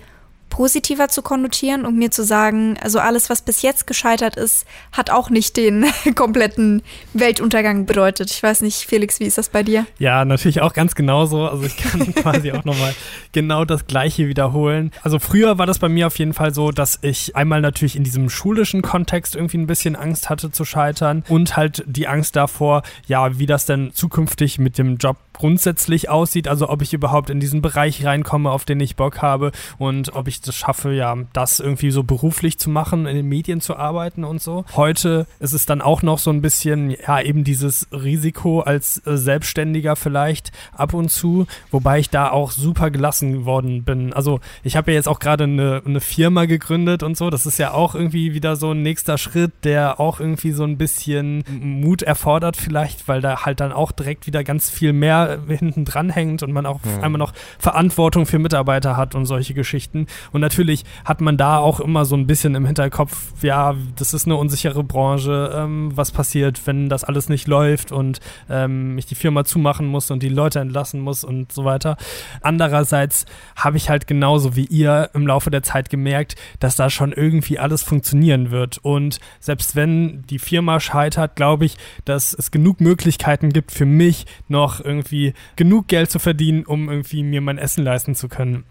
positiver 0.58 1.08
zu 1.08 1.22
konnotieren 1.22 1.86
und 1.86 1.96
mir 2.00 2.10
zu 2.10 2.24
sagen, 2.24 2.80
also 2.82 2.98
alles, 2.98 3.30
was 3.30 3.44
bis 3.44 3.62
jetzt 3.62 3.86
gescheitert 3.86 4.38
ist, 4.38 4.66
hat 4.92 5.12
auch 5.12 5.30
nicht 5.30 5.56
den 5.56 5.86
kompletten 6.16 6.82
Weltuntergang 7.14 7.86
bedeutet. 7.86 8.32
Ich 8.32 8.42
weiß 8.42 8.62
nicht, 8.62 8.78
Felix, 8.78 9.20
wie 9.20 9.26
ist 9.26 9.38
das 9.38 9.50
bei 9.50 9.62
dir? 9.62 9.86
Ja, 10.00 10.26
natürlich 10.26 10.62
auch 10.62 10.74
ganz 10.74 10.96
genauso. 10.96 11.48
Also 11.48 11.64
ich 11.66 11.78
kann 11.78 12.12
quasi 12.16 12.52
auch 12.54 12.66
nochmal 12.66 12.96
genau 13.34 13.66
das 13.66 13.86
Gleiche 13.86 14.30
wiederholen. 14.30 14.92
Also 15.04 15.20
früher 15.20 15.60
war 15.60 15.68
das 15.68 15.78
bei 15.78 15.90
mir 15.90 16.08
auf 16.08 16.18
jeden 16.18 16.34
Fall 16.34 16.52
so, 16.56 16.72
dass 16.72 16.98
ich 17.04 17.36
einmal 17.36 17.62
natürlich 17.62 17.96
in 17.96 18.04
diesem 18.04 18.28
schulischen 18.28 18.82
Kontext 18.82 19.36
irgendwie 19.36 19.60
ein 19.60 19.68
bisschen 19.68 19.96
Angst 19.96 20.28
hatte 20.28 20.50
zu 20.50 20.66
scheitern 20.66 21.24
und 21.30 21.56
halt 21.56 21.84
die 21.86 22.08
Angst 22.08 22.36
davor, 22.36 22.82
ja, 23.06 23.38
wie 23.38 23.46
das 23.46 23.68
denn 23.68 23.92
zukünftig 23.94 24.58
mit 24.58 24.80
dem 24.80 24.98
Job 24.98 25.18
grundsätzlich 25.34 26.10
aussieht, 26.10 26.48
also 26.48 26.68
ob 26.68 26.82
ich 26.82 26.94
überhaupt 26.94 27.30
in 27.30 27.40
diesen 27.40 27.62
Bereich 27.62 28.04
reinkomme, 28.04 28.50
auf 28.50 28.66
den 28.66 28.80
ich 28.80 28.96
Bock 28.96 29.22
habe 29.22 29.52
und 29.78 30.16
ob 30.16 30.28
ich 30.28 30.42
schaffe, 30.56 30.94
ja, 30.94 31.16
das 31.34 31.60
irgendwie 31.60 31.92
so 31.92 32.04
beruflich 32.04 32.58
zu 32.58 32.70
machen, 32.70 33.06
in 33.06 33.16
den 33.16 33.28
Medien 33.28 33.62
zu 33.62 33.76
arbeiten 33.76 34.24
und 34.24 34.42
so. 34.42 34.66
Heute 34.76 35.28
ist 35.40 35.54
es 35.54 35.66
dann 35.66 35.82
auch 35.82 36.02
noch 36.02 36.20
so 36.20 36.30
ein 36.32 36.42
bisschen, 36.42 36.92
ja, 36.92 37.22
eben 37.22 37.44
dieses 37.44 37.88
Risiko 37.92 38.62
als 38.62 39.06
äh, 39.06 39.18
Selbstständiger 39.18 39.96
vielleicht 39.96 40.52
ab 40.74 40.94
und 40.94 41.10
zu, 41.10 41.48
wobei 41.72 42.00
ich 42.00 42.10
da 42.10 42.32
auch 42.32 42.52
super 42.52 42.92
gelassen 42.92 43.46
worden 43.46 43.84
bin. 43.84 44.14
Also 44.14 44.40
ich 44.64 44.76
habe 44.76 44.92
ja 44.92 44.96
jetzt 44.96 45.08
auch 45.08 45.20
gerade 45.20 45.46
eine, 45.46 45.82
eine 45.86 46.02
Firma 46.02 46.46
gegründet 46.46 47.04
und 47.04 47.18
so, 47.18 47.30
das 47.30 47.46
ist 47.46 47.58
ja 47.58 47.74
auch 47.74 47.96
irgendwie 47.96 48.34
wieder 48.34 48.56
so 48.56 48.72
ein 48.72 48.82
nächster 48.82 49.18
Schritt, 49.18 49.52
der 49.64 50.00
auch 50.00 50.20
irgendwie 50.20 50.52
so 50.52 50.64
ein 50.64 50.78
bisschen 50.78 51.44
Mut 51.60 52.02
erfordert 52.02 52.58
vielleicht, 52.58 53.08
weil 53.08 53.22
da 53.22 53.46
halt 53.46 53.60
dann 53.60 53.72
auch 53.72 53.92
direkt 53.92 54.28
wieder 54.28 54.44
ganz 54.44 54.70
viel 54.70 54.94
mehr 54.94 55.40
hinten 55.48 55.86
dran 55.86 56.10
hängt 56.10 56.44
und 56.44 56.52
man 56.52 56.66
auch 56.66 56.80
ja. 56.86 57.02
einmal 57.02 57.20
noch 57.20 57.34
Verantwortung 57.60 58.26
für 58.26 58.40
Mitarbeiter 58.40 58.98
hat 58.98 59.16
und 59.16 59.26
solche 59.26 59.54
Geschichten. 59.54 60.08
Und 60.32 60.42
natürlich 60.42 60.84
hat 61.06 61.22
man 61.22 61.38
da 61.38 61.58
auch 61.58 61.80
immer 61.80 62.06
so 62.06 62.16
ein 62.16 62.28
bisschen 62.28 62.56
im 62.56 62.66
Hinterkopf, 62.66 63.34
ja, 63.42 63.76
das 63.96 64.14
ist 64.14 64.26
eine 64.26 64.36
unsichere 64.36 64.84
Branche, 64.84 65.52
ähm, 65.56 65.92
was 65.96 66.12
passiert, 66.12 66.66
wenn 66.66 66.90
das 66.90 67.04
alles 67.04 67.30
nicht 67.30 67.48
läuft 67.48 67.92
und 67.92 68.20
ähm, 68.50 68.98
ich 68.98 69.06
die 69.06 69.16
Firma 69.16 69.44
zumachen 69.46 69.88
muss 69.88 70.12
und 70.12 70.24
die 70.24 70.30
Leute 70.30 70.60
entlassen 70.60 71.02
muss 71.02 71.24
und 71.24 71.52
so 71.52 71.66
weiter. 71.66 71.98
Andererseits 72.42 73.26
habe 73.56 73.78
ich 73.78 73.90
halt 73.90 74.08
genauso 74.08 74.56
wie 74.56 74.66
ihr 74.66 75.10
im 75.14 75.26
Laufe 75.26 75.50
der 75.50 75.64
Zeit 75.64 75.90
gemerkt, 75.90 76.36
dass 76.60 76.76
da 76.76 76.90
schon 76.90 77.12
irgendwie 77.12 77.60
alles 77.60 77.84
funktionieren 77.84 78.52
wird. 78.52 78.78
Und 78.80 79.20
selbst 79.40 79.76
wenn 79.76 80.24
die 80.24 80.40
Firma 80.40 80.80
scheitert, 80.80 81.36
glaube 81.36 81.66
ich, 81.66 81.78
dass 82.06 82.34
es 82.34 82.52
genug 82.52 82.82
Möglichkeiten 82.82 83.50
gibt 83.50 83.72
für 83.72 83.86
mich, 83.86 84.26
noch 84.48 84.84
irgendwie 84.84 84.98
irgendwie 85.08 85.34
genug 85.56 85.88
Geld 85.88 86.12
zu 86.12 86.20
verdienen, 86.20 86.66
um 86.66 86.90
irgendwie 86.90 87.24
mir 87.24 87.42
mein 87.42 87.58
Essen 87.58 87.84
leisten 87.84 88.16
zu 88.16 88.28
können. 88.28 88.66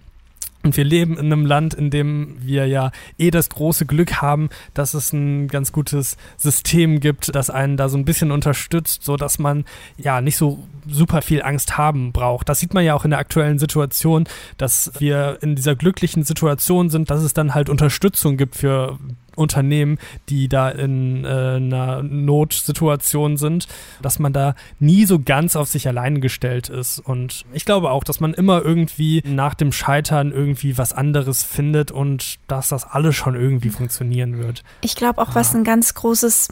Und 0.66 0.76
wir 0.76 0.84
leben 0.84 1.16
in 1.16 1.26
einem 1.26 1.46
Land, 1.46 1.74
in 1.74 1.90
dem 1.90 2.38
wir 2.40 2.66
ja 2.66 2.90
eh 3.18 3.30
das 3.30 3.48
große 3.50 3.86
Glück 3.86 4.20
haben, 4.20 4.48
dass 4.74 4.94
es 4.94 5.12
ein 5.12 5.46
ganz 5.46 5.70
gutes 5.70 6.16
System 6.36 6.98
gibt, 6.98 7.32
das 7.36 7.50
einen 7.50 7.76
da 7.76 7.88
so 7.88 7.96
ein 7.96 8.04
bisschen 8.04 8.32
unterstützt, 8.32 9.04
so 9.04 9.16
dass 9.16 9.38
man 9.38 9.64
ja 9.96 10.20
nicht 10.20 10.36
so 10.36 10.58
super 10.88 11.22
viel 11.22 11.40
Angst 11.42 11.78
haben 11.78 12.10
braucht. 12.10 12.48
Das 12.48 12.58
sieht 12.58 12.74
man 12.74 12.84
ja 12.84 12.94
auch 12.94 13.04
in 13.04 13.10
der 13.10 13.20
aktuellen 13.20 13.60
Situation, 13.60 14.24
dass 14.58 14.90
wir 14.98 15.38
in 15.40 15.54
dieser 15.54 15.76
glücklichen 15.76 16.24
Situation 16.24 16.90
sind, 16.90 17.10
dass 17.10 17.22
es 17.22 17.32
dann 17.32 17.54
halt 17.54 17.68
Unterstützung 17.68 18.36
gibt 18.36 18.56
für 18.56 18.98
Unternehmen, 19.36 19.98
die 20.28 20.48
da 20.48 20.68
in 20.68 21.24
äh, 21.24 21.28
einer 21.28 22.02
Notsituation 22.02 23.36
sind, 23.36 23.68
dass 24.02 24.18
man 24.18 24.32
da 24.32 24.54
nie 24.78 25.04
so 25.04 25.20
ganz 25.20 25.56
auf 25.56 25.68
sich 25.68 25.86
allein 25.86 26.20
gestellt 26.20 26.68
ist. 26.68 26.98
Und 26.98 27.44
ich 27.52 27.64
glaube 27.64 27.90
auch, 27.90 28.04
dass 28.04 28.20
man 28.20 28.34
immer 28.34 28.62
irgendwie 28.62 29.22
nach 29.24 29.54
dem 29.54 29.72
Scheitern 29.72 30.32
irgendwie 30.32 30.78
was 30.78 30.92
anderes 30.92 31.42
findet 31.42 31.90
und 31.90 32.36
dass 32.48 32.68
das 32.68 32.84
alles 32.84 33.14
schon 33.14 33.34
irgendwie 33.34 33.70
funktionieren 33.70 34.38
wird. 34.38 34.64
Ich 34.80 34.96
glaube 34.96 35.20
auch, 35.20 35.34
was 35.34 35.54
ein 35.54 35.64
ganz 35.64 35.94
großes 35.94 36.48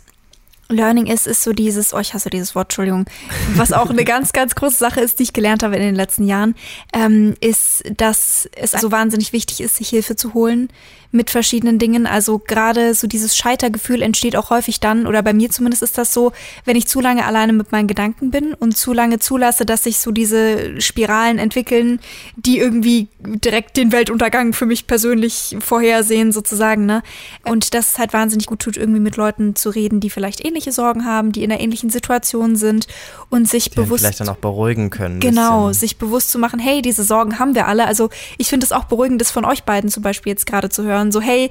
Learning 0.69 1.07
ist, 1.07 1.27
ist 1.27 1.43
so 1.43 1.53
dieses, 1.53 1.93
oh, 1.93 1.99
ich 1.99 2.15
hasse 2.15 2.31
dieses 2.31 2.55
Wort, 2.55 2.67
Entschuldigung, 2.67 3.05
was 3.55 3.73
auch 3.73 3.91
eine 3.91 4.05
ganz, 4.05 4.33
ganz 4.33 4.55
große 4.55 4.77
Sache 4.77 5.01
ist, 5.01 5.19
die 5.19 5.25
ich 5.25 5.33
gelernt 5.33 5.63
habe 5.63 5.77
in 5.77 5.83
den 5.83 5.95
letzten 5.95 6.27
Jahren, 6.27 6.55
ähm, 6.93 7.35
ist, 7.41 7.85
dass 7.97 8.49
es 8.57 8.73
so 8.73 8.91
wahnsinnig 8.91 9.33
wichtig 9.33 9.61
ist, 9.61 9.77
sich 9.77 9.91
Hilfe 9.91 10.17
zu 10.17 10.33
holen 10.33 10.69
mit 11.15 11.31
verschiedenen 11.31 11.79
Dingen. 11.79 12.07
Also 12.07 12.39
gerade 12.39 12.93
so 12.93 13.07
dieses 13.07 13.37
Scheitergefühl 13.37 14.03
entsteht 14.03 14.37
auch 14.37 14.51
häufig 14.51 14.81
dann, 14.81 15.07
oder 15.07 15.23
bei 15.23 15.33
mir 15.33 15.49
zumindest 15.49 15.83
ist 15.83 15.97
das 15.97 16.13
so, 16.13 16.33
wenn 16.65 16.77
ich 16.77 16.89
zu 16.89 17.01
lange 17.01 17.25
alleine 17.25 17.53
mit 17.53 17.71
meinen 17.71 17.87
Gedanken 17.87 18.33
bin 18.33 18.53
und 18.53 18.77
zu 18.77 18.93
lange 18.93 19.21
zulasse, 19.21 19.65
dass 19.65 19.85
sich 19.85 19.99
so 19.99 20.11
diese 20.11 20.81
Spiralen 20.81 21.39
entwickeln, 21.39 22.01
die 22.37 22.59
irgendwie 22.59 23.09
direkt 23.21 23.77
den 23.77 23.93
Weltuntergang 23.93 24.53
für 24.53 24.67
mich 24.67 24.89
persönlich 24.89 25.57
vorhersehen, 25.61 26.33
sozusagen. 26.33 26.85
Ne? 26.85 27.03
Und 27.45 27.75
das 27.75 27.99
halt 27.99 28.13
wahnsinnig 28.13 28.47
gut 28.47 28.59
tut, 28.59 28.77
irgendwie 28.77 29.01
mit 29.01 29.17
Leuten 29.17 29.55
zu 29.55 29.71
reden, 29.71 30.01
die 30.01 30.11
vielleicht 30.11 30.45
ähnliche 30.45 30.73
Sorgen 30.73 31.05
haben, 31.05 31.31
die 31.31 31.45
in 31.45 31.53
einer 31.53 31.61
ähnlichen 31.61 31.91
Situation 31.91 32.57
sind 32.57 32.89
und 33.31 33.49
sich 33.49 33.71
die 33.71 33.77
bewusst. 33.77 34.01
Vielleicht 34.01 34.21
dann 34.21 34.29
auch 34.29 34.37
beruhigen 34.37 34.91
können. 34.91 35.21
Genau, 35.21 35.73
sich 35.73 35.97
bewusst 35.97 36.33
zu 36.33 36.41
machen, 36.41 36.59
hey, 36.59 36.83
diese 36.83 37.05
Sorgen 37.05 37.39
haben 37.39 37.55
wir 37.55 37.69
alle. 37.69 37.87
Also 37.87 38.11
ich 38.37 38.49
finde 38.49 38.67
es 38.67 38.73
auch 38.73 38.85
beruhigend, 38.85 39.21
das 39.21 39.31
von 39.31 39.45
euch 39.45 39.63
beiden 39.63 39.91
zum 39.91 40.03
Beispiel 40.03 40.31
jetzt 40.31 40.47
gerade 40.47 40.71
zu 40.71 40.83
hören 40.83 41.04
sondern 41.05 41.13
so, 41.13 41.21
hey, 41.21 41.51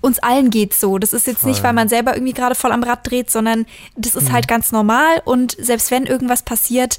uns 0.00 0.18
allen 0.20 0.50
geht's 0.50 0.80
so. 0.80 0.98
Das 0.98 1.12
ist 1.12 1.26
jetzt 1.26 1.40
voll. 1.40 1.50
nicht, 1.50 1.62
weil 1.62 1.72
man 1.72 1.88
selber 1.88 2.14
irgendwie 2.14 2.32
gerade 2.32 2.54
voll 2.54 2.70
am 2.70 2.82
Rad 2.82 3.08
dreht, 3.08 3.30
sondern 3.30 3.66
das 3.96 4.14
ist 4.14 4.28
mhm. 4.28 4.32
halt 4.32 4.48
ganz 4.48 4.70
normal 4.70 5.22
und 5.24 5.56
selbst 5.58 5.90
wenn 5.90 6.06
irgendwas 6.06 6.42
passiert, 6.42 6.98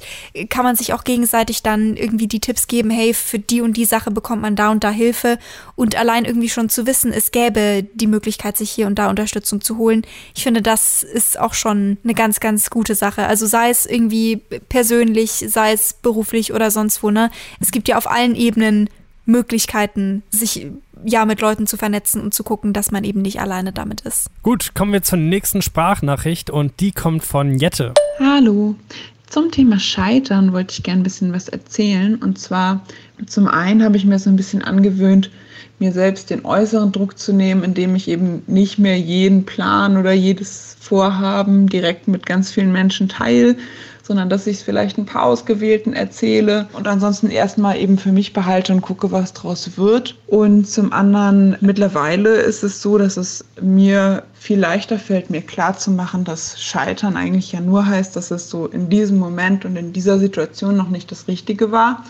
kann 0.50 0.64
man 0.64 0.76
sich 0.76 0.92
auch 0.92 1.04
gegenseitig 1.04 1.62
dann 1.62 1.96
irgendwie 1.96 2.28
die 2.28 2.40
Tipps 2.40 2.66
geben, 2.66 2.90
hey, 2.90 3.14
für 3.14 3.38
die 3.38 3.62
und 3.62 3.76
die 3.76 3.86
Sache 3.86 4.10
bekommt 4.10 4.42
man 4.42 4.54
da 4.54 4.70
und 4.70 4.84
da 4.84 4.90
Hilfe 4.90 5.38
und 5.76 5.96
allein 5.96 6.24
irgendwie 6.26 6.50
schon 6.50 6.68
zu 6.68 6.86
wissen, 6.86 7.12
es 7.12 7.30
gäbe 7.30 7.86
die 7.94 8.06
Möglichkeit, 8.06 8.56
sich 8.56 8.70
hier 8.70 8.86
und 8.86 8.98
da 8.98 9.08
Unterstützung 9.08 9.62
zu 9.62 9.78
holen. 9.78 10.02
Ich 10.34 10.42
finde, 10.42 10.60
das 10.60 11.02
ist 11.02 11.38
auch 11.38 11.54
schon 11.54 11.96
eine 12.04 12.14
ganz, 12.14 12.40
ganz 12.40 12.68
gute 12.68 12.94
Sache. 12.94 13.26
Also 13.26 13.46
sei 13.46 13.70
es 13.70 13.86
irgendwie 13.86 14.36
persönlich, 14.68 15.44
sei 15.48 15.72
es 15.72 15.94
beruflich 15.94 16.52
oder 16.52 16.70
sonst 16.70 17.02
wo, 17.02 17.10
ne? 17.10 17.30
Es 17.60 17.70
gibt 17.70 17.88
ja 17.88 17.96
auf 17.96 18.10
allen 18.10 18.34
Ebenen 18.34 18.90
Möglichkeiten, 19.26 20.22
sich 20.30 20.66
ja 21.04 21.24
mit 21.24 21.40
Leuten 21.40 21.66
zu 21.66 21.76
vernetzen 21.76 22.22
und 22.22 22.34
zu 22.34 22.44
gucken, 22.44 22.72
dass 22.72 22.90
man 22.90 23.04
eben 23.04 23.22
nicht 23.22 23.40
alleine 23.40 23.72
damit 23.72 24.02
ist. 24.02 24.30
Gut, 24.42 24.74
kommen 24.74 24.92
wir 24.92 25.02
zur 25.02 25.18
nächsten 25.18 25.62
Sprachnachricht 25.62 26.50
und 26.50 26.80
die 26.80 26.92
kommt 26.92 27.24
von 27.24 27.58
Jette. 27.58 27.94
Hallo. 28.18 28.74
Zum 29.28 29.52
Thema 29.52 29.78
Scheitern 29.78 30.52
wollte 30.52 30.74
ich 30.74 30.82
gerne 30.82 31.02
ein 31.02 31.04
bisschen 31.04 31.32
was 31.32 31.48
erzählen. 31.48 32.16
Und 32.16 32.38
zwar, 32.38 32.84
zum 33.26 33.46
einen 33.46 33.84
habe 33.84 33.96
ich 33.96 34.04
mir 34.04 34.18
so 34.18 34.28
ein 34.28 34.36
bisschen 34.36 34.62
angewöhnt, 34.62 35.30
mir 35.78 35.92
selbst 35.92 36.30
den 36.30 36.44
äußeren 36.44 36.90
Druck 36.90 37.16
zu 37.16 37.32
nehmen, 37.32 37.62
indem 37.62 37.94
ich 37.94 38.08
eben 38.08 38.42
nicht 38.48 38.78
mehr 38.78 38.98
jeden 38.98 39.46
Plan 39.46 39.96
oder 39.96 40.12
jedes 40.12 40.76
Vorhaben 40.80 41.68
direkt 41.68 42.08
mit 42.08 42.26
ganz 42.26 42.50
vielen 42.50 42.72
Menschen 42.72 43.08
teile, 43.08 43.56
sondern 44.10 44.28
dass 44.28 44.48
ich 44.48 44.56
es 44.56 44.62
vielleicht 44.64 44.98
ein 44.98 45.06
paar 45.06 45.22
Ausgewählten 45.22 45.92
erzähle 45.92 46.66
und 46.72 46.88
ansonsten 46.88 47.30
erstmal 47.30 47.78
eben 47.78 47.96
für 47.96 48.10
mich 48.10 48.32
behalte 48.32 48.72
und 48.72 48.80
gucke, 48.80 49.12
was 49.12 49.34
draus 49.34 49.76
wird. 49.76 50.16
Und 50.26 50.68
zum 50.68 50.92
anderen, 50.92 51.56
mittlerweile 51.60 52.30
ist 52.30 52.64
es 52.64 52.82
so, 52.82 52.98
dass 52.98 53.16
es 53.16 53.44
mir 53.60 54.24
viel 54.34 54.58
leichter 54.58 54.98
fällt, 54.98 55.30
mir 55.30 55.42
klar 55.42 55.78
zu 55.78 55.92
machen, 55.92 56.24
dass 56.24 56.60
Scheitern 56.60 57.16
eigentlich 57.16 57.52
ja 57.52 57.60
nur 57.60 57.86
heißt, 57.86 58.16
dass 58.16 58.32
es 58.32 58.50
so 58.50 58.66
in 58.66 58.88
diesem 58.88 59.16
Moment 59.16 59.64
und 59.64 59.76
in 59.76 59.92
dieser 59.92 60.18
Situation 60.18 60.76
noch 60.76 60.88
nicht 60.88 61.12
das 61.12 61.28
Richtige 61.28 61.70
war 61.70 62.02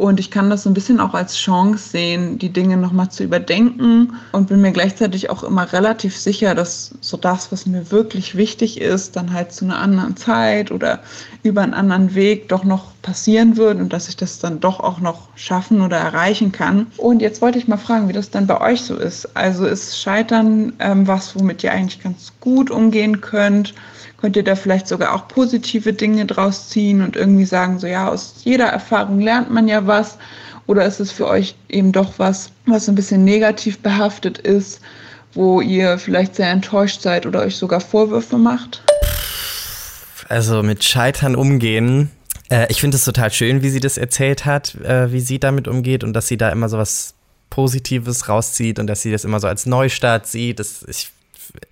und 0.00 0.18
ich 0.18 0.30
kann 0.30 0.48
das 0.48 0.62
so 0.62 0.70
ein 0.70 0.74
bisschen 0.74 0.98
auch 0.98 1.12
als 1.12 1.36
Chance 1.36 1.90
sehen, 1.90 2.38
die 2.38 2.48
Dinge 2.48 2.78
nochmal 2.78 3.10
zu 3.10 3.22
überdenken 3.22 4.14
und 4.32 4.48
bin 4.48 4.62
mir 4.62 4.72
gleichzeitig 4.72 5.28
auch 5.28 5.44
immer 5.44 5.70
relativ 5.74 6.16
sicher, 6.16 6.54
dass 6.54 6.92
so 7.02 7.18
das, 7.18 7.52
was 7.52 7.66
mir 7.66 7.90
wirklich 7.90 8.34
wichtig 8.34 8.80
ist, 8.80 9.14
dann 9.16 9.34
halt 9.34 9.52
zu 9.52 9.66
einer 9.66 9.78
anderen 9.78 10.16
Zeit 10.16 10.70
oder 10.70 11.00
über 11.42 11.60
einen 11.60 11.74
anderen 11.74 12.14
Weg 12.14 12.48
doch 12.48 12.64
noch 12.64 12.92
passieren 13.02 13.58
wird 13.58 13.78
und 13.78 13.92
dass 13.92 14.08
ich 14.08 14.16
das 14.16 14.38
dann 14.38 14.58
doch 14.58 14.80
auch 14.80 15.00
noch 15.00 15.28
schaffen 15.34 15.82
oder 15.82 15.98
erreichen 15.98 16.50
kann. 16.50 16.86
Und 16.96 17.20
jetzt 17.20 17.42
wollte 17.42 17.58
ich 17.58 17.68
mal 17.68 17.76
fragen, 17.76 18.08
wie 18.08 18.14
das 18.14 18.30
dann 18.30 18.46
bei 18.46 18.58
euch 18.58 18.80
so 18.80 18.96
ist. 18.96 19.36
Also 19.36 19.66
ist 19.66 20.00
Scheitern 20.00 20.72
ähm, 20.78 21.06
was, 21.06 21.38
womit 21.38 21.62
ihr 21.62 21.72
eigentlich 21.72 22.02
ganz 22.02 22.32
gut 22.40 22.70
umgehen 22.70 23.20
könnt? 23.20 23.74
Könnt 24.20 24.36
ihr 24.36 24.44
da 24.44 24.54
vielleicht 24.54 24.86
sogar 24.88 25.14
auch 25.14 25.28
positive 25.28 25.92
Dinge 25.92 26.26
draus 26.26 26.68
ziehen 26.68 27.02
und 27.02 27.16
irgendwie 27.16 27.44
sagen, 27.44 27.78
so 27.78 27.86
ja, 27.86 28.08
aus 28.08 28.34
jeder 28.44 28.66
Erfahrung 28.66 29.20
lernt 29.20 29.50
man 29.50 29.68
ja 29.68 29.86
was. 29.86 30.18
Oder 30.66 30.84
ist 30.84 31.00
es 31.00 31.10
für 31.10 31.26
euch 31.26 31.54
eben 31.68 31.90
doch 31.90 32.18
was, 32.18 32.50
was 32.66 32.88
ein 32.88 32.94
bisschen 32.94 33.24
negativ 33.24 33.78
behaftet 33.78 34.38
ist, 34.38 34.80
wo 35.32 35.60
ihr 35.60 35.98
vielleicht 35.98 36.36
sehr 36.36 36.50
enttäuscht 36.50 37.02
seid 37.02 37.26
oder 37.26 37.40
euch 37.40 37.56
sogar 37.56 37.80
Vorwürfe 37.80 38.36
macht? 38.38 38.82
Also 40.28 40.62
mit 40.62 40.84
Scheitern 40.84 41.34
umgehen. 41.34 42.10
Äh, 42.50 42.66
ich 42.68 42.80
finde 42.80 42.96
es 42.96 43.04
total 43.04 43.32
schön, 43.32 43.62
wie 43.62 43.70
sie 43.70 43.80
das 43.80 43.98
erzählt 43.98 44.44
hat, 44.44 44.76
äh, 44.76 45.10
wie 45.10 45.20
sie 45.20 45.40
damit 45.40 45.66
umgeht 45.66 46.04
und 46.04 46.12
dass 46.12 46.28
sie 46.28 46.36
da 46.36 46.50
immer 46.50 46.68
so 46.68 46.78
was 46.78 47.14
Positives 47.48 48.28
rauszieht 48.28 48.78
und 48.78 48.86
dass 48.86 49.02
sie 49.02 49.10
das 49.10 49.24
immer 49.24 49.40
so 49.40 49.48
als 49.48 49.66
Neustart 49.66 50.28
sieht. 50.28 50.60
Das, 50.60 50.84
ich 50.86 51.10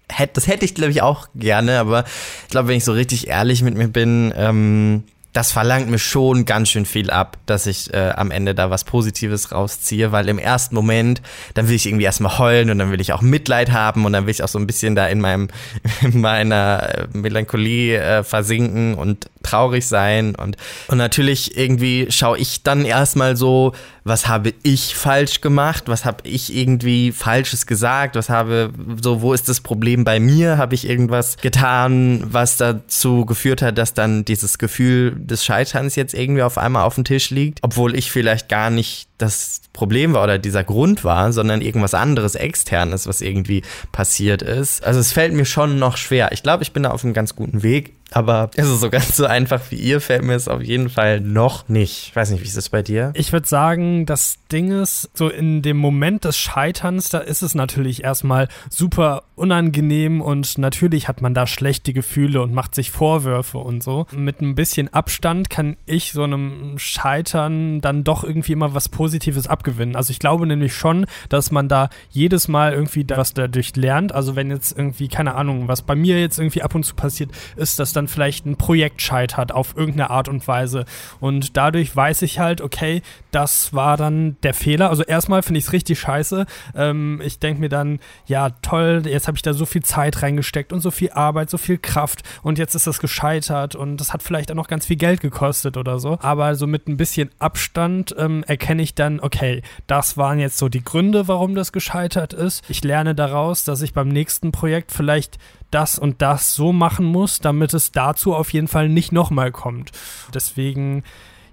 hätte, 0.09 0.35
das 0.35 0.47
hätte 0.47 0.65
ich, 0.65 0.75
glaube 0.75 0.91
ich, 0.91 1.03
auch 1.03 1.29
gerne, 1.35 1.79
aber 1.79 2.05
ich 2.45 2.51
glaube, 2.51 2.69
wenn 2.69 2.77
ich 2.77 2.85
so 2.85 2.93
richtig 2.93 3.29
ehrlich 3.29 3.63
mit 3.63 3.75
mir 3.75 3.89
bin, 3.89 4.33
ähm, 4.37 5.05
das 5.33 5.53
verlangt 5.53 5.89
mir 5.89 5.99
schon 5.99 6.47
ganz 6.47 6.71
schön 6.71 6.87
viel 6.87 7.11
ab, 7.11 7.37
dass 7.47 7.67
ich 7.67 7.93
äh, 7.93 8.11
am 8.17 8.31
Ende 8.31 8.55
da 8.55 8.71
was 8.71 8.85
Positives 8.85 9.53
rausziehe, 9.53 10.11
weil 10.11 10.29
im 10.29 10.39
ersten 10.39 10.75
Moment, 10.75 11.23
dann 11.55 11.69
will 11.69 11.77
ich 11.77 11.87
irgendwie 11.87 12.07
erstmal 12.07 12.39
heulen 12.39 12.71
und 12.71 12.79
dann 12.79 12.91
will 12.91 13.01
ich 13.01 13.13
auch 13.13 13.21
Mitleid 13.21 13.71
haben 13.71 14.05
und 14.05 14.13
dann 14.15 14.27
will 14.27 14.31
ich 14.31 14.43
auch 14.43 14.49
so 14.49 14.59
ein 14.59 14.67
bisschen 14.67 14.97
da 14.97 15.07
in 15.07 15.21
meinem, 15.21 15.49
in 16.01 16.21
meiner 16.21 16.83
äh, 16.83 17.07
Melancholie 17.13 17.99
äh, 17.99 18.25
versinken 18.25 18.95
und 18.95 19.27
traurig 19.49 19.87
sein 19.87 20.35
und, 20.35 20.57
und 20.89 20.99
natürlich 20.99 21.57
irgendwie 21.57 22.07
schaue 22.11 22.39
ich 22.39 22.63
dann 22.63 22.85
erstmal 22.85 23.37
so, 23.37 23.73
was 24.05 24.27
habe 24.27 24.55
ich 24.63 24.95
falsch 24.95 25.41
gemacht, 25.41 25.85
was 25.87 26.05
habe 26.05 26.27
ich 26.27 26.55
irgendwie 26.55 27.13
Falsches 27.13 27.67
gesagt, 27.67 28.17
was 28.17 28.29
habe, 28.29 28.71
so, 29.03 29.21
wo 29.23 29.33
ist 29.33 29.49
das 29.49 29.61
Problem 29.61 30.05
bei 30.05 30.19
mir, 30.19 30.57
habe 30.57 30.75
ich 30.75 30.89
irgendwas 30.89 31.37
getan, 31.37 32.23
was 32.27 32.57
dazu 32.57 33.27
geführt 33.27 33.63
hat, 33.63 33.79
dass 33.79 33.95
dann 33.95 34.25
dieses 34.25 34.59
Gefühl 34.59 35.15
des 35.17 35.45
Scheiterns 35.45 35.95
jetzt 35.97 36.15
irgendwie 36.15 36.43
auf 36.43 36.59
einmal 36.59 36.85
auf 36.85 36.95
dem 36.95 37.05
Tisch 37.05 37.31
liegt, 37.31 37.61
obwohl 37.63 37.95
ich 37.95 38.11
vielleicht 38.11 38.49
gar 38.49 38.71
nicht 38.71 39.09
das 39.19 39.63
Problem 39.73 40.15
war 40.15 40.25
oder 40.25 40.39
dieser 40.39 40.65
Grund 40.65 41.05
war, 41.05 41.33
sondern 41.33 41.61
irgendwas 41.61 41.93
anderes 41.93 42.37
externes, 42.37 43.07
was 43.07 43.21
irgendwie 43.21 43.63
passiert 43.93 44.43
ist. 44.43 44.85
Also 44.85 45.01
es 45.01 45.13
fällt 45.13 45.35
mir 45.35 45.45
schon 45.45 45.79
noch 45.79 45.97
schwer. 45.97 46.31
Ich 46.33 46.43
glaube, 46.43 46.63
ich 46.63 46.73
bin 46.73 46.85
da 46.85 46.91
auf 46.91 47.05
einem 47.05 47.15
ganz 47.15 47.35
guten 47.35 47.63
Weg. 47.63 47.95
Aber 48.11 48.51
ist 48.57 48.69
es 48.69 48.81
so 48.81 48.91
ganz 48.91 49.17
so 49.17 49.27
einfach 49.27 49.61
wie 49.71 49.77
ihr, 49.77 50.01
fällt 50.01 50.25
mir 50.25 50.35
es 50.35 50.49
auf 50.49 50.63
jeden 50.63 50.89
Fall 50.89 51.21
noch 51.21 51.69
nicht. 51.69 52.09
Ich 52.09 52.17
weiß 52.17 52.31
nicht, 52.31 52.43
wie 52.43 52.47
ist 52.47 52.57
das 52.57 52.69
bei 52.69 52.83
dir? 52.83 53.13
Ich 53.15 53.33
würde 53.33 53.47
sagen, 53.47 54.07
das 54.07 54.39
Ding 54.51 54.71
ist, 54.71 55.11
so 55.15 55.29
in 55.29 55.63
dem 55.63 55.77
Moment 55.77 56.25
des 56.25 56.39
Scheiterns, 56.39 57.11
da 57.11 57.19
ist 57.19 57.43
es 57.43 57.55
natürlich 57.55 58.05
erstmal 58.05 58.49
super 58.71 59.25
unangenehm 59.35 60.21
und 60.21 60.59
natürlich 60.59 61.09
hat 61.09 61.21
man 61.21 61.35
da 61.35 61.47
schlechte 61.47 61.93
Gefühle 61.93 62.43
und 62.43 62.55
macht 62.55 62.75
sich 62.75 62.91
Vorwürfe 62.91 63.59
und 63.59 63.83
so. 63.83 64.07
Mit 64.13 64.41
ein 64.41 64.55
bisschen 64.55 64.93
Abstand 64.93 65.51
kann 65.51 65.77
ich 65.87 66.13
so 66.13 66.23
einem 66.23 66.79
Scheitern 66.79 67.81
dann 67.81 68.05
doch 68.05 68.25
irgendwie 68.25 68.53
immer 68.53 68.75
was 68.75 68.89
Positives 68.89 69.47
abgewinnen. 69.47 69.97
Also 69.97 70.11
ich 70.11 70.19
glaube 70.19 70.47
nämlich 70.47 70.75
schon, 70.75 71.07
dass 71.29 71.51
man 71.51 71.69
da 71.69 71.91
jedes 72.11 72.49
Mal 72.49 72.73
irgendwie 72.73 73.07
was 73.09 73.35
dadurch 73.35 73.77
lernt. 73.77 74.13
Also 74.13 74.35
wenn 74.35 74.51
jetzt 74.51 74.77
irgendwie, 74.77 75.09
keine 75.09 75.35
Ahnung, 75.35 75.69
was 75.69 75.83
bei 75.83 75.95
mir 75.95 76.21
jetzt 76.21 76.39
irgendwie 76.39 76.63
ab 76.63 76.75
und 76.75 76.85
zu 76.85 76.95
passiert, 76.95 77.31
ist, 77.57 77.79
dass 77.79 77.93
dann 77.99 78.09
vielleicht 78.09 78.47
ein 78.47 78.57
Projekt 78.57 79.03
scheitert 79.03 79.53
auf 79.53 79.77
irgendeine 79.77 80.11
Art 80.11 80.29
und 80.29 80.47
Weise. 80.49 80.85
Und 81.21 81.57
dadurch 81.57 81.95
weiß 81.95 82.23
ich 82.23 82.39
halt, 82.39 82.61
okay, 82.61 83.03
das 83.31 83.75
war 83.75 83.97
dann 83.97 84.37
der 84.43 84.55
Fehler. 84.55 84.89
Also 84.89 85.03
erstmal 85.03 85.43
finde 85.43 85.59
ich 85.59 85.67
es 85.67 85.73
richtig 85.73 85.99
scheiße. 85.99 86.47
Ähm, 86.75 87.21
ich 87.25 87.39
denke 87.39 87.61
mir 87.61 87.69
dann, 87.69 87.99
ja, 88.27 88.51
toll, 88.63 89.03
jetzt 89.05 89.27
habe 89.27 89.37
ich 89.37 89.43
da 89.43 89.53
so 89.53 89.67
viel 89.67 89.83
Zeit 89.83 90.23
reingesteckt 90.23 90.73
und 90.73 90.81
so 90.81 90.91
viel 90.91 91.11
Arbeit, 91.11 91.51
so 91.51 91.59
viel 91.59 91.79
Kraft 91.79 92.23
und 92.43 92.59
jetzt 92.59 92.75
ist 92.75 92.87
das 92.87 93.01
gescheitert 93.01 93.75
und 93.75 93.99
das 93.99 94.13
hat 94.13 94.23
vielleicht 94.23 94.51
auch 94.51 94.57
noch 94.57 94.69
ganz 94.69 94.87
viel 94.87 94.97
Geld 94.97 95.21
gekostet 95.21 95.77
oder 95.77 95.99
so. 95.99 96.19
Aber 96.23 96.55
so 96.55 96.67
mit 96.67 96.89
ein 96.89 96.97
bisschen 96.97 97.31
Abstand 97.39 98.15
ähm, 98.17 98.45
erkenne 98.47 98.83
ich 98.83 98.95
dann, 98.95 99.21
okay, 99.21 99.63
das 99.87 100.17
waren 100.17 100.39
jetzt 100.39 100.59
so 100.59 100.69
die 100.69 100.85
Gründe, 100.85 101.29
warum 101.29 101.55
das 101.55 101.73
gescheitert 101.73 102.33
ist. 102.33 102.65
Ich 102.69 102.85
lerne 102.85 103.15
daraus, 103.15 103.65
dass 103.65 103.83
ich 103.83 103.93
beim 103.93 104.09
nächsten 104.09 104.53
Projekt 104.53 104.93
vielleicht 104.93 105.39
das 105.71 105.99
und 105.99 106.23
das 106.23 106.55
so 106.55 106.73
machen 106.73 107.07
muss, 107.07 107.41
damit 107.41 107.75
es 107.75 107.93
dazu 107.93 108.35
auf 108.35 108.53
jeden 108.53 108.69
Fall 108.69 108.89
nicht 108.89 109.13
nochmal 109.13 109.53
kommt. 109.53 109.93
Deswegen 110.35 111.03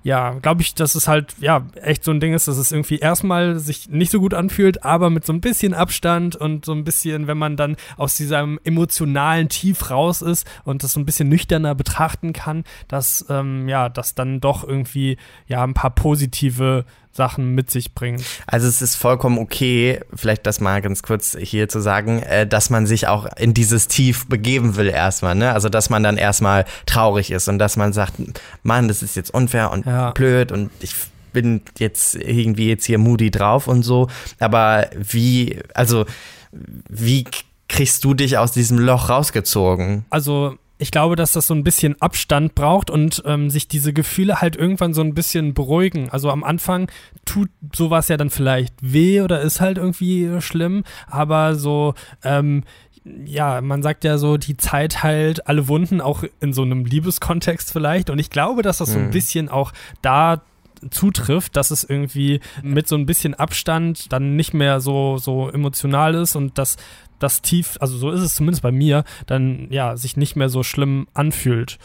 ja, 0.05 0.33
glaube 0.33 0.61
ich, 0.61 0.75
dass 0.75 0.93
es 0.93 1.07
halt, 1.07 1.33
ja, 1.39 1.65
echt 1.81 2.03
so 2.03 2.11
ein 2.11 2.19
Ding 2.19 2.35
ist, 2.35 2.47
dass 2.47 2.57
es 2.57 2.71
irgendwie 2.71 2.99
erstmal 2.99 3.57
sich 3.57 3.89
nicht 3.89 4.11
so 4.11 4.19
gut 4.19 4.35
anfühlt, 4.35 4.85
aber 4.85 5.09
mit 5.09 5.25
so 5.25 5.33
ein 5.33 5.41
bisschen 5.41 5.73
Abstand 5.73 6.35
und 6.35 6.63
so 6.63 6.73
ein 6.73 6.83
bisschen, 6.83 7.25
wenn 7.25 7.39
man 7.39 7.57
dann 7.57 7.75
aus 7.97 8.15
diesem 8.15 8.59
emotionalen 8.63 9.49
Tief 9.49 9.89
raus 9.89 10.21
ist 10.21 10.45
und 10.63 10.83
das 10.83 10.93
so 10.93 10.99
ein 10.99 11.07
bisschen 11.07 11.27
nüchterner 11.27 11.73
betrachten 11.73 12.33
kann, 12.33 12.65
dass, 12.87 13.25
ähm, 13.29 13.67
ja, 13.67 13.89
dass 13.89 14.13
dann 14.13 14.41
doch 14.41 14.63
irgendwie, 14.63 15.17
ja, 15.47 15.63
ein 15.63 15.73
paar 15.73 15.95
positive 15.95 16.85
Sachen 17.15 17.55
mit 17.55 17.71
sich 17.71 17.93
bringen. 17.93 18.21
Also 18.45 18.67
es 18.67 18.81
ist 18.81 18.95
vollkommen 18.95 19.37
okay, 19.37 20.01
vielleicht 20.13 20.45
das 20.45 20.59
mal 20.59 20.81
ganz 20.81 21.01
kurz 21.01 21.37
hier 21.39 21.69
zu 21.69 21.79
sagen, 21.79 22.21
äh, 22.21 22.45
dass 22.45 22.69
man 22.69 22.85
sich 22.85 23.07
auch 23.07 23.25
in 23.37 23.53
dieses 23.53 23.87
Tief 23.87 24.27
begeben 24.27 24.75
will 24.75 24.89
erstmal, 24.89 25.33
ne? 25.33 25.53
Also 25.53 25.69
dass 25.69 25.89
man 25.89 26.03
dann 26.03 26.17
erstmal 26.17 26.65
traurig 26.85 27.31
ist 27.31 27.47
und 27.47 27.57
dass 27.57 27.77
man 27.77 27.93
sagt, 27.93 28.15
Mann, 28.63 28.89
das 28.89 29.01
ist 29.01 29.15
jetzt 29.15 29.33
unfair 29.33 29.71
und 29.71 29.85
ja. 29.85 30.11
blöd 30.11 30.51
und 30.51 30.71
ich 30.81 30.93
bin 31.31 31.61
jetzt 31.77 32.15
irgendwie 32.15 32.69
jetzt 32.69 32.85
hier 32.85 32.97
moody 32.97 33.31
drauf 33.31 33.67
und 33.67 33.83
so. 33.83 34.07
Aber 34.39 34.87
wie, 34.97 35.59
also 35.73 36.05
wie 36.89 37.25
kriegst 37.69 38.03
du 38.03 38.13
dich 38.13 38.37
aus 38.37 38.51
diesem 38.51 38.77
Loch 38.77 39.09
rausgezogen? 39.09 40.05
Also 40.09 40.57
ich 40.77 40.91
glaube, 40.91 41.15
dass 41.15 41.31
das 41.31 41.47
so 41.47 41.53
ein 41.53 41.63
bisschen 41.63 41.99
Abstand 42.01 42.55
braucht 42.55 42.89
und 42.89 43.23
ähm, 43.25 43.49
sich 43.49 43.67
diese 43.67 43.93
Gefühle 43.93 44.41
halt 44.41 44.55
irgendwann 44.55 44.93
so 44.93 45.01
ein 45.01 45.13
bisschen 45.13 45.53
beruhigen. 45.53 46.09
Also 46.09 46.29
am 46.29 46.43
Anfang 46.43 46.89
tut 47.23 47.49
sowas 47.73 48.07
ja 48.09 48.17
dann 48.17 48.29
vielleicht 48.29 48.73
weh 48.81 49.21
oder 49.21 49.41
ist 49.41 49.61
halt 49.61 49.77
irgendwie 49.77 50.41
schlimm, 50.41 50.83
aber 51.07 51.55
so, 51.55 51.93
ähm, 52.23 52.63
ja, 53.25 53.61
man 53.61 53.83
sagt 53.83 54.03
ja 54.03 54.17
so, 54.17 54.37
die 54.37 54.57
Zeit 54.57 55.03
heilt 55.03 55.47
alle 55.47 55.67
Wunden, 55.67 56.01
auch 56.01 56.23
in 56.39 56.53
so 56.53 56.63
einem 56.63 56.85
Liebeskontext 56.85 57.71
vielleicht. 57.71 58.09
Und 58.09 58.17
ich 58.17 58.31
glaube, 58.31 58.63
dass 58.63 58.79
das 58.79 58.93
so 58.93 58.97
ein 58.97 59.07
mhm. 59.07 59.11
bisschen 59.11 59.47
auch 59.47 59.73
da 60.01 60.41
zutrifft, 60.89 61.55
dass 61.55 61.71
es 61.71 61.83
irgendwie 61.83 62.41
mit 62.61 62.87
so 62.87 62.95
ein 62.95 63.05
bisschen 63.05 63.33
Abstand 63.33 64.11
dann 64.11 64.35
nicht 64.35 64.53
mehr 64.53 64.81
so, 64.81 65.17
so 65.17 65.49
emotional 65.49 66.15
ist 66.15 66.35
und 66.35 66.57
dass 66.57 66.77
das 67.25 67.41
tief, 67.41 67.77
also 67.79 67.97
so 67.97 68.11
ist 68.11 68.21
es 68.21 68.35
zumindest 68.35 68.63
bei 68.63 68.71
mir, 68.71 69.03
dann 69.25 69.67
ja, 69.69 69.97
sich 69.97 70.17
nicht 70.17 70.35
mehr 70.35 70.49
so 70.49 70.63
schlimm 70.63 71.07
anfühlt. 71.13 71.77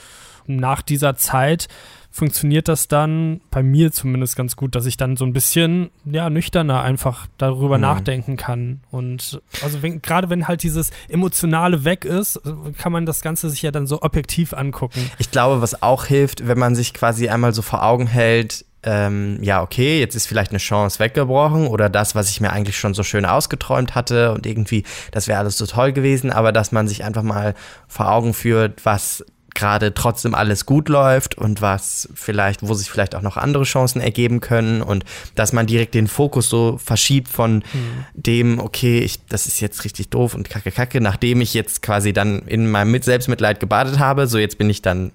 nach 0.47 0.83
dieser 0.83 1.17
Zeit 1.17 1.69
funktioniert 2.13 2.67
das 2.67 2.89
dann 2.89 3.41
bei 3.51 3.63
mir 3.63 3.93
zumindest 3.93 4.35
ganz 4.37 4.57
gut, 4.57 4.75
dass 4.75 4.85
ich 4.87 4.97
dann 4.97 5.17
so 5.17 5.25
ein 5.25 5.33
bisschen 5.33 5.91
ja 6.05 6.29
nüchterner 6.29 6.83
einfach 6.83 7.29
darüber 7.39 7.77
mhm. 7.77 7.83
nachdenken 7.83 8.37
kann 8.37 8.81
und 8.91 9.41
also 9.63 9.83
wenn, 9.83 10.03
gerade 10.03 10.29
wenn 10.29 10.49
halt 10.49 10.65
dieses 10.65 10.91
emotionale 11.09 11.85
weg 11.85 12.05
ist, 12.05 12.41
kann 12.79 12.93
man 12.93 13.07
das 13.07 13.21
Ganze 13.21 13.49
sich 13.49 13.63
ja 13.63 13.71
dann 13.71 13.87
so 13.87 14.03
objektiv 14.03 14.53
angucken. 14.55 15.09
Ich 15.19 15.31
glaube, 15.31 15.63
was 15.63 15.83
auch 15.83 16.05
hilft, 16.05 16.49
wenn 16.49 16.59
man 16.59 16.75
sich 16.75 16.95
quasi 16.95 17.29
einmal 17.29 17.55
so 17.55 17.63
vor 17.63 17.85
Augen 17.85 18.09
hält, 18.09 18.65
ähm, 18.83 19.39
ja, 19.43 19.63
okay, 19.63 20.01
jetzt 20.01 20.15
ist 20.15 20.27
vielleicht 20.27 20.51
eine 20.51 20.59
Chance 20.59 20.99
weggebrochen 20.99 21.67
oder 21.67 21.89
das, 21.89 22.15
was 22.15 22.31
ich 22.31 22.41
mir 22.41 22.51
eigentlich 22.51 22.79
schon 22.79 22.95
so 22.95 23.03
schön 23.03 23.27
ausgeträumt 23.27 23.95
hatte 23.95 24.33
und 24.33 24.47
irgendwie, 24.47 24.85
das 25.13 25.29
wäre 25.29 25.39
alles 25.39 25.59
so 25.59 25.67
toll 25.67 25.93
gewesen, 25.93 26.31
aber 26.31 26.53
dass 26.53 26.73
man 26.73 26.89
sich 26.89 27.05
einfach 27.05 27.23
mal 27.23 27.55
vor 27.89 28.11
Augen 28.11 28.33
führt, 28.33 28.85
was 28.85 29.25
gerade 29.55 29.93
trotzdem 29.95 30.35
alles 30.35 30.65
gut 30.65 30.89
läuft 30.89 31.37
und 31.37 31.61
was 31.61 32.09
vielleicht, 32.15 32.67
wo 32.67 32.75
sich 32.75 32.91
vielleicht 32.91 33.15
auch 33.15 33.23
noch 33.23 33.37
andere 33.37 33.65
Chancen 33.65 34.01
ergeben 34.01 34.41
können 34.41 34.81
und 34.81 35.05
dass 35.35 35.53
man 35.53 35.67
direkt 35.67 35.95
den 35.95 36.09
Fokus 36.09 36.49
so 36.49 36.79
verschiebt 36.79 37.29
von 37.29 37.57
mhm. 37.57 38.05
dem, 38.15 38.59
okay, 38.61 39.01
ich, 39.01 39.27
das 39.27 39.47
ist 39.47 39.61
jetzt 39.61 39.85
richtig 39.85 40.09
doof 40.09 40.35
und 40.35 40.49
kacke, 40.49 40.71
kacke, 40.71 41.01
nachdem 41.01 41.41
ich 41.41 41.53
jetzt 41.53 41.83
quasi 41.83 42.13
dann 42.13 42.41
in 42.47 42.71
meinem 42.71 43.01
Selbstmitleid 43.03 43.61
gebadet 43.61 43.99
habe, 43.99 44.27
so 44.27 44.39
jetzt 44.39 44.57
bin 44.57 44.71
ich 44.71 44.83
dann 44.83 45.13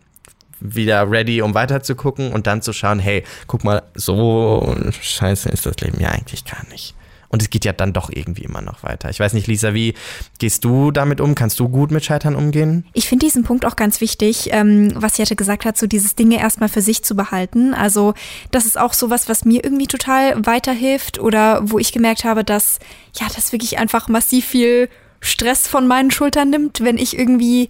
wieder 0.73 1.09
ready, 1.09 1.41
um 1.41 1.53
weiter 1.53 1.83
zu 1.83 1.95
gucken 1.95 2.31
und 2.31 2.47
dann 2.47 2.61
zu 2.61 2.73
schauen, 2.73 2.99
hey, 2.99 3.23
guck 3.47 3.63
mal, 3.63 3.83
so 3.93 4.75
scheiße 5.01 5.49
ist 5.49 5.65
das 5.65 5.77
Leben 5.77 5.99
ja 5.99 6.09
eigentlich 6.09 6.45
gar 6.45 6.65
nicht. 6.71 6.95
Und 7.35 7.41
es 7.41 7.49
geht 7.49 7.65
ja 7.65 7.73
dann 7.73 7.91
doch 7.91 8.09
irgendwie 8.09 8.43
immer 8.43 8.61
noch 8.61 8.83
weiter. 8.83 9.09
Ich 9.09 9.19
weiß 9.19 9.33
nicht, 9.33 9.47
Lisa, 9.47 9.73
wie 9.73 9.93
gehst 10.39 10.63
du 10.63 10.91
damit 10.91 11.19
um? 11.19 11.35
Kannst 11.35 11.59
du 11.59 11.67
gut 11.67 11.91
mit 11.91 12.05
Scheitern 12.05 12.33
umgehen? 12.33 12.85
Ich 12.93 13.09
finde 13.09 13.25
diesen 13.25 13.43
Punkt 13.43 13.65
auch 13.65 13.75
ganz 13.75 13.99
wichtig, 13.99 14.49
ähm, 14.51 14.93
was 14.95 15.17
Jette 15.17 15.35
gesagt 15.35 15.65
hat, 15.65 15.77
so 15.77 15.85
dieses 15.85 16.15
Dinge 16.15 16.39
erstmal 16.39 16.69
für 16.69 16.81
sich 16.81 17.03
zu 17.03 17.13
behalten. 17.13 17.73
Also 17.73 18.13
das 18.51 18.65
ist 18.65 18.79
auch 18.79 18.93
sowas, 18.93 19.27
was 19.27 19.43
mir 19.43 19.63
irgendwie 19.65 19.87
total 19.87 20.45
weiterhilft 20.45 21.19
oder 21.19 21.59
wo 21.69 21.77
ich 21.77 21.91
gemerkt 21.91 22.23
habe, 22.23 22.45
dass 22.45 22.79
ja, 23.19 23.27
das 23.35 23.51
wirklich 23.51 23.79
einfach 23.79 24.07
massiv 24.07 24.45
viel 24.45 24.89
Stress 25.25 25.67
von 25.67 25.87
meinen 25.87 26.11
Schultern 26.11 26.49
nimmt, 26.49 26.81
wenn 26.81 26.97
ich 26.97 27.17
irgendwie 27.17 27.69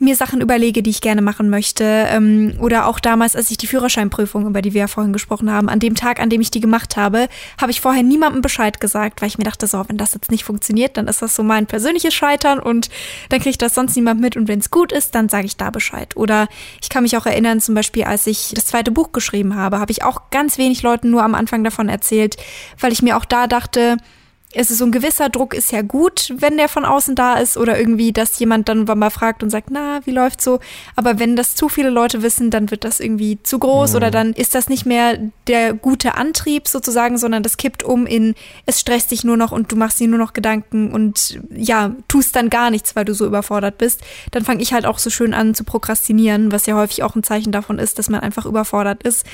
mir 0.00 0.16
Sachen 0.16 0.40
überlege, 0.40 0.82
die 0.82 0.90
ich 0.90 1.00
gerne 1.00 1.22
machen 1.22 1.50
möchte. 1.50 1.84
Ähm, 1.84 2.54
oder 2.60 2.86
auch 2.86 3.00
damals, 3.00 3.36
als 3.36 3.50
ich 3.50 3.56
die 3.56 3.66
Führerscheinprüfung, 3.66 4.46
über 4.46 4.62
die 4.62 4.74
wir 4.74 4.82
ja 4.82 4.86
vorhin 4.86 5.12
gesprochen 5.12 5.50
haben, 5.50 5.68
an 5.68 5.80
dem 5.80 5.94
Tag, 5.94 6.20
an 6.20 6.30
dem 6.30 6.40
ich 6.40 6.50
die 6.50 6.60
gemacht 6.60 6.96
habe, 6.96 7.28
habe 7.60 7.70
ich 7.70 7.80
vorher 7.80 8.02
niemandem 8.02 8.42
Bescheid 8.42 8.80
gesagt, 8.80 9.20
weil 9.20 9.28
ich 9.28 9.38
mir 9.38 9.44
dachte, 9.44 9.66
so, 9.66 9.84
wenn 9.88 9.96
das 9.96 10.14
jetzt 10.14 10.30
nicht 10.30 10.44
funktioniert, 10.44 10.96
dann 10.96 11.08
ist 11.08 11.22
das 11.22 11.34
so 11.36 11.42
mein 11.42 11.66
persönliches 11.66 12.14
Scheitern 12.14 12.58
und 12.58 12.88
dann 13.28 13.40
kriegt 13.40 13.62
das 13.62 13.74
sonst 13.74 13.96
niemand 13.96 14.20
mit 14.20 14.36
und 14.36 14.48
wenn 14.48 14.58
es 14.58 14.70
gut 14.70 14.92
ist, 14.92 15.14
dann 15.14 15.28
sage 15.28 15.46
ich 15.46 15.56
da 15.56 15.70
Bescheid. 15.70 16.16
Oder 16.16 16.48
ich 16.80 16.88
kann 16.88 17.02
mich 17.02 17.16
auch 17.16 17.26
erinnern, 17.26 17.60
zum 17.60 17.74
Beispiel, 17.74 18.04
als 18.04 18.26
ich 18.26 18.52
das 18.54 18.66
zweite 18.66 18.90
Buch 18.90 19.12
geschrieben 19.12 19.56
habe, 19.56 19.78
habe 19.78 19.92
ich 19.92 20.02
auch 20.02 20.30
ganz 20.30 20.58
wenig 20.58 20.82
Leuten 20.82 21.10
nur 21.10 21.22
am 21.22 21.34
Anfang 21.34 21.64
davon 21.64 21.88
erzählt, 21.88 22.36
weil 22.80 22.92
ich 22.92 23.02
mir 23.02 23.16
auch 23.16 23.24
da 23.24 23.46
dachte, 23.46 23.96
es 24.54 24.70
ist 24.70 24.78
so 24.78 24.84
ein 24.84 24.92
gewisser 24.92 25.28
Druck 25.28 25.52
ist 25.52 25.72
ja 25.72 25.82
gut, 25.82 26.32
wenn 26.36 26.56
der 26.56 26.68
von 26.68 26.84
außen 26.84 27.14
da 27.14 27.34
ist 27.34 27.56
oder 27.56 27.78
irgendwie, 27.78 28.12
dass 28.12 28.38
jemand 28.38 28.68
dann 28.68 28.84
mal 28.84 29.10
fragt 29.10 29.42
und 29.42 29.50
sagt, 29.50 29.70
na, 29.70 30.00
wie 30.04 30.12
läuft's 30.12 30.44
so? 30.44 30.60
Aber 30.96 31.18
wenn 31.18 31.36
das 31.36 31.54
zu 31.54 31.68
viele 31.68 31.90
Leute 31.90 32.22
wissen, 32.22 32.50
dann 32.50 32.70
wird 32.70 32.84
das 32.84 33.00
irgendwie 33.00 33.42
zu 33.42 33.58
groß 33.58 33.90
mhm. 33.90 33.96
oder 33.96 34.10
dann 34.10 34.32
ist 34.32 34.54
das 34.54 34.68
nicht 34.68 34.86
mehr 34.86 35.18
der 35.48 35.74
gute 35.74 36.14
Antrieb 36.14 36.68
sozusagen, 36.68 37.18
sondern 37.18 37.42
das 37.42 37.56
kippt 37.56 37.82
um 37.82 38.06
in, 38.06 38.34
es 38.66 38.80
stresst 38.80 39.10
dich 39.10 39.24
nur 39.24 39.36
noch 39.36 39.52
und 39.52 39.72
du 39.72 39.76
machst 39.76 39.98
dir 39.98 40.08
nur 40.08 40.18
noch 40.18 40.32
Gedanken 40.32 40.92
und 40.92 41.40
ja, 41.50 41.94
tust 42.08 42.36
dann 42.36 42.48
gar 42.48 42.70
nichts, 42.70 42.94
weil 42.94 43.04
du 43.04 43.14
so 43.14 43.26
überfordert 43.26 43.78
bist. 43.78 44.02
Dann 44.30 44.44
fange 44.44 44.62
ich 44.62 44.72
halt 44.72 44.86
auch 44.86 44.98
so 44.98 45.10
schön 45.10 45.34
an 45.34 45.54
zu 45.54 45.64
prokrastinieren, 45.64 46.52
was 46.52 46.66
ja 46.66 46.76
häufig 46.76 47.02
auch 47.02 47.16
ein 47.16 47.22
Zeichen 47.24 47.52
davon 47.52 47.78
ist, 47.78 47.98
dass 47.98 48.08
man 48.08 48.20
einfach 48.20 48.46
überfordert 48.46 49.02
ist. 49.02 49.26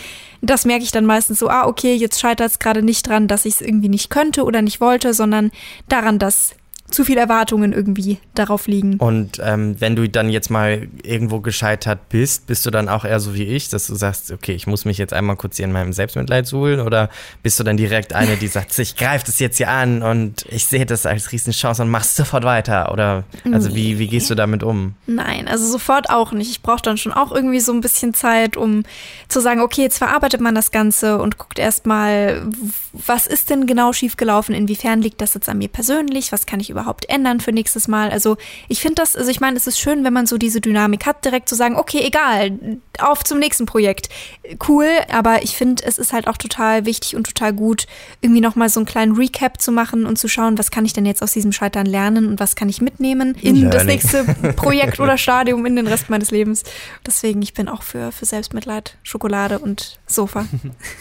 Das 0.42 0.64
merke 0.64 0.84
ich 0.84 0.90
dann 0.90 1.04
meistens 1.04 1.38
so, 1.38 1.50
ah, 1.50 1.66
okay, 1.66 1.94
jetzt 1.94 2.18
scheitert 2.20 2.50
es 2.50 2.58
gerade 2.58 2.82
nicht 2.82 3.06
dran, 3.06 3.28
dass 3.28 3.44
ich 3.44 3.54
es 3.54 3.60
irgendwie 3.60 3.90
nicht 3.90 4.08
könnte 4.08 4.44
oder 4.44 4.62
nicht 4.62 4.80
wollte, 4.80 5.09
sondern 5.14 5.50
daran, 5.88 6.18
dass 6.18 6.54
zu 6.90 7.04
viele 7.04 7.20
Erwartungen 7.20 7.72
irgendwie 7.72 8.18
darauf 8.34 8.66
liegen. 8.66 8.96
Und 8.96 9.40
ähm, 9.42 9.76
wenn 9.78 9.96
du 9.96 10.08
dann 10.08 10.30
jetzt 10.30 10.50
mal 10.50 10.88
irgendwo 11.02 11.40
gescheitert 11.40 12.08
bist, 12.08 12.46
bist 12.46 12.66
du 12.66 12.70
dann 12.70 12.88
auch 12.88 13.04
eher 13.04 13.20
so 13.20 13.34
wie 13.34 13.44
ich, 13.44 13.68
dass 13.68 13.86
du 13.86 13.94
sagst, 13.94 14.30
okay, 14.30 14.52
ich 14.52 14.66
muss 14.66 14.84
mich 14.84 14.98
jetzt 14.98 15.12
einmal 15.12 15.36
kurz 15.36 15.56
hier 15.56 15.66
in 15.66 15.72
meinem 15.72 15.92
Selbstmitleid 15.92 16.46
suhlen 16.46 16.80
oder 16.80 17.10
bist 17.42 17.58
du 17.60 17.64
dann 17.64 17.76
direkt 17.76 18.12
eine, 18.12 18.36
die 18.36 18.48
sagt, 18.48 18.78
ich 18.78 18.96
greife 18.96 19.26
das 19.26 19.38
jetzt 19.38 19.58
hier 19.58 19.70
an 19.70 20.02
und 20.02 20.44
ich 20.48 20.66
sehe 20.66 20.86
das 20.86 21.06
als 21.06 21.32
Riesenchance 21.32 21.82
und 21.82 21.90
machst 21.90 22.16
sofort 22.16 22.44
weiter 22.44 22.92
oder 22.92 23.24
also 23.52 23.74
wie, 23.74 23.98
wie 23.98 24.08
gehst 24.08 24.30
du 24.30 24.34
damit 24.34 24.62
um? 24.62 24.94
Nein, 25.06 25.48
also 25.48 25.66
sofort 25.66 26.10
auch 26.10 26.32
nicht. 26.32 26.50
Ich 26.50 26.62
brauche 26.62 26.82
dann 26.82 26.96
schon 26.96 27.12
auch 27.12 27.32
irgendwie 27.32 27.60
so 27.60 27.72
ein 27.72 27.80
bisschen 27.80 28.14
Zeit, 28.14 28.56
um 28.56 28.82
zu 29.28 29.40
sagen, 29.40 29.60
okay, 29.60 29.82
jetzt 29.82 29.98
verarbeitet 29.98 30.40
man 30.40 30.54
das 30.54 30.70
Ganze 30.70 31.18
und 31.18 31.38
guckt 31.38 31.58
erstmal, 31.58 32.42
was 32.92 33.26
ist 33.26 33.50
denn 33.50 33.66
genau 33.66 33.92
schiefgelaufen, 33.92 34.54
inwiefern 34.54 35.02
liegt 35.02 35.20
das 35.20 35.34
jetzt 35.34 35.48
an 35.48 35.58
mir 35.58 35.68
persönlich, 35.68 36.32
was 36.32 36.46
kann 36.46 36.60
ich 36.60 36.70
über 36.70 36.79
überhaupt 36.80 37.08
ändern 37.08 37.40
für 37.40 37.52
nächstes 37.52 37.88
Mal? 37.88 38.10
Also 38.10 38.36
ich 38.68 38.80
finde 38.80 38.96
das, 38.96 39.16
also 39.16 39.30
ich 39.30 39.40
meine, 39.40 39.56
es 39.56 39.66
ist 39.66 39.78
schön, 39.78 40.04
wenn 40.04 40.12
man 40.12 40.26
so 40.26 40.38
diese 40.38 40.60
Dynamik 40.60 41.06
hat, 41.06 41.24
direkt 41.24 41.48
zu 41.48 41.54
sagen, 41.54 41.76
okay, 41.76 42.00
egal, 42.02 42.58
auf 42.98 43.22
zum 43.22 43.38
nächsten 43.38 43.66
Projekt. 43.66 44.08
Cool, 44.66 44.88
aber 45.12 45.42
ich 45.42 45.56
finde, 45.56 45.82
es 45.84 45.98
ist 45.98 46.12
halt 46.12 46.26
auch 46.26 46.36
total 46.36 46.86
wichtig 46.86 47.16
und 47.16 47.24
total 47.24 47.52
gut, 47.52 47.86
irgendwie 48.20 48.40
nochmal 48.40 48.68
so 48.68 48.80
einen 48.80 48.86
kleinen 48.86 49.14
Recap 49.14 49.60
zu 49.60 49.72
machen 49.72 50.06
und 50.06 50.16
zu 50.16 50.28
schauen, 50.28 50.58
was 50.58 50.70
kann 50.70 50.84
ich 50.84 50.92
denn 50.92 51.06
jetzt 51.06 51.22
aus 51.22 51.32
diesem 51.32 51.52
Scheitern 51.52 51.86
lernen 51.86 52.26
und 52.26 52.40
was 52.40 52.56
kann 52.56 52.68
ich 52.68 52.80
mitnehmen 52.80 53.34
in 53.42 53.56
Learning. 53.56 53.70
das 53.70 53.84
nächste 53.84 54.24
Projekt 54.56 55.00
oder 55.00 55.18
Stadium 55.18 55.66
in 55.66 55.76
den 55.76 55.86
Rest 55.86 56.10
meines 56.10 56.30
Lebens. 56.30 56.64
Deswegen, 57.06 57.42
ich 57.42 57.54
bin 57.54 57.68
auch 57.68 57.82
für, 57.82 58.12
für 58.12 58.24
Selbstmitleid, 58.24 58.96
Schokolade 59.02 59.58
und 59.58 59.98
Sofa. 60.06 60.46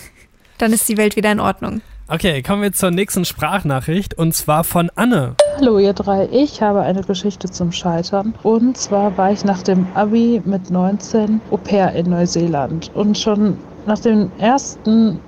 Dann 0.58 0.74
ist 0.74 0.90
die 0.90 0.98
Welt 0.98 1.16
wieder 1.16 1.32
in 1.32 1.40
Ordnung. 1.40 1.82
Okay, 2.12 2.42
kommen 2.42 2.64
wir 2.64 2.74
zur 2.74 2.90
nächsten 2.90 3.24
Sprachnachricht 3.24 4.18
und 4.18 4.34
zwar 4.34 4.64
von 4.64 4.90
Anne. 4.96 5.36
Hallo 5.58 5.78
ihr 5.78 5.94
drei, 5.94 6.28
ich 6.32 6.60
habe 6.60 6.82
eine 6.82 7.04
Geschichte 7.04 7.52
zum 7.52 7.72
Scheitern. 7.72 8.34
Und 8.42 8.78
zwar 8.78 9.16
war 9.16 9.32
ich 9.32 9.46
nach 9.46 9.62
dem 9.62 9.86
Abi 9.94 10.42
mit 10.44 10.72
19 10.72 11.40
Au 11.52 11.58
pair 11.58 11.94
in 11.94 12.10
Neuseeland. 12.10 12.90
Und 12.96 13.16
schon 13.16 13.60
nach 13.86 14.00
dem 14.00 14.32
ersten 14.40 15.20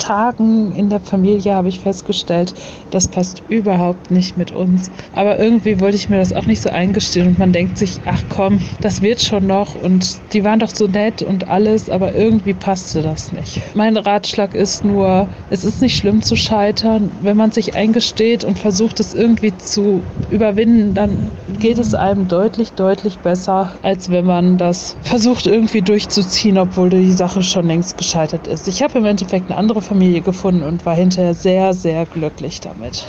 Tagen 0.00 0.72
in 0.72 0.88
der 0.90 1.00
Familie 1.00 1.54
habe 1.54 1.68
ich 1.68 1.80
festgestellt, 1.80 2.54
das 2.90 3.06
passt 3.08 3.42
überhaupt 3.48 4.10
nicht 4.10 4.36
mit 4.36 4.50
uns. 4.50 4.90
Aber 5.12 5.38
irgendwie 5.38 5.78
wollte 5.80 5.96
ich 5.96 6.08
mir 6.08 6.16
das 6.18 6.32
auch 6.32 6.46
nicht 6.46 6.62
so 6.62 6.70
eingestehen 6.70 7.28
und 7.28 7.38
man 7.38 7.52
denkt 7.52 7.78
sich, 7.78 8.00
ach 8.06 8.24
komm, 8.28 8.60
das 8.80 9.00
wird 9.02 9.20
schon 9.20 9.46
noch 9.46 9.74
und 9.76 10.32
die 10.32 10.42
waren 10.42 10.58
doch 10.58 10.70
so 10.70 10.86
nett 10.88 11.22
und 11.22 11.48
alles, 11.48 11.88
aber 11.88 12.14
irgendwie 12.14 12.54
passte 12.54 13.02
das 13.02 13.30
nicht. 13.30 13.60
Mein 13.74 13.96
Ratschlag 13.96 14.54
ist 14.54 14.84
nur, 14.84 15.28
es 15.50 15.64
ist 15.64 15.80
nicht 15.80 15.96
schlimm 15.96 16.22
zu 16.22 16.34
scheitern. 16.36 17.12
Wenn 17.20 17.36
man 17.36 17.52
sich 17.52 17.74
eingesteht 17.76 18.42
und 18.44 18.58
versucht 18.58 18.98
es 19.00 19.14
irgendwie 19.14 19.56
zu 19.56 20.02
überwinden, 20.30 20.94
dann 20.94 21.32
geht 21.48 21.78
es 21.78 21.94
einem 21.94 22.28
deutlich, 22.28 22.72
deutlich 22.74 23.20
besser, 23.20 23.78
als 23.82 24.08
wenn 24.10 24.24
man 24.24 24.58
das 24.58 24.96
versucht 25.02 25.46
irgendwie 25.46 25.82
durchzuziehen, 25.82 26.56
obwohl 26.58 26.88
die 26.88 27.12
Sache 27.12 27.42
schon 27.42 27.66
längst 27.66 27.96
gescheitert 27.96 28.46
ist. 28.46 28.68
Ich 28.68 28.82
habe 28.82 28.98
im 28.98 29.04
Endeffekt 29.04 29.50
eine 29.50 29.58
andere 29.58 29.82
Familie 29.90 30.22
gefunden 30.22 30.62
und 30.62 30.86
war 30.86 30.94
hinterher 30.94 31.34
sehr, 31.34 31.74
sehr 31.74 32.06
glücklich 32.06 32.60
damit. 32.60 33.08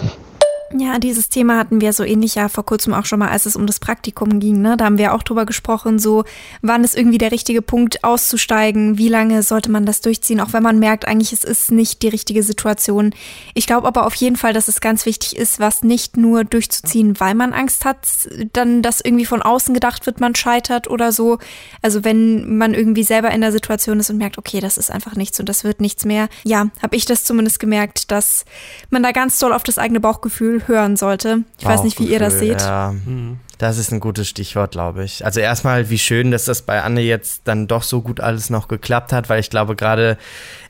Ja, 0.78 1.00
dieses 1.00 1.30
Thema 1.30 1.58
hatten 1.58 1.82
wir 1.82 1.92
so 1.94 2.04
ähnlich 2.04 2.36
ja 2.36 2.48
vor 2.48 2.66
kurzem 2.66 2.94
auch 2.94 3.06
schon 3.06 3.20
mal, 3.20 3.30
als 3.30 3.46
es 3.46 3.56
um 3.56 3.68
das 3.68 3.80
Praktikum 3.80 4.40
ging. 4.40 4.62
Ne? 4.62 4.78
Da 4.78 4.86
haben 4.86 4.98
wir 4.98 5.14
auch 5.14 5.24
drüber 5.24 5.46
gesprochen, 5.46 6.00
so 6.00 6.24
wann 6.62 6.84
ist 6.84 6.96
irgendwie 6.96 7.18
der 7.18 7.32
richtige 7.32 7.62
Punkt 7.62 8.04
auszusteigen, 8.04 8.98
wie 8.98 9.10
lange 9.10 9.44
sollte 9.44 9.70
man 9.70 9.86
das 9.86 10.02
durchziehen, 10.02 10.40
auch 10.40 10.54
wenn 10.54 10.64
man 10.64 10.80
merkt, 10.80 11.08
eigentlich 11.08 11.34
es 11.34 11.44
ist 11.44 11.72
nicht 11.72 12.02
die 12.02 12.08
richtige 12.08 12.44
Situation. 12.44 13.14
Ich 13.54 13.68
glaube 13.68 13.88
aber 13.88 14.06
auf 14.06 14.16
jeden 14.16 14.38
Fall, 14.38 14.54
dass 14.54 14.68
es 14.68 14.82
ganz 14.82 15.06
wichtig 15.06 15.36
ist, 15.36 15.60
was 15.60 15.84
nicht 15.84 16.16
nur 16.18 16.44
durchzuziehen, 16.44 17.20
weil 17.20 17.36
man 17.36 17.54
Angst 17.54 17.86
hat, 17.86 18.08
dann 18.54 18.82
dass 18.82 19.02
irgendwie 19.02 19.26
von 19.26 19.42
außen 19.42 19.74
gedacht 19.74 20.06
wird, 20.06 20.20
man 20.20 20.36
scheitert 20.36 20.90
oder 20.90 21.12
so. 21.12 21.40
Also 21.82 22.04
wenn 22.04 22.58
man 22.58 22.74
irgendwie 22.74 23.04
selber 23.04 23.32
in 23.32 23.42
der 23.42 23.52
Situation 23.52 24.00
ist 24.00 24.10
und 24.10 24.18
merkt, 24.18 24.38
okay, 24.38 24.60
das 24.60 24.78
ist 24.78 24.92
einfach 24.92 25.16
nichts 25.16 25.40
und 25.40 25.50
das 25.50 25.64
wird 25.64 25.82
nichts 25.82 26.06
mehr. 26.06 26.30
Ja, 26.44 26.68
habe 26.82 26.96
ich 26.96 27.06
das 27.06 27.24
zumindest 27.24 27.60
gemerkt, 27.60 28.12
dass 28.12 28.46
man 28.90 29.04
da 29.04 29.12
ganz 29.12 29.38
doll 29.40 29.54
auf 29.54 29.64
das 29.64 29.78
eigene 29.78 30.00
Bauchgefühl 30.00 30.61
hören 30.68 30.96
sollte. 30.96 31.44
Ich 31.60 31.66
weiß 31.66 31.84
nicht, 31.84 32.00
wie 32.00 32.06
ihr 32.06 32.20
das 32.20 32.40
seht. 32.40 32.62
Ja. 32.62 32.94
Mhm. 33.06 33.40
Das 33.58 33.78
ist 33.78 33.92
ein 33.92 34.00
gutes 34.00 34.28
Stichwort, 34.28 34.72
glaube 34.72 35.04
ich. 35.04 35.24
Also 35.24 35.40
erstmal, 35.40 35.92
wie 35.92 36.00
schön, 36.00 36.32
dass 36.32 36.46
das 36.46 36.64
bei 36.64 36.82
Anne 36.82 37.02
jetzt 37.02 37.42
dann 37.44 37.68
doch 37.68 37.84
so 37.84 38.02
gut 38.02 38.20
alles 38.20 38.50
noch 38.50 38.68
geklappt 38.68 39.14
hat, 39.14 39.30
weil 39.30 39.40
ich 39.40 39.52
glaube, 39.52 39.76
gerade 39.76 40.18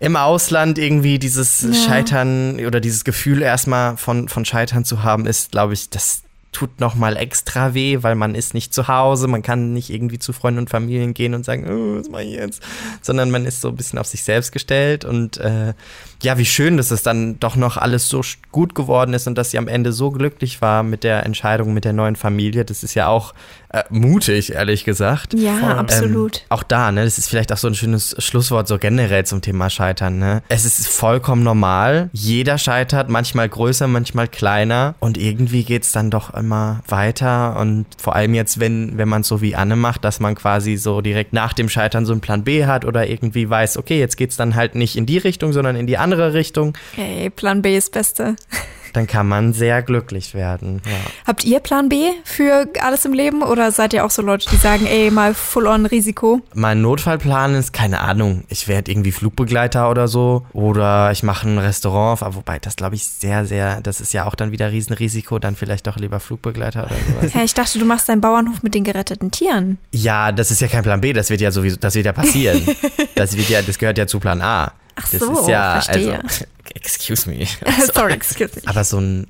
im 0.01 0.17
Ausland 0.17 0.77
irgendwie 0.77 1.17
dieses 1.17 1.61
ja. 1.61 1.73
Scheitern 1.73 2.59
oder 2.65 2.81
dieses 2.81 3.05
Gefühl 3.05 3.41
erstmal 3.43 3.95
von, 3.95 4.27
von 4.27 4.43
Scheitern 4.43 4.83
zu 4.83 5.03
haben, 5.03 5.25
ist, 5.25 5.51
glaube 5.51 5.73
ich, 5.73 5.89
das 5.89 6.23
tut 6.51 6.79
nochmal 6.79 7.15
extra 7.17 7.73
weh, 7.73 7.99
weil 8.01 8.15
man 8.15 8.35
ist 8.35 8.53
nicht 8.53 8.73
zu 8.73 8.87
Hause, 8.87 9.27
man 9.27 9.41
kann 9.41 9.73
nicht 9.73 9.89
irgendwie 9.89 10.19
zu 10.19 10.33
Freunden 10.33 10.59
und 10.59 10.69
Familien 10.69 11.13
gehen 11.13 11.33
und 11.33 11.45
sagen, 11.45 11.65
oh, 11.69 11.99
was 11.99 12.09
mache 12.09 12.23
ich 12.23 12.33
jetzt? 12.33 12.61
Sondern 13.01 13.31
man 13.31 13.45
ist 13.45 13.61
so 13.61 13.69
ein 13.69 13.75
bisschen 13.75 13.99
auf 13.99 14.07
sich 14.07 14.23
selbst 14.23 14.51
gestellt 14.51 15.05
und 15.05 15.37
äh, 15.37 15.73
ja, 16.21 16.37
wie 16.37 16.45
schön, 16.45 16.77
dass 16.77 16.91
es 16.91 17.03
dann 17.03 17.39
doch 17.39 17.55
noch 17.55 17.77
alles 17.77 18.09
so 18.09 18.21
gut 18.51 18.75
geworden 18.75 19.13
ist 19.13 19.27
und 19.27 19.37
dass 19.37 19.51
sie 19.51 19.57
am 19.57 19.67
Ende 19.67 19.91
so 19.91 20.11
glücklich 20.11 20.61
war 20.61 20.83
mit 20.83 21.03
der 21.03 21.25
Entscheidung 21.25 21.73
mit 21.73 21.85
der 21.85 21.93
neuen 21.93 22.15
Familie. 22.15 22.65
Das 22.65 22.83
ist 22.83 22.93
ja 22.93 23.07
auch 23.07 23.33
äh, 23.69 23.83
mutig, 23.89 24.53
ehrlich 24.53 24.83
gesagt. 24.83 25.33
Ja, 25.33 25.57
ähm, 25.57 25.77
absolut. 25.79 26.43
Auch 26.49 26.63
da, 26.63 26.91
ne, 26.91 27.05
das 27.05 27.17
ist 27.17 27.29
vielleicht 27.29 27.51
auch 27.53 27.57
so 27.57 27.67
ein 27.67 27.75
schönes 27.75 28.15
Schlusswort 28.19 28.67
so 28.67 28.77
generell 28.77 29.25
zum 29.25 29.41
Thema 29.41 29.69
Scheitern. 29.69 30.19
Ne? 30.19 30.43
Es 30.49 30.65
ist 30.65 30.87
vollkommen 30.87 31.43
normal. 31.43 32.09
Jeder 32.13 32.57
scheitert, 32.57 33.09
manchmal 33.09 33.47
größer, 33.47 33.87
manchmal 33.87 34.27
kleiner. 34.27 34.95
Und 34.99 35.17
irgendwie 35.17 35.63
geht 35.63 35.83
es 35.83 35.91
dann 35.91 36.11
doch 36.11 36.33
immer 36.41 36.81
weiter. 36.87 37.57
Und 37.59 37.85
vor 37.97 38.15
allem 38.15 38.33
jetzt, 38.33 38.59
wenn, 38.59 38.97
wenn 38.97 39.07
man 39.07 39.21
es 39.21 39.27
so 39.27 39.41
wie 39.41 39.55
Anne 39.55 39.75
macht, 39.75 40.03
dass 40.03 40.19
man 40.19 40.35
quasi 40.35 40.75
so 40.75 41.01
direkt 41.01 41.33
nach 41.33 41.53
dem 41.53 41.69
Scheitern 41.69 42.05
so 42.05 42.11
einen 42.11 42.21
Plan 42.21 42.43
B 42.43 42.65
hat 42.65 42.83
oder 42.83 43.07
irgendwie 43.07 43.49
weiß, 43.49 43.77
okay, 43.77 43.99
jetzt 43.99 44.17
geht 44.17 44.31
es 44.31 44.37
dann 44.37 44.55
halt 44.55 44.75
nicht 44.75 44.97
in 44.97 45.05
die 45.05 45.17
Richtung, 45.17 45.53
sondern 45.53 45.75
in 45.75 45.87
die 45.87 45.97
andere 45.97 46.33
Richtung. 46.33 46.77
Hey, 46.95 47.29
Plan 47.29 47.61
B 47.61 47.77
ist 47.77 47.91
Beste 47.91 48.35
dann 48.93 49.07
kann 49.07 49.27
man 49.27 49.53
sehr 49.53 49.81
glücklich 49.81 50.33
werden. 50.33 50.81
Ja. 50.85 50.91
Habt 51.27 51.43
ihr 51.45 51.59
Plan 51.59 51.89
B 51.89 52.09
für 52.23 52.67
alles 52.81 53.05
im 53.05 53.13
Leben 53.13 53.41
oder 53.43 53.71
seid 53.71 53.93
ihr 53.93 54.05
auch 54.05 54.11
so 54.11 54.21
Leute, 54.21 54.49
die 54.49 54.57
sagen, 54.57 54.85
ey, 54.85 55.11
mal 55.11 55.33
full-on 55.33 55.85
Risiko? 55.85 56.41
Mein 56.53 56.81
Notfallplan 56.81 57.55
ist, 57.55 57.73
keine 57.73 58.01
Ahnung, 58.01 58.43
ich 58.49 58.67
werde 58.67 58.91
irgendwie 58.91 59.11
Flugbegleiter 59.11 59.89
oder 59.89 60.07
so 60.07 60.45
oder 60.53 61.11
ich 61.11 61.23
mache 61.23 61.47
ein 61.47 61.57
Restaurant, 61.57 62.21
wobei 62.35 62.59
das 62.59 62.75
glaube 62.75 62.95
ich 62.95 63.07
sehr, 63.07 63.45
sehr, 63.45 63.81
das 63.81 64.01
ist 64.01 64.13
ja 64.13 64.25
auch 64.25 64.35
dann 64.35 64.51
wieder 64.51 64.71
Riesenrisiko, 64.71 65.39
dann 65.39 65.55
vielleicht 65.55 65.87
doch 65.87 65.97
lieber 65.97 66.19
Flugbegleiter 66.19 66.85
oder 66.85 66.95
sowas. 66.95 67.33
Ja, 67.33 67.43
ich 67.43 67.53
dachte, 67.53 67.79
du 67.79 67.85
machst 67.85 68.09
deinen 68.09 68.21
Bauernhof 68.21 68.63
mit 68.63 68.75
den 68.75 68.83
geretteten 68.83 69.31
Tieren. 69.31 69.77
Ja, 69.91 70.31
das 70.31 70.51
ist 70.51 70.61
ja 70.61 70.67
kein 70.67 70.83
Plan 70.83 71.01
B, 71.01 71.13
das 71.13 71.29
wird 71.29 71.41
ja 71.41 71.51
sowieso, 71.51 71.77
das 71.77 71.95
wird 71.95 72.05
ja 72.05 72.13
passieren. 72.13 72.61
das 73.15 73.35
wird 73.37 73.49
ja, 73.49 73.61
das 73.61 73.77
gehört 73.77 73.97
ja 73.97 74.07
zu 74.07 74.19
Plan 74.19 74.41
A. 74.41 74.73
Ach 75.01 75.09
das 75.09 75.19
so, 75.19 75.39
ist 75.39 75.47
ja, 75.47 75.81
verstehe. 75.81 76.21
also, 76.23 76.45
excuse 76.75 77.29
me. 77.29 77.47
Also, 77.65 77.93
Sorry, 77.95 78.13
excuse 78.13 78.51
me. 78.55 78.61
Aber 78.65 78.83
so 78.83 78.97
einen 78.97 79.27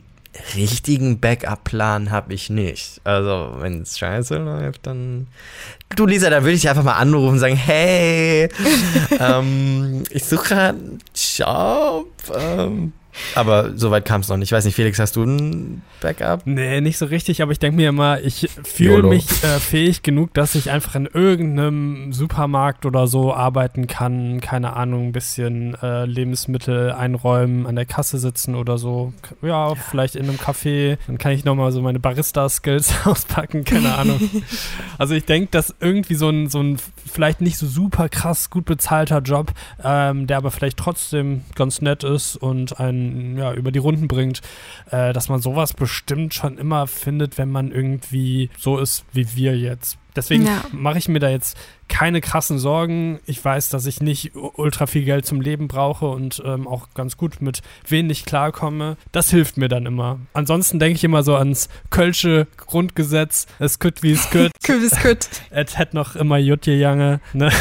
richtigen 0.55 1.19
Backup-Plan 1.19 2.11
habe 2.11 2.33
ich 2.33 2.49
nicht. 2.49 3.01
Also, 3.03 3.55
wenn 3.59 3.81
es 3.81 3.97
scheiße 3.97 4.37
läuft, 4.37 4.87
dann. 4.87 5.27
Du, 5.95 6.05
Lisa, 6.05 6.29
da 6.29 6.43
würde 6.43 6.53
ich 6.53 6.69
einfach 6.69 6.83
mal 6.83 6.95
anrufen 6.95 7.33
und 7.33 7.39
sagen: 7.39 7.55
Hey, 7.55 8.49
ähm, 9.19 10.03
ich 10.09 10.23
suche 10.25 10.47
gerade 10.47 10.77
einen 10.79 10.99
Job. 11.13 12.07
Ähm, 12.33 12.93
aber 13.35 13.71
soweit 13.75 14.05
kam 14.05 14.21
es 14.21 14.29
noch 14.29 14.37
nicht. 14.37 14.49
Ich 14.49 14.51
weiß 14.51 14.65
nicht, 14.65 14.75
Felix, 14.75 14.99
hast 14.99 15.15
du 15.15 15.23
ein 15.23 15.81
Backup? 16.01 16.41
Nee, 16.45 16.81
nicht 16.81 16.97
so 16.97 17.05
richtig, 17.05 17.41
aber 17.41 17.51
ich 17.51 17.59
denke 17.59 17.77
mir 17.77 17.89
immer, 17.89 18.21
ich 18.21 18.49
fühle 18.63 19.03
mich 19.03 19.25
äh, 19.43 19.59
fähig 19.59 20.03
genug, 20.03 20.33
dass 20.33 20.55
ich 20.55 20.69
einfach 20.71 20.95
in 20.95 21.05
irgendeinem 21.05 22.13
Supermarkt 22.13 22.85
oder 22.85 23.07
so 23.07 23.33
arbeiten 23.33 23.87
kann. 23.87 24.41
Keine 24.41 24.73
Ahnung, 24.73 25.07
ein 25.07 25.11
bisschen 25.11 25.75
äh, 25.81 26.05
Lebensmittel 26.05 26.91
einräumen, 26.91 27.67
an 27.67 27.75
der 27.75 27.85
Kasse 27.85 28.17
sitzen 28.17 28.55
oder 28.55 28.77
so. 28.77 29.13
Ja, 29.41 29.69
ja. 29.69 29.75
vielleicht 29.75 30.15
in 30.15 30.27
einem 30.27 30.37
Café. 30.37 30.97
Dann 31.07 31.17
kann 31.17 31.31
ich 31.31 31.45
nochmal 31.45 31.71
so 31.71 31.81
meine 31.81 31.99
Barista-Skills 31.99 32.93
auspacken, 33.05 33.63
keine 33.63 33.95
Ahnung. 33.95 34.19
also 34.97 35.13
ich 35.13 35.25
denke, 35.25 35.49
dass 35.51 35.75
irgendwie 35.79 36.15
so 36.15 36.29
ein, 36.29 36.49
so 36.49 36.61
ein 36.61 36.77
vielleicht 37.11 37.41
nicht 37.41 37.57
so 37.57 37.67
super 37.67 38.09
krass 38.09 38.49
gut 38.49 38.65
bezahlter 38.65 39.19
Job, 39.19 39.51
ähm, 39.83 40.27
der 40.27 40.37
aber 40.37 40.51
vielleicht 40.51 40.77
trotzdem 40.77 41.41
ganz 41.55 41.81
nett 41.81 42.03
ist 42.03 42.35
und 42.35 42.79
ein 42.79 43.00
ja, 43.37 43.53
über 43.53 43.71
die 43.71 43.79
Runden 43.79 44.07
bringt, 44.07 44.41
äh, 44.89 45.13
dass 45.13 45.29
man 45.29 45.41
sowas 45.41 45.73
bestimmt 45.73 46.33
schon 46.33 46.57
immer 46.57 46.87
findet, 46.87 47.37
wenn 47.37 47.49
man 47.49 47.71
irgendwie 47.71 48.49
so 48.57 48.77
ist 48.77 49.05
wie 49.13 49.35
wir 49.35 49.57
jetzt. 49.57 49.97
Deswegen 50.15 50.45
ja. 50.45 50.63
mache 50.71 50.97
ich 50.97 51.07
mir 51.07 51.19
da 51.19 51.29
jetzt 51.29 51.57
keine 51.91 52.21
krassen 52.21 52.57
Sorgen. 52.57 53.19
Ich 53.25 53.43
weiß, 53.43 53.67
dass 53.67 53.85
ich 53.85 53.99
nicht 53.99 54.31
ultra 54.33 54.87
viel 54.87 55.03
Geld 55.03 55.25
zum 55.25 55.41
Leben 55.41 55.67
brauche 55.67 56.07
und 56.07 56.41
ähm, 56.45 56.65
auch 56.65 56.87
ganz 56.95 57.17
gut 57.17 57.41
mit 57.41 57.61
wenig 57.85 58.23
klarkomme. 58.23 58.95
Das 59.11 59.29
hilft 59.29 59.57
mir 59.57 59.67
dann 59.67 59.85
immer. 59.85 60.17
Ansonsten 60.33 60.79
denke 60.79 60.95
ich 60.95 61.03
immer 61.03 61.21
so 61.21 61.35
ans 61.35 61.67
Kölsche 61.89 62.47
Grundgesetz. 62.55 63.45
Es 63.59 63.77
kütt 63.79 64.03
wie 64.03 64.13
es 64.13 64.29
kütt. 64.29 64.53
Kütt 64.63 64.81
wie 64.81 64.85
es 64.85 64.99
kütt. 64.99 65.29
Es 65.49 65.77
hätte 65.77 65.95
noch 65.95 66.15
immer 66.15 66.37
Jutje 66.37 66.75
Jange. 66.75 67.19
Ne? 67.33 67.51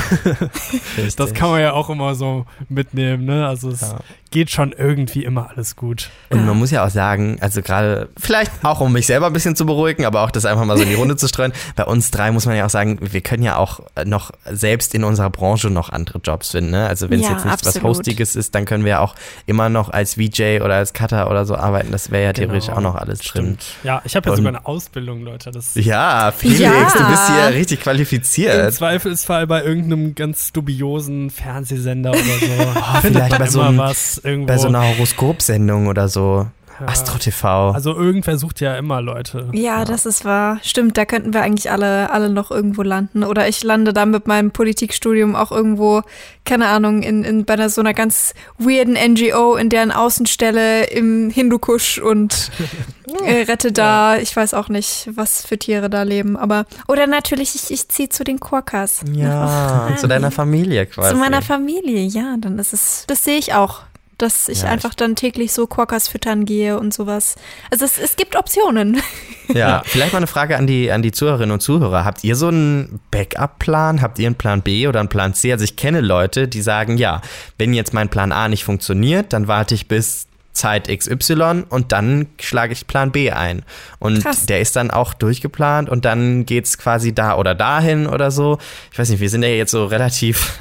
das 1.16 1.35
kann 1.35 1.51
man 1.51 1.61
ja 1.61 1.72
auch 1.72 1.91
immer 1.91 2.14
so 2.14 2.47
mitnehmen. 2.68 3.24
Ne? 3.24 3.49
Also 3.49 3.70
es 3.70 3.81
ja. 3.81 3.99
geht 4.31 4.51
schon 4.51 4.72
irgendwie 4.72 5.24
immer 5.24 5.51
alles 5.51 5.74
gut. 5.76 6.11
Und 6.28 6.47
man 6.47 6.57
muss 6.59 6.70
ja 6.70 6.85
auch 6.85 6.91
sagen, 6.91 7.39
also 7.41 7.62
gerade 7.62 8.11
vielleicht 8.16 8.53
auch 8.62 8.81
um 8.81 8.93
mich 8.93 9.07
selber 9.07 9.26
ein 9.26 9.33
bisschen 9.33 9.57
zu 9.57 9.66
beruhigen, 9.66 10.05
aber 10.05 10.22
auch 10.22 10.31
das 10.31 10.45
einfach 10.45 10.64
mal 10.64 10.76
so 10.76 10.85
in 10.85 10.91
die 10.91 10.95
Runde 10.95 11.16
zu 11.16 11.26
streuen. 11.26 11.53
Bei 11.74 11.85
uns 11.85 12.11
drei 12.11 12.31
muss 12.31 12.47
man 12.47 12.55
ja 12.55 12.66
auch 12.66 12.70
sagen, 12.70 12.99
wir 13.01 13.22
können 13.22 13.43
ja 13.43 13.57
auch 13.57 13.81
noch 14.05 14.19
noch 14.20 14.32
selbst 14.44 14.94
in 14.94 15.04
unserer 15.04 15.30
Branche 15.30 15.70
noch 15.70 15.90
andere 15.90 16.20
Jobs 16.22 16.50
finden. 16.50 16.72
Ne? 16.72 16.86
Also 16.86 17.10
wenn 17.10 17.20
es 17.20 17.26
ja, 17.26 17.32
jetzt 17.32 17.44
nichts 17.44 17.64
was 17.64 17.82
Hostiges 17.82 18.36
ist, 18.36 18.54
dann 18.54 18.64
können 18.64 18.84
wir 18.84 19.00
auch 19.00 19.14
immer 19.46 19.68
noch 19.68 19.90
als 19.90 20.14
VJ 20.14 20.60
oder 20.62 20.74
als 20.74 20.92
Cutter 20.92 21.30
oder 21.30 21.46
so 21.46 21.56
arbeiten. 21.56 21.90
Das 21.90 22.10
wäre 22.10 22.24
ja 22.24 22.32
genau. 22.32 22.48
theoretisch 22.48 22.70
auch 22.70 22.80
noch 22.80 22.94
alles 22.94 23.20
drin. 23.20 23.58
Ja, 23.82 24.02
ich 24.04 24.16
habe 24.16 24.28
ja 24.28 24.36
sogar 24.36 24.50
eine 24.50 24.66
Ausbildung, 24.66 25.22
Leute. 25.22 25.50
Das 25.50 25.74
ja, 25.74 26.32
Felix, 26.36 26.60
ja. 26.60 26.70
du 26.70 27.10
bist 27.10 27.26
hier 27.28 27.54
richtig 27.54 27.80
qualifiziert. 27.80 28.66
Im 28.66 28.72
Zweifelsfall 28.72 29.46
bei 29.46 29.64
irgendeinem 29.64 30.14
ganz 30.14 30.52
dubiosen 30.52 31.30
Fernsehsender 31.30 32.10
oder 32.10 32.20
so. 32.20 32.46
oh, 32.76 33.00
vielleicht 33.00 33.38
bei 33.38 33.46
so, 33.46 33.60
ein, 33.62 34.46
bei 34.46 34.58
so 34.58 34.68
einer 34.68 34.82
Horoskopsendung 34.82 35.86
oder 35.86 36.08
so. 36.08 36.46
Astro 36.87 37.18
TV. 37.18 37.70
Also 37.70 37.95
irgendwer 37.95 38.39
sucht 38.39 38.61
ja 38.61 38.76
immer 38.76 39.01
Leute. 39.01 39.49
Ja, 39.53 39.70
ja, 39.70 39.85
das 39.85 40.05
ist 40.05 40.24
wahr. 40.24 40.59
Stimmt, 40.62 40.97
da 40.97 41.05
könnten 41.05 41.33
wir 41.33 41.43
eigentlich 41.43 41.70
alle, 41.70 42.11
alle 42.11 42.28
noch 42.28 42.51
irgendwo 42.51 42.83
landen. 42.83 43.22
Oder 43.22 43.49
ich 43.49 43.62
lande 43.62 43.93
dann 43.93 44.11
mit 44.11 44.26
meinem 44.26 44.51
Politikstudium 44.51 45.37
auch 45.37 45.53
irgendwo, 45.53 46.03
keine 46.45 46.66
Ahnung, 46.66 47.03
in, 47.03 47.22
in 47.22 47.45
bei 47.45 47.55
einer, 47.55 47.70
so 47.70 47.81
einer 47.81 47.95
ganz 47.95 48.35
weirden 48.59 48.95
NGO, 48.95 49.55
in 49.57 49.68
deren 49.68 49.93
Außenstelle 49.93 50.87
im 50.87 51.31
Hindukusch 51.31 51.99
und 51.99 52.51
äh, 53.24 53.43
rette 53.43 53.70
da, 53.70 54.16
ich 54.16 54.35
weiß 54.35 54.55
auch 54.55 54.68
nicht, 54.68 55.09
was 55.14 55.47
für 55.47 55.57
Tiere 55.59 55.89
da 55.89 56.03
leben. 56.03 56.37
Aber, 56.37 56.66
oder 56.89 57.07
natürlich, 57.07 57.55
ich, 57.55 57.70
ich 57.70 57.89
ziehe 57.89 58.09
zu 58.09 58.24
den 58.24 58.41
Quokkas. 58.41 59.03
Ja, 59.12 59.89
zu 59.97 60.09
deiner 60.09 60.33
Familie 60.33 60.87
quasi. 60.87 61.11
Zu 61.11 61.16
meiner 61.16 61.43
Familie, 61.43 62.03
ja, 62.03 62.37
dann 62.39 62.59
ist 62.59 62.72
es, 62.72 63.05
das 63.07 63.22
sehe 63.24 63.39
ich 63.39 63.55
auch 63.55 63.83
dass 64.22 64.48
ich 64.48 64.62
ja, 64.62 64.68
einfach 64.68 64.94
dann 64.94 65.16
täglich 65.16 65.52
so 65.52 65.66
Quokkas 65.66 66.08
füttern 66.08 66.44
gehe 66.44 66.78
und 66.78 66.92
sowas. 66.92 67.36
Also 67.70 67.84
es, 67.84 67.98
es 67.98 68.16
gibt 68.16 68.36
Optionen. 68.36 69.00
Ja, 69.52 69.82
vielleicht 69.84 70.12
mal 70.12 70.18
eine 70.18 70.28
Frage 70.28 70.56
an 70.56 70.68
die, 70.68 70.92
an 70.92 71.02
die 71.02 71.10
Zuhörerinnen 71.10 71.50
und 71.50 71.58
Zuhörer. 71.58 72.04
Habt 72.04 72.22
ihr 72.22 72.36
so 72.36 72.46
einen 72.46 73.00
Backup-Plan? 73.10 74.00
Habt 74.00 74.20
ihr 74.20 74.28
einen 74.28 74.36
Plan 74.36 74.62
B 74.62 74.86
oder 74.86 75.00
einen 75.00 75.08
Plan 75.08 75.34
C? 75.34 75.50
Also 75.50 75.64
ich 75.64 75.74
kenne 75.74 76.00
Leute, 76.00 76.46
die 76.46 76.62
sagen, 76.62 76.98
ja, 76.98 77.20
wenn 77.58 77.74
jetzt 77.74 77.92
mein 77.92 78.08
Plan 78.08 78.30
A 78.30 78.48
nicht 78.48 78.62
funktioniert, 78.62 79.32
dann 79.32 79.48
warte 79.48 79.74
ich 79.74 79.88
bis 79.88 80.28
Zeit 80.52 80.88
XY 80.88 81.64
und 81.68 81.90
dann 81.90 82.28
schlage 82.40 82.72
ich 82.72 82.86
Plan 82.86 83.10
B 83.10 83.30
ein. 83.30 83.62
Und 83.98 84.22
Krass. 84.22 84.46
der 84.46 84.60
ist 84.60 84.76
dann 84.76 84.90
auch 84.90 85.14
durchgeplant 85.14 85.88
und 85.88 86.04
dann 86.04 86.46
geht 86.46 86.66
es 86.66 86.78
quasi 86.78 87.12
da 87.12 87.36
oder 87.36 87.54
dahin 87.54 88.06
oder 88.06 88.30
so. 88.30 88.58
Ich 88.92 88.98
weiß 88.98 89.08
nicht, 89.08 89.20
wir 89.20 89.30
sind 89.30 89.42
ja 89.42 89.48
jetzt 89.48 89.70
so 89.72 89.86
relativ 89.86 90.58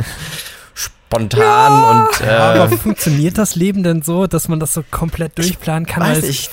spontan 1.10 1.72
ja. 1.72 1.92
und. 1.92 2.22
Äh, 2.22 2.30
aber 2.30 2.70
funktioniert 2.78 3.38
das 3.38 3.56
Leben 3.56 3.84
denn 3.84 4.02
so, 4.02 4.28
dass 4.28 4.48
man 4.48 4.60
das 4.60 4.74
so 4.74 4.84
komplett 4.90 5.38
durchplanen 5.38 5.86
kann? 5.86 6.04
Weiß 6.04 6.24
ich 6.24 6.50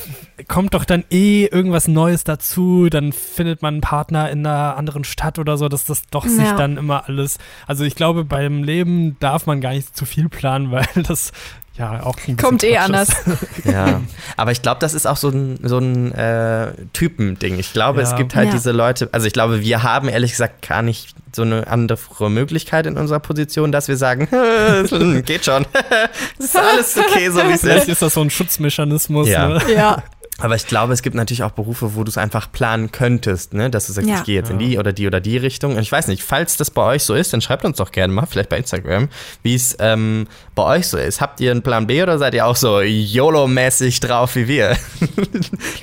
kommt 0.48 0.74
doch 0.74 0.84
dann 0.84 1.04
eh 1.10 1.46
irgendwas 1.46 1.88
Neues 1.88 2.24
dazu, 2.24 2.88
dann 2.90 3.12
findet 3.12 3.62
man 3.62 3.74
einen 3.74 3.80
Partner 3.80 4.30
in 4.30 4.46
einer 4.46 4.76
anderen 4.76 5.04
Stadt 5.04 5.38
oder 5.38 5.56
so, 5.56 5.68
dass 5.68 5.84
das 5.84 6.02
doch 6.10 6.24
ja. 6.26 6.30
sich 6.30 6.50
dann 6.52 6.76
immer 6.76 7.08
alles. 7.08 7.38
Also 7.66 7.84
ich 7.84 7.94
glaube, 7.94 8.24
beim 8.24 8.62
Leben 8.62 9.16
darf 9.18 9.46
man 9.46 9.60
gar 9.60 9.72
nicht 9.72 9.96
zu 9.96 10.04
viel 10.04 10.28
planen, 10.28 10.70
weil 10.70 10.86
das 10.94 11.32
ja 11.78 12.02
auch 12.02 12.16
kommt 12.40 12.64
eh 12.64 12.78
anders. 12.78 13.08
ja, 13.64 14.00
aber 14.36 14.52
ich 14.52 14.62
glaube, 14.62 14.78
das 14.80 14.94
ist 14.94 15.06
auch 15.06 15.16
so 15.16 15.28
ein, 15.28 15.58
so 15.62 15.78
ein 15.78 16.12
äh, 16.12 16.72
Typending. 16.92 17.58
Ich 17.58 17.72
glaube, 17.72 18.00
ja. 18.00 18.08
es 18.08 18.16
gibt 18.16 18.34
halt 18.34 18.48
ja. 18.48 18.52
diese 18.52 18.72
Leute, 18.72 19.08
also 19.12 19.26
ich 19.26 19.32
glaube, 19.32 19.60
wir 19.62 19.82
haben 19.82 20.08
ehrlich 20.08 20.32
gesagt 20.32 20.66
gar 20.66 20.82
nicht 20.82 21.14
so 21.34 21.42
eine 21.42 21.66
andere 21.66 21.98
Möglichkeit 22.30 22.86
in 22.86 22.96
unserer 22.96 23.20
Position, 23.20 23.72
dass 23.72 23.88
wir 23.88 23.96
sagen, 23.96 24.28
geht 25.24 25.44
schon, 25.44 25.66
ist 26.38 26.56
alles 26.56 26.96
okay, 26.96 27.30
so 27.30 27.38
wie 27.38 27.48
es 27.48 27.54
ist. 27.54 27.60
Vielleicht 27.60 27.88
ist 27.88 28.02
das 28.02 28.14
so 28.14 28.22
ein 28.22 28.30
Schutzmechanismus. 28.30 29.28
Ja. 29.28 29.48
Ne? 29.48 29.60
ja. 29.72 30.02
Aber 30.38 30.54
ich 30.54 30.66
glaube, 30.66 30.92
es 30.92 31.02
gibt 31.02 31.16
natürlich 31.16 31.42
auch 31.42 31.52
Berufe, 31.52 31.94
wo 31.94 32.04
du 32.04 32.10
es 32.10 32.18
einfach 32.18 32.52
planen 32.52 32.92
könntest, 32.92 33.54
ne? 33.54 33.70
dass 33.70 33.86
du 33.86 33.94
sagst, 33.94 34.08
ja. 34.08 34.18
ich 34.18 34.24
gehe 34.24 34.34
jetzt 34.34 34.48
ja. 34.48 34.52
in 34.52 34.58
die 34.58 34.78
oder 34.78 34.92
die 34.92 35.06
oder 35.06 35.20
die 35.20 35.38
Richtung. 35.38 35.76
Und 35.76 35.82
ich 35.82 35.90
weiß 35.90 36.08
nicht, 36.08 36.22
falls 36.22 36.58
das 36.58 36.70
bei 36.70 36.82
euch 36.82 37.04
so 37.04 37.14
ist, 37.14 37.32
dann 37.32 37.40
schreibt 37.40 37.64
uns 37.64 37.78
doch 37.78 37.90
gerne 37.90 38.12
mal, 38.12 38.26
vielleicht 38.26 38.50
bei 38.50 38.58
Instagram, 38.58 39.08
wie 39.42 39.54
es 39.54 39.76
ähm, 39.80 40.26
bei 40.54 40.62
euch 40.62 40.88
so 40.88 40.98
ist. 40.98 41.22
Habt 41.22 41.40
ihr 41.40 41.50
einen 41.52 41.62
Plan 41.62 41.86
B 41.86 42.02
oder 42.02 42.18
seid 42.18 42.34
ihr 42.34 42.46
auch 42.46 42.56
so 42.56 42.80
YOLO-mäßig 42.80 44.00
drauf 44.00 44.36
wie 44.36 44.46
wir? 44.46 44.76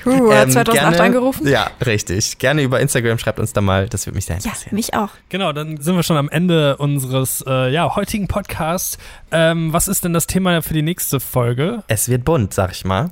Uh, 0.06 0.32
ähm, 0.32 0.52
2008 0.52 0.72
gerne, 0.72 1.02
angerufen? 1.02 1.48
Ja, 1.48 1.72
richtig. 1.84 2.38
Gerne 2.38 2.62
über 2.62 2.80
Instagram 2.80 3.18
schreibt 3.18 3.40
uns 3.40 3.54
da 3.54 3.62
mal, 3.62 3.90
das 3.90 4.06
würde 4.06 4.18
mich 4.18 4.26
sehr 4.26 4.36
interessieren. 4.36 4.70
Ja, 4.72 4.76
mich 4.76 4.94
auch. 4.94 5.10
Genau, 5.30 5.52
dann 5.52 5.78
sind 5.78 5.96
wir 5.96 6.04
schon 6.04 6.18
am 6.18 6.30
Ende 6.30 6.78
unseres 6.78 7.44
äh, 7.48 7.72
ja, 7.72 7.96
heutigen 7.96 8.28
Podcasts. 8.28 9.00
Ähm, 9.32 9.74
was 9.74 9.88
ist 9.88 10.04
denn 10.04 10.14
das 10.14 10.28
Thema 10.28 10.62
für 10.62 10.76
die 10.76 10.84
nächste 10.84 11.20
Folge? 11.20 11.84
Es 11.88 12.08
wird 12.08 12.24
bunt, 12.24 12.54
sag 12.54 12.72
ich 12.72 12.86
mal. 12.86 13.10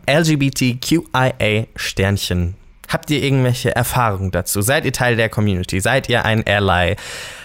LGBTQIA 1.40 1.68
Sternchen 1.76 2.56
Habt 2.92 3.10
ihr 3.10 3.24
irgendwelche 3.24 3.74
Erfahrungen 3.74 4.32
dazu? 4.32 4.62
Seid 4.62 4.84
ihr 4.84 4.92
Teil 4.92 5.16
der 5.16 5.30
Community? 5.30 5.80
Seid 5.80 6.10
ihr 6.10 6.26
ein 6.26 6.46
Ally? 6.46 6.98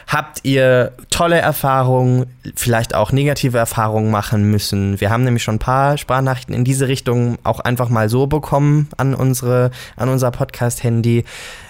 Habt 0.07 0.44
ihr 0.44 0.92
tolle 1.11 1.38
Erfahrungen, 1.38 2.26
vielleicht 2.54 2.94
auch 2.94 3.11
negative 3.11 3.59
Erfahrungen 3.59 4.12
machen 4.12 4.48
müssen? 4.48 5.00
Wir 5.00 5.11
haben 5.11 5.24
nämlich 5.24 5.42
schon 5.42 5.57
ein 5.57 5.59
paar 5.59 5.98
Sprachnachrichten 5.98 6.54
in 6.54 6.62
diese 6.62 6.86
Richtung 6.86 7.38
auch 7.42 7.59
einfach 7.59 7.88
mal 7.88 8.09
so 8.09 8.28
bekommen 8.28 8.88
an 8.98 9.16
unsere, 9.16 9.72
an 9.96 10.09
unser 10.09 10.30
Podcast-Handy. 10.30 11.24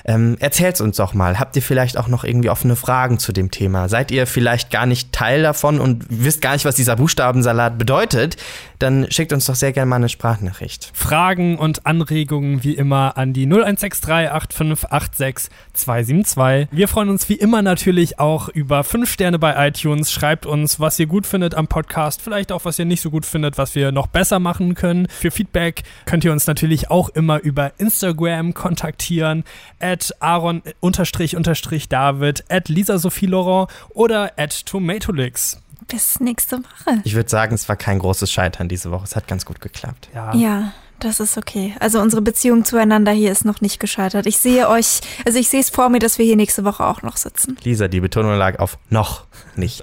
Ähm, 0.04 0.36
erzählt's 0.38 0.82
uns 0.82 0.98
doch 0.98 1.14
mal. 1.14 1.38
Habt 1.38 1.56
ihr 1.56 1.62
vielleicht 1.62 1.96
auch 1.96 2.08
noch 2.08 2.24
irgendwie 2.24 2.50
offene 2.50 2.76
Fragen 2.76 3.18
zu 3.18 3.32
dem 3.32 3.50
Thema? 3.50 3.88
Seid 3.88 4.10
ihr 4.10 4.26
vielleicht 4.26 4.70
gar 4.70 4.84
nicht 4.84 5.12
Teil 5.12 5.42
davon 5.42 5.80
und 5.80 6.04
wisst 6.10 6.42
gar 6.42 6.52
nicht, 6.52 6.66
was 6.66 6.76
dieser 6.76 6.96
Buchstabensalat 6.96 7.78
bedeutet? 7.78 8.36
Dann 8.78 9.06
schickt 9.10 9.32
uns 9.32 9.46
doch 9.46 9.54
sehr 9.54 9.72
gerne 9.72 9.88
mal 9.88 9.96
eine 9.96 10.10
Sprachnachricht. 10.10 10.90
Fragen 10.92 11.58
und 11.58 11.86
Anregungen 11.86 12.62
wie 12.62 12.74
immer 12.74 13.16
an 13.16 13.32
die 13.32 13.46
0163 13.46 14.30
8586 14.30 15.50
272. 15.72 16.68
Wir 16.70 16.86
freuen 16.86 17.08
uns 17.08 17.30
wie 17.30 17.36
immer 17.36 17.62
natürlich 17.62 18.18
auch 18.18 18.25
über 18.54 18.84
5 18.84 19.10
Sterne 19.10 19.38
bei 19.38 19.68
iTunes. 19.68 20.12
Schreibt 20.12 20.46
uns, 20.46 20.80
was 20.80 20.98
ihr 20.98 21.06
gut 21.06 21.26
findet 21.26 21.54
am 21.54 21.66
Podcast, 21.66 22.22
vielleicht 22.22 22.52
auch, 22.52 22.64
was 22.64 22.78
ihr 22.78 22.84
nicht 22.84 23.00
so 23.00 23.10
gut 23.10 23.26
findet, 23.26 23.58
was 23.58 23.74
wir 23.74 23.92
noch 23.92 24.06
besser 24.06 24.38
machen 24.38 24.74
können. 24.74 25.08
Für 25.08 25.30
Feedback 25.30 25.82
könnt 26.04 26.24
ihr 26.24 26.32
uns 26.32 26.46
natürlich 26.46 26.90
auch 26.90 27.08
immer 27.10 27.40
über 27.40 27.72
Instagram 27.78 28.54
kontaktieren. 28.54 29.44
At 29.80 29.96
at 29.96 30.14
aaron-david, 30.20 32.44
at 32.48 32.68
Lisa 32.68 32.98
Sophie 32.98 33.26
Laurent 33.26 33.70
oder 33.90 34.32
at 34.36 34.66
Tomatolix. 34.66 35.60
Bis 35.88 36.20
nächste 36.20 36.58
Woche. 36.58 37.00
Ich 37.04 37.14
würde 37.14 37.28
sagen, 37.28 37.54
es 37.54 37.68
war 37.68 37.76
kein 37.76 38.00
großes 38.00 38.28
Scheitern 38.30 38.68
diese 38.68 38.90
Woche. 38.90 39.04
Es 39.04 39.14
hat 39.14 39.28
ganz 39.28 39.46
gut 39.46 39.60
geklappt. 39.60 40.08
Ja. 40.14 40.34
ja. 40.34 40.72
Das 41.00 41.20
ist 41.20 41.36
okay. 41.36 41.74
Also 41.78 42.00
unsere 42.00 42.22
Beziehung 42.22 42.64
zueinander 42.64 43.12
hier 43.12 43.30
ist 43.30 43.44
noch 43.44 43.60
nicht 43.60 43.80
gescheitert. 43.80 44.26
Ich 44.26 44.38
sehe 44.38 44.68
euch, 44.68 45.00
also 45.26 45.38
ich 45.38 45.48
sehe 45.48 45.60
es 45.60 45.70
vor 45.70 45.88
mir, 45.90 45.98
dass 45.98 46.18
wir 46.18 46.24
hier 46.24 46.36
nächste 46.36 46.64
Woche 46.64 46.84
auch 46.84 47.02
noch 47.02 47.16
sitzen. 47.16 47.56
Lisa, 47.62 47.88
die 47.88 48.00
Betonung 48.00 48.34
lag 48.36 48.58
auf 48.58 48.78
noch 48.88 49.26
nicht. 49.56 49.82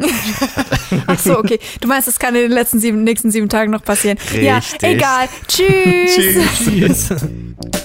Ach 1.07 1.19
so, 1.19 1.37
okay. 1.37 1.59
Du 1.81 1.87
meinst, 1.87 2.07
es 2.07 2.19
kann 2.19 2.35
in 2.35 2.41
den 2.41 2.51
letzten 2.51 2.79
sieben, 2.79 3.03
nächsten 3.03 3.31
sieben 3.31 3.49
Tagen 3.49 3.71
noch 3.71 3.83
passieren. 3.83 4.17
Richtig. 4.17 4.43
Ja, 4.43 4.59
egal. 4.81 5.29
Tschüss. 5.47 6.15
Tschüss. 6.65 7.09